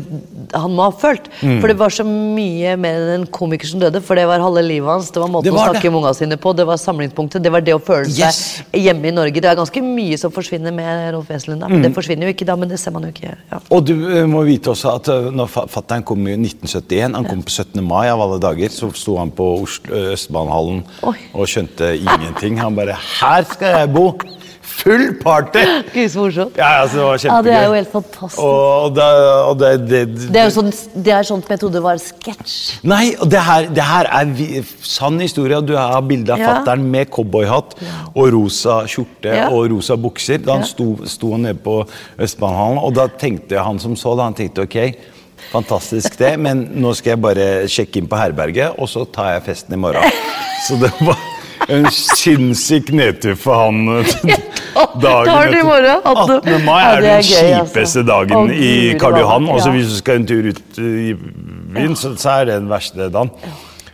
han 0.56 0.72
må 0.74 0.88
ha 0.88 0.93
følt. 0.97 1.28
For 1.41 1.70
det 1.70 1.76
var 1.78 1.93
så 1.93 2.03
mye 2.08 2.76
mer 2.80 2.97
enn 3.03 3.12
en 3.22 3.26
komiker 3.30 3.70
som 3.70 3.82
døde. 3.82 4.01
For 4.06 4.18
det 4.18 4.26
var 4.30 4.41
halve 4.41 4.64
livet 4.66 4.89
hans, 4.89 5.12
det 5.14 5.22
var 5.22 5.30
måten 5.30 5.45
Det 5.45 5.53
var 5.53 5.70
å 5.70 5.74
snakke 5.76 5.91
med 5.91 5.99
unga 6.01 6.14
sine 6.18 6.38
på, 6.41 6.53
det 6.58 6.66
var 6.66 6.80
samlingspunktet, 6.82 7.43
det 7.45 7.51
var 7.53 7.62
det 7.66 7.76
å 7.78 7.82
føle 7.82 8.10
Yes. 8.10 8.39
seg 8.64 8.80
hjemme 8.82 9.10
i 9.10 9.14
Norge. 9.16 9.41
Det 9.41 9.49
er 9.51 9.60
ganske 9.60 9.82
mye 9.86 10.18
som 10.18 10.32
forsvinner 10.34 10.74
med 10.74 11.14
Rolf 11.14 11.30
Wesenlund. 11.30 11.62
da. 11.62 11.68
Det 11.86 11.93
forsvinner 11.93 12.30
jo 12.30 12.34
ikke 12.34 12.47
da, 12.49 12.56
men 12.56 12.70
det 12.70 12.80
ser 12.82 12.91
man 12.95 13.03
jo 13.03 13.14
ikke. 13.14 13.36
Ja. 13.51 13.60
Og 13.70 13.86
du 13.86 13.93
eh, 13.93 14.26
må 14.26 14.43
vite 14.47 14.74
også 14.74 14.95
at 14.95 15.08
eh, 15.14 15.30
når 15.36 15.53
fattern 15.70 16.03
kom 16.03 16.26
i 16.28 16.34
1971, 16.38 17.14
han 17.16 17.26
kom 17.30 17.43
på 17.45 17.51
17. 17.53 17.84
mai 17.86 18.08
av 18.10 18.22
alle 18.26 18.39
dager, 18.41 18.70
så 18.74 18.89
sto 18.95 19.18
han 19.22 19.30
på 19.36 19.51
Oslo, 19.62 20.01
Østbanehallen 20.16 20.84
og 21.06 21.45
skjønte 21.49 21.93
ingenting. 21.99 22.58
Han 22.60 22.76
bare 22.76 22.95
'Her 22.97 23.43
skal 23.43 23.80
jeg 23.80 23.93
bo!' 23.93 24.18
Full 24.86 25.16
party! 25.18 25.62
Gud, 25.96 26.10
så 26.14 26.20
morsomt. 26.22 26.58
Ja, 26.60 26.68
altså, 26.84 27.00
det 27.00 27.06
var 27.08 27.22
kjempegøy. 27.24 27.36
Ja, 27.36 27.42
det 27.48 27.54
er 27.58 27.64
jo 27.66 27.74
helt 27.74 27.90
fantastisk. 27.90 28.42
Og, 28.46 28.92
det, 28.94 29.08
og 29.50 29.56
det, 29.58 29.72
det, 29.90 30.02
Det 30.30 30.42
er 30.42 30.46
jo 30.46 30.54
sånn, 30.54 30.70
det 31.08 31.16
er 31.16 31.26
sånt 31.26 31.50
trodde 31.50 31.82
var 31.82 31.98
sketsj. 32.04 32.58
Nei, 32.86 33.16
og 33.18 33.32
det 33.34 33.42
her, 33.48 33.66
det 33.74 33.88
her 33.88 34.10
er 34.20 34.30
vi, 34.38 34.62
sann 34.86 35.18
historie. 35.24 35.58
Du 35.66 35.74
har 35.74 36.06
bilde 36.06 36.36
av 36.36 36.44
Ja. 36.44 36.52
fattern 36.60 36.86
med 36.94 37.10
cowboyhatt 37.10 37.74
og 38.14 38.30
rosa 38.36 38.84
skjorte 38.86 39.34
Ja. 39.34 39.50
og 39.50 39.72
rosa 39.74 39.98
bukser. 39.98 40.38
Da 40.46 40.60
han 40.60 40.68
sto, 40.70 40.92
sto 41.10 41.34
nede 41.36 41.58
på 41.66 41.80
Østbanehallen, 42.22 42.78
og 42.86 42.94
da 42.94 43.08
tenkte 43.10 43.58
han 43.66 43.82
som 43.82 43.98
så, 43.98 44.14
da 44.16 44.30
han 44.30 44.38
tenkte 44.38 44.68
ok, 44.70 44.78
fantastisk 45.52 46.18
det, 46.22 46.36
men 46.40 46.62
nå 46.78 46.94
skal 46.94 47.16
jeg 47.16 47.22
bare 47.26 47.48
sjekke 47.72 47.98
inn 48.04 48.08
på 48.12 48.18
herberget, 48.22 48.78
og 48.78 48.88
så 48.92 49.06
tar 49.10 49.34
jeg 49.34 49.48
festen 49.50 49.74
i 49.74 49.82
morgen. 49.82 50.06
Så 50.66 50.78
det 50.82 50.90
var 51.02 51.18
en 51.72 51.88
sinnssyk 51.91 52.91
nedtur 52.95 53.38
for 53.39 53.66
han 53.66 53.99
eh, 53.99 54.16
dagen 55.01 55.30
tar 55.30 55.51
det 55.53 55.62
i 55.62 55.64
etter. 55.64 56.01
18. 56.01 56.34
18. 56.41 56.66
mai 56.66 56.82
er 56.82 57.06
den 57.06 57.14
altså. 57.20 57.45
kjipeste 57.45 58.03
dagen 58.08 58.51
i 58.53 58.74
Karl 59.01 59.22
Johan. 59.22 59.47
Også 59.53 59.72
hvis 59.76 59.93
du 59.93 59.95
skal 59.99 60.22
en 60.22 60.28
tur 60.30 60.51
ut 60.51 60.82
i 60.82 61.16
byen, 61.16 61.95
så, 61.99 62.14
er 62.38 62.51
det 62.51 62.60
den 62.62 62.70
verste 62.72 63.10
dagen. 63.10 63.34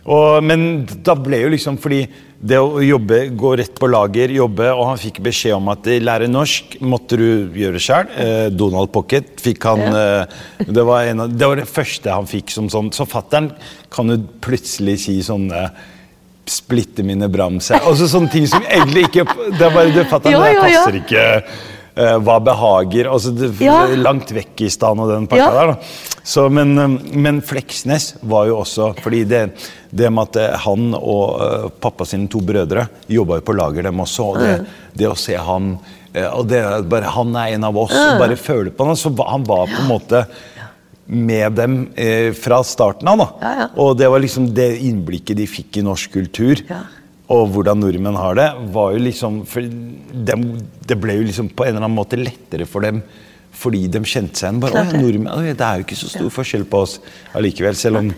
Og, 0.02 0.42
men 0.42 0.84
da 1.06 1.14
ble 1.14 1.44
jo 1.44 1.50
liksom 1.52 1.78
fordi 1.78 2.02
det 2.42 2.58
å 2.58 2.80
jobbe, 2.82 3.28
gå 3.38 3.52
rett 3.60 3.76
på 3.78 3.86
lager, 3.86 4.32
jobbe, 4.34 4.66
og 4.74 4.88
han 4.88 4.98
fikk 4.98 5.20
beskjed 5.22 5.54
om 5.54 5.68
at 5.70 5.86
lære 5.86 6.26
norsk 6.26 6.74
måtte 6.82 7.18
du 7.20 7.54
gjøre 7.54 7.82
sjøl. 7.82 8.10
Eh, 8.18 8.46
Donald 8.50 8.90
Pocket 8.94 9.36
fikk 9.42 9.62
han 9.68 9.82
eh, 9.86 10.40
det, 10.66 10.82
var 10.88 11.06
en 11.06 11.22
av, 11.22 11.36
det 11.38 11.50
var 11.52 11.62
det 11.62 11.68
første 11.70 12.10
han 12.10 12.26
fikk 12.26 12.50
som 12.50 12.66
sånn. 12.72 12.90
Så 12.94 13.06
fattern 13.06 13.52
kan 13.94 14.10
jo 14.10 14.18
plutselig 14.42 14.98
si 15.04 15.20
sånn 15.22 15.46
eh, 15.54 15.70
Splitte 16.48 17.04
mine 17.06 17.28
bramser. 17.30 17.78
Altså 17.86 18.08
sånne 18.10 18.30
ting 18.32 18.48
som 18.50 18.64
egentlig 18.66 19.04
ikke 19.08 19.26
Det 19.52 19.62
er 19.62 19.74
bare 19.74 19.92
det 19.94 20.08
fatter 20.10 20.34
jeg, 20.34 20.56
det 20.56 20.64
passer 20.64 20.98
ikke 20.98 21.26
eh, 21.94 22.16
hva 22.24 22.38
behager 22.42 23.10
altså 23.12 23.30
det, 23.36 23.52
Ja. 23.62 23.84
Langt 24.00 24.32
vekk 24.34 24.64
i 24.66 24.70
stand 24.72 25.00
og 25.04 25.12
den 25.12 25.28
pakka 25.30 25.44
Ja. 25.44 25.52
der. 25.52 25.66
da. 25.74 26.10
Så, 26.24 26.48
men, 26.50 26.76
eh, 26.78 26.98
men 27.14 27.40
Fleksnes 27.42 28.14
var 28.22 28.46
jo 28.46 28.60
også 28.62 28.92
Fordi 29.02 29.24
det, 29.24 29.42
det 29.90 30.10
med 30.10 30.30
at 30.30 30.36
eh, 30.42 30.58
han 30.66 30.94
og 30.94 31.40
uh, 31.42 31.68
pappa 31.82 32.04
sine 32.08 32.28
to 32.32 32.40
brødre 32.40 32.88
jobba 33.08 33.38
jo 33.40 33.46
på 33.46 33.56
lager, 33.58 33.82
dem 33.82 34.00
også. 34.00 34.22
Og 34.32 34.38
det, 34.40 34.54
det 34.96 35.10
å 35.10 35.16
se 35.18 35.36
han 35.36 35.74
uh, 36.16 36.30
og 36.38 36.46
det, 36.48 36.62
bare, 36.88 37.10
Han 37.12 37.34
er 37.36 37.54
en 37.54 37.64
av 37.68 37.76
oss, 37.76 37.92
og 37.92 38.18
bare 38.22 38.36
føle 38.40 38.70
på 38.72 38.86
han. 38.88 38.96
Så 38.96 39.12
han 39.18 39.44
var 39.44 39.66
på 39.68 39.82
en 39.82 39.90
måte 39.90 40.24
med 41.06 41.56
dem 41.58 41.76
eh, 41.98 42.30
fra 42.36 42.62
starten 42.64 43.08
av. 43.10 43.24
Ja, 43.42 43.52
ja. 43.62 43.68
Og 43.82 43.96
det 43.98 44.08
var 44.12 44.22
liksom 44.22 44.50
det 44.54 44.70
innblikket 44.86 45.38
de 45.38 45.48
fikk 45.50 45.80
i 45.80 45.86
norsk 45.86 46.14
kultur. 46.14 46.62
Ja. 46.68 46.84
Og 47.32 47.48
hvordan 47.54 47.80
nordmenn 47.80 48.18
har 48.18 48.36
det, 48.38 48.48
var 48.74 48.92
jo 48.92 49.02
liksom 49.02 49.42
for 49.48 49.64
dem, 49.64 50.42
Det 50.84 50.98
ble 51.00 51.14
jo 51.20 51.28
liksom 51.28 51.48
på 51.54 51.64
en 51.64 51.76
eller 51.76 51.86
annen 51.86 51.96
måte 51.96 52.18
lettere 52.20 52.66
for 52.68 52.84
dem 52.84 53.02
fordi 53.52 53.84
de 53.92 54.00
kjente 54.00 54.40
seg 54.40 54.48
igjen. 54.48 54.60
Bare, 54.62 54.72
«Å, 54.72 54.80
ja, 54.80 54.90
det. 54.90 55.00
nordmenn, 55.02 55.56
Det 55.56 55.66
er 55.66 55.80
jo 55.80 55.84
ikke 55.84 55.98
så 56.00 56.08
stor 56.08 56.30
forskjell 56.32 56.64
på 56.72 56.78
oss 56.86 56.94
allikevel, 57.36 57.76
selv 57.76 58.00
om 58.00 58.08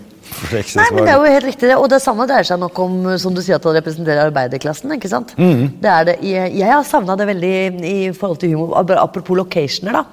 Nei, 0.77 0.87
men 0.95 1.05
det 1.07 1.13
er 1.13 1.19
jo 1.21 1.33
helt 1.35 1.47
riktig 1.49 1.69
det. 1.71 1.77
Og 1.79 1.89
det 1.93 2.01
samme 2.03 2.27
dreier 2.29 2.47
seg 2.49 2.59
nok 2.61 2.79
om 2.85 2.95
som 3.21 3.35
du 3.35 3.41
sier, 3.43 3.57
at 3.57 3.65
han 3.69 3.77
representerer 3.79 4.27
arbeiderklassen. 4.29 4.93
ikke 4.97 5.09
sant? 5.11 5.35
Det 5.37 5.91
er 5.91 6.05
det. 6.09 6.17
Jeg, 6.27 6.55
jeg 6.59 6.71
har 6.71 6.83
savna 6.87 7.17
det 7.17 7.27
veldig 7.31 7.53
i 7.85 7.97
forhold 8.17 8.41
til 8.43 8.55
humor. 8.55 8.75
Apropos 8.99 9.37
locationer. 9.39 9.93
da. 10.01 10.05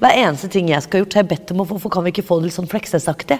Hver 0.00 0.18
eneste 0.24 0.48
ting 0.52 0.68
jeg 0.72 0.82
skal 0.84 0.98
ha 1.00 1.04
gjort, 1.04 1.14
har 1.18 1.24
jeg 1.24 1.30
bedt 1.34 1.52
om 1.54 1.62
å 1.64 1.68
få, 1.68 1.78
for 1.82 1.90
kan 1.94 2.04
vi 2.06 2.12
ikke 2.14 2.24
få 2.26 2.38
det 2.40 2.48
litt 2.50 2.56
sånn 2.58 2.68
Fleksnes-aktig? 2.70 3.38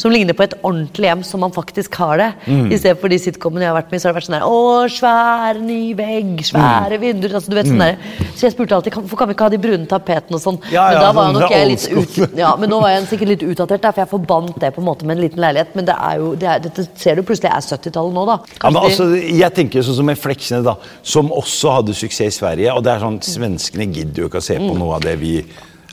Som 0.00 0.14
ligner 0.14 0.36
på 0.38 0.46
et 0.46 0.56
ordentlig 0.62 1.10
hjem 1.10 1.24
som 1.26 1.40
man 1.44 1.52
faktisk 1.54 1.94
har 2.00 2.16
det. 2.22 2.30
I 2.48 2.78
stedet 2.78 2.98
for 3.00 3.12
de 3.12 3.18
sitcomene 3.22 3.66
jeg 3.66 3.72
har 3.72 3.78
vært 3.80 3.90
med 3.92 4.00
i, 4.00 4.02
så 4.02 4.08
har 4.08 4.14
det 4.14 4.20
vært 4.20 4.28
sånn 4.30 4.38
der 4.38 4.46
Å, 4.46 4.88
svær 4.96 5.60
ny 5.62 5.80
vegg, 5.98 6.40
svære 6.46 6.98
vinduer. 7.02 7.34
altså 7.38 7.50
du 7.52 7.56
vet 7.58 7.70
sånn 7.70 7.82
der. 7.84 7.96
Så 8.36 8.46
jeg 8.48 8.52
spurte 8.56 8.74
alltid 8.76 8.96
hvorfor 8.96 9.16
kan 9.22 9.28
vi 9.30 9.36
ikke 9.36 9.46
ha 9.48 9.52
de 9.54 9.60
brune 9.62 9.86
tapetene 9.90 10.36
og 10.36 10.42
sånn. 10.42 10.58
Ja, 10.72 10.88
men 10.92 11.00
da 11.02 11.12
var 11.12 11.30
sånn 11.30 11.34
jo 11.34 11.40
nok 11.40 11.50
jeg 11.54 11.68
litt 11.70 11.86
ut, 11.92 12.36
ja, 12.38 12.54
men 12.60 12.70
nå 12.70 12.80
var 12.82 12.90
jeg 12.94 13.06
sikkert 13.12 13.28
litt 13.34 13.42
utdatert, 13.46 13.82
der, 13.82 13.92
for 13.96 14.02
jeg 14.04 14.10
forbandt 14.12 14.60
det 14.60 14.72
på 14.76 14.80
en 14.82 14.86
måte 14.88 15.04
med 15.08 15.16
en 15.16 15.22
liten 15.24 15.40
leilighet. 15.40 15.55
Men 15.74 15.84
det 15.88 15.94
er 15.96 16.16
jo, 16.20 16.34
det 16.36 16.48
er, 16.52 16.58
dette 16.66 16.84
ser 17.00 17.16
du 17.16 17.22
plutselig 17.22 17.50
er 17.50 17.64
70-tallet 17.64 18.14
nå, 18.16 18.24
da. 18.28 18.36
Ja, 18.62 18.70
men 18.70 18.82
altså, 18.82 19.06
jeg 19.16 19.54
tenker 19.56 19.82
sånn 19.86 19.96
som 20.00 20.06
med 20.10 20.18
Fleksnes, 20.20 20.64
da, 20.66 20.76
som 21.02 21.30
også 21.32 21.76
hadde 21.78 21.94
suksess 21.96 22.34
i 22.34 22.38
Sverige. 22.40 22.74
og 22.74 22.82
det 22.86 22.92
er 22.94 23.00
sånn, 23.06 23.20
Svenskene 23.22 23.86
gidder 23.92 24.22
jo 24.22 24.28
ikke 24.30 24.42
å 24.42 24.46
se 24.50 24.58
på 24.60 24.74
noe 24.76 24.96
av 24.98 25.06
det 25.06 25.16
vi 25.22 25.38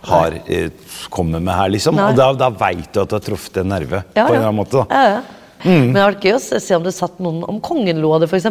har 0.04 0.34
eh, 0.52 0.68
kommer 1.10 1.40
med 1.40 1.56
her, 1.56 1.70
liksom. 1.72 1.96
Nei. 1.96 2.10
Og 2.12 2.18
da, 2.20 2.32
da 2.36 2.50
veit 2.50 2.90
du 2.92 3.00
at 3.06 3.10
du 3.10 3.16
har 3.16 3.24
truffet 3.24 3.62
en 3.64 3.70
nerve. 3.72 4.04
Ja, 4.18 4.26
på 4.28 4.34
en 4.34 4.42
eller 4.42 4.50
annen 4.50 4.60
måte 4.60 4.82
da. 4.82 4.86
Ja, 4.92 5.16
ja. 5.16 5.40
Men 5.64 5.94
det 5.96 6.02
hadde 6.02 6.10
vært 6.18 6.26
gøy 6.28 6.34
å 6.36 6.60
se 6.60 6.76
om 6.76 6.84
det 6.84 6.92
satt 6.92 7.22
noen 7.24 7.38
Om 7.48 7.62
kongen 7.64 8.02
lo 8.04 8.10
av 8.12 8.20
det, 8.20 8.28
f.eks. 8.28 8.50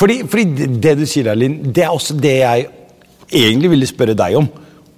Fordi, 0.00 0.14
fordi 0.32 0.68
det- 0.80 0.94
du 0.96 1.04
sier, 1.04 1.28
Linn, 1.36 1.58
det 1.76 1.84
er 1.84 1.92
også 1.92 2.16
det 2.16 2.38
jeg 2.40 2.68
egentlig 3.28 3.68
ville 3.74 3.86
spørre 3.90 4.14
deg 4.16 4.38
om. 4.40 4.48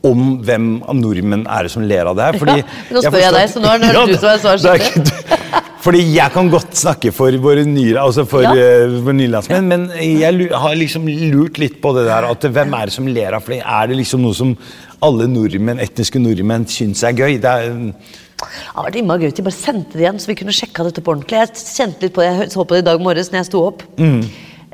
Om 0.06 0.20
hvem 0.46 0.68
av 0.88 0.94
nordmenn 0.94 1.42
er 1.50 1.66
det 1.66 1.72
som 1.74 1.82
ler 1.82 2.06
av 2.06 2.14
det 2.16 2.24
her. 2.28 2.38
Fordi 2.38 2.54
Ja, 2.62 2.68
nå 2.94 3.02
spør 3.02 3.18
jeg 3.24 3.34
deg, 3.34 3.50
så 3.50 3.60
nå 3.64 3.72
er 3.74 3.82
det 3.82 3.90
du 4.12 4.14
som 4.16 4.30
er 4.30 4.38
svarskyldig. 4.44 5.39
Det. 5.80 5.84
Fordi 5.84 6.02
jeg 6.14 6.32
kan 6.32 6.50
godt 6.52 6.76
snakke 6.76 7.12
for 7.12 7.30
våre 7.40 7.64
nye, 7.64 7.96
altså 7.98 8.26
for, 8.28 8.42
Ja. 8.42 8.52
uh, 8.52 9.00
våre 9.04 9.14
nye 9.16 9.28
landsmenn, 9.32 9.68
men 9.68 9.88
jeg 9.96 10.50
har 10.52 10.74
liksom 10.76 11.06
lurt 11.32 11.58
litt 11.58 11.80
på 11.82 11.94
det 11.96 12.06
der. 12.06 12.24
at 12.30 12.40
Hvem 12.40 12.74
er 12.74 12.86
det 12.86 12.92
som 12.92 13.06
ler 13.06 13.32
av 13.34 13.42
flere? 13.42 13.64
Er 13.64 13.86
det 13.88 13.96
liksom 13.96 14.20
noe 14.22 14.34
som 14.34 14.56
alle 15.02 15.26
nordmenn, 15.26 15.80
etniske 15.80 16.20
nordmenn 16.20 16.66
syns 16.66 17.02
er 17.02 17.12
gøy? 17.12 17.40
Det 17.40 17.44
er, 17.44 17.94
Det 18.40 18.46
har 18.74 18.84
vært 18.86 18.96
innmari 18.96 19.24
gøy 19.24 19.28
at 19.28 19.36
de 19.36 19.42
bare 19.42 19.52
sendte 19.52 19.92
det 19.98 20.00
igjen, 20.06 20.18
så 20.20 20.26
vi 20.26 20.34
kunne 20.34 20.52
sjekka 20.52 20.84
dette 20.84 21.02
på 21.02 21.12
ordentlig. 21.12 21.40
Jeg 21.40 21.48
kjente 21.76 22.02
litt 22.02 22.14
på 22.14 22.22
det, 22.22 22.30
jeg 22.38 22.50
så 22.50 22.64
på 22.64 22.74
det 22.74 22.78
i 22.84 22.88
dag 22.88 23.00
morges 23.00 23.28
når 23.30 23.38
jeg 23.42 23.50
sto 23.50 23.66
opp. 23.66 23.82
Mm. 23.98 24.22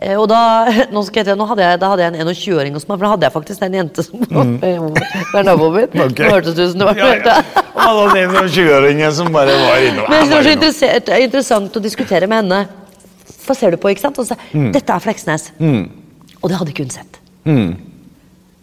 Eh, 0.03 0.13
og 0.21 0.27
da, 0.29 0.39
nå 0.93 1.01
skal 1.07 1.23
jeg, 1.23 1.27
til- 1.31 1.39
nå 1.41 1.47
hadde 1.49 1.65
jeg, 1.65 1.79
da 1.81 1.89
hadde 1.89 2.03
jeg 2.05 2.13
en 2.21 2.29
21-åring 2.29 2.75
hos 2.77 2.85
meg, 2.85 2.99
for 2.99 3.07
da 3.07 3.13
hadde 3.15 3.25
jeg 3.29 3.33
faktisk 3.33 3.63
en 3.65 3.77
jente 3.79 4.03
som 4.05 4.21
var 5.33 5.47
naboen 5.49 5.73
min. 5.79 5.89
Okay. 6.07 6.27
Ok. 6.27 6.33
Hørtes 6.35 6.59
ut 6.59 6.75
som 6.75 6.83
det 6.83 6.89
var 6.91 7.01
ja, 7.01 7.09
ja. 7.17 7.37
Og 7.73 7.81
han 7.81 8.01
hadde 8.03 8.21
en 8.27 8.35
sånn 8.37 8.51
20-åringen 8.59 9.15
som 9.17 9.33
bare 9.33 9.55
var 9.63 9.87
innom. 9.89 10.11
Men 10.13 10.29
det 10.29 10.37
var 10.37 10.45
så 10.77 11.17
interessant 11.25 11.77
å 11.81 11.83
diskutere 11.85 12.29
med 12.29 12.43
henne. 12.45 12.61
Hva 13.47 13.55
ser 13.57 13.73
du 13.73 13.79
på, 13.81 13.89
ikke 13.95 14.05
sant? 14.05 14.19
Og 14.21 14.27
så, 14.29 14.37
Mm. 14.53 14.73
Dette 14.75 14.93
er 14.93 15.01
Fleksnes. 15.05 15.49
Og 16.43 16.51
det 16.51 16.59
hadde 16.61 16.73
ikke 16.75 16.85
hun 16.85 16.93
sett. 16.93 17.21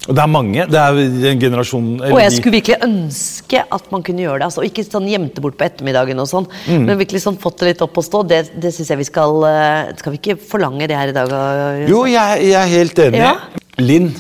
Og 0.04 0.18
det 0.18 0.20
er 0.20 0.28
mange. 0.28 0.66
Det 0.68 0.80
er 0.80 0.98
en 1.30 1.40
generasjon 1.40 1.86
Og 2.10 2.18
jeg 2.20 2.34
skulle 2.36 2.58
virkelig 2.58 2.76
ønske 2.84 3.62
at 3.78 3.86
man 3.94 4.04
kunne 4.04 4.26
gjøre 4.26 4.42
det. 4.42 4.48
Altså, 4.50 4.66
ikke 4.68 4.84
sånn 4.84 5.08
gjemte 5.08 5.44
bort 5.44 5.56
på 5.60 5.64
ettermiddagen 5.64 6.20
og 6.20 6.28
sånn, 6.28 6.48
Mm. 6.68 6.86
men 6.90 7.00
virkelig 7.00 7.22
sånn 7.24 7.40
fått 7.40 7.60
det 7.62 7.70
litt 7.72 7.84
opp 7.86 7.96
å 7.98 8.04
stå. 8.04 8.24
Det, 8.28 8.42
det 8.60 8.74
syns 8.76 8.92
jeg 8.92 9.00
vi 9.00 9.08
skal 9.08 9.44
eh, 9.48 9.94
Skal 10.00 10.12
vi 10.16 10.20
ikke 10.20 10.36
forlange 10.44 10.88
det 10.92 10.98
her 11.00 11.14
i 11.14 11.16
dag? 11.16 11.32
Også? 11.32 11.88
Jo, 11.88 12.04
jeg, 12.12 12.44
jeg 12.50 12.60
er 12.60 12.74
helt 12.74 13.00
enig. 13.06 13.22
Ja. 13.24 13.34
Linn, 13.80 14.12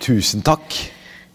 tusen 0.00 0.40
takk. 0.46 0.64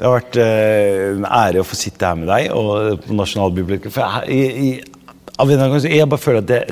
Det 0.02 0.08
har 0.10 0.18
vært 0.18 0.38
eh, 0.42 1.12
en 1.14 1.28
ære 1.30 1.62
å 1.62 1.68
få 1.68 1.78
sitte 1.78 2.08
her 2.10 2.18
med 2.18 2.32
deg 2.32 2.50
og 2.58 3.04
på 3.06 3.14
Nasjonalbiblioteket. 3.14 3.94
For 3.94 4.02
jeg, 4.02 4.42
jeg, 4.58 4.82
jeg, 5.38 5.92
jeg 6.00 6.10
bare 6.10 6.24
føler 6.24 6.42
at, 6.42 6.50
det, 6.50 6.64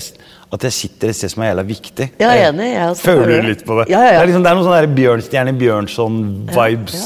at 0.51 0.63
jeg 0.65 0.73
sitter 0.73 1.11
et 1.11 1.15
sted 1.15 1.29
som 1.29 1.43
er 1.43 1.51
jævla 1.51 1.63
viktig. 1.67 2.07
Ja, 2.19 2.31
jeg 2.33 2.43
er 2.47 2.53
enig, 2.53 2.67
jeg 2.73 2.89
også 2.89 3.03
føler 3.05 3.41
du 3.43 3.47
litt 3.51 3.65
på 3.67 3.75
det? 3.79 3.85
Ja, 3.91 3.99
ja, 3.99 4.05
ja. 4.05 4.17
Det 4.17 4.21
er, 4.23 4.27
liksom, 4.31 4.43
det 4.43 4.49
er 4.51 4.55
noen 4.57 4.65
sånne 4.69 4.95
Bjørnstjerne 4.97 5.53
Bjørnson-vibes 5.59 7.05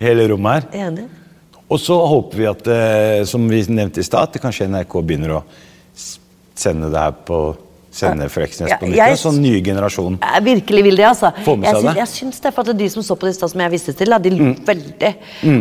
i 0.00 0.04
hele 0.08 0.28
rommet 0.30 0.52
her. 0.52 0.68
Jeg 0.72 0.82
er 0.86 0.92
Enig. 0.92 1.08
Og 1.74 1.80
så 1.80 1.96
håper 2.06 2.38
vi 2.38 2.46
at, 2.46 2.66
eh, 2.70 3.24
som 3.26 3.48
vi 3.50 3.62
nevnte 3.72 3.98
i 4.02 4.06
stad, 4.06 4.28
at 4.28 4.42
kanskje 4.42 4.68
NRK 4.68 4.98
begynner 5.02 5.38
å 5.40 5.44
sende 6.54 6.90
det 6.92 7.00
her 7.00 7.14
på 7.26 7.42
Sende 7.94 8.26
Fleksnes 8.28 8.72
på 8.80 8.88
nytt. 8.90 8.98
En 8.98 9.16
sånn 9.18 9.36
ny 9.38 9.52
generasjon. 9.62 10.16
Jeg 10.18 10.42
virkelig 10.42 10.82
vil 10.82 10.96
det, 10.98 11.04
altså. 11.06 11.30
Få 11.46 11.54
med 11.56 11.68
Jeg 11.68 11.76
seg 11.76 11.84
det. 11.86 11.92
jeg 12.00 12.10
syns 12.10 12.40
det, 12.42 12.50
for 12.56 12.66
at 12.68 12.78
de 12.78 12.88
som 12.90 13.02
så 13.06 13.14
på 13.14 13.26
det 13.28 13.34
i 13.34 13.38
stad, 13.38 13.50
som 13.52 13.60
jeg 13.62 13.70
viste 13.70 13.92
til, 13.94 14.10
de 14.18 14.30
lo 14.34 14.44
Mm. 14.44 14.56
veldig. 14.66 15.12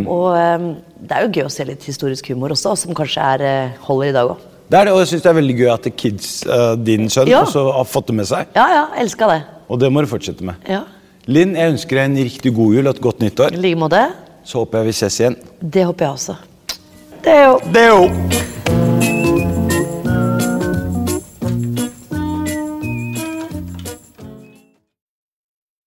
Og 0.07 0.25
um, 0.33 0.75
det 0.99 1.11
er 1.17 1.21
jo 1.27 1.29
gøy 1.29 1.45
å 1.45 1.51
se 1.53 1.63
litt 1.65 1.83
historisk 1.85 2.29
humor 2.33 2.49
også, 2.49 2.73
som 2.77 2.93
kanskje 2.97 3.21
er, 3.21 3.41
eh, 3.45 3.69
holder 3.85 4.09
i 4.09 4.11
dag 4.17 4.29
òg. 4.33 4.37
Det 4.73 4.79
er 4.79 4.87
det, 4.89 4.93
og 4.95 5.03
jeg 5.03 5.07
syns 5.11 5.21
det 5.21 5.29
er 5.29 5.35
veldig 5.37 5.55
gøy 5.59 5.67
at 5.69 5.87
kids, 6.01 6.29
uh, 6.49 6.71
din 6.81 7.05
sønn, 7.13 7.27
Ja. 7.29 7.43
også 7.45 7.61
har 7.75 7.83
fått 7.85 8.07
det 8.07 8.15
med 8.17 8.25
seg. 8.25 8.47
Ja, 8.55 8.63
ja, 8.73 8.85
elska 9.03 9.27
det. 9.29 9.43
Og 9.69 9.77
det 9.79 9.91
må 9.93 10.01
du 10.01 10.07
fortsette 10.09 10.41
med. 10.41 10.55
Ja. 10.67 10.79
Linn, 11.29 11.53
jeg 11.55 11.75
ønsker 11.75 11.99
deg 11.99 12.09
en 12.09 12.15
riktig 12.17 12.55
god 12.57 12.73
jul 12.73 12.87
og 12.89 12.95
et 12.95 13.01
godt 13.05 13.19
nyttår. 13.21 13.53
I 13.53 13.61
like 13.61 13.77
måte. 13.77 14.01
Så 14.43 14.63
håper 14.63 14.81
jeg 14.81 14.89
vi 14.89 14.95
ses 14.97 15.19
igjen. 15.21 15.37
Det 15.61 15.85
håper 15.85 16.05
jeg 16.07 16.13
også. 16.17 16.35
Det 17.23 17.35
er 17.37 17.45
jo 17.45 17.59
Det 17.69 17.83
er 17.83 17.87
jo 17.93 18.82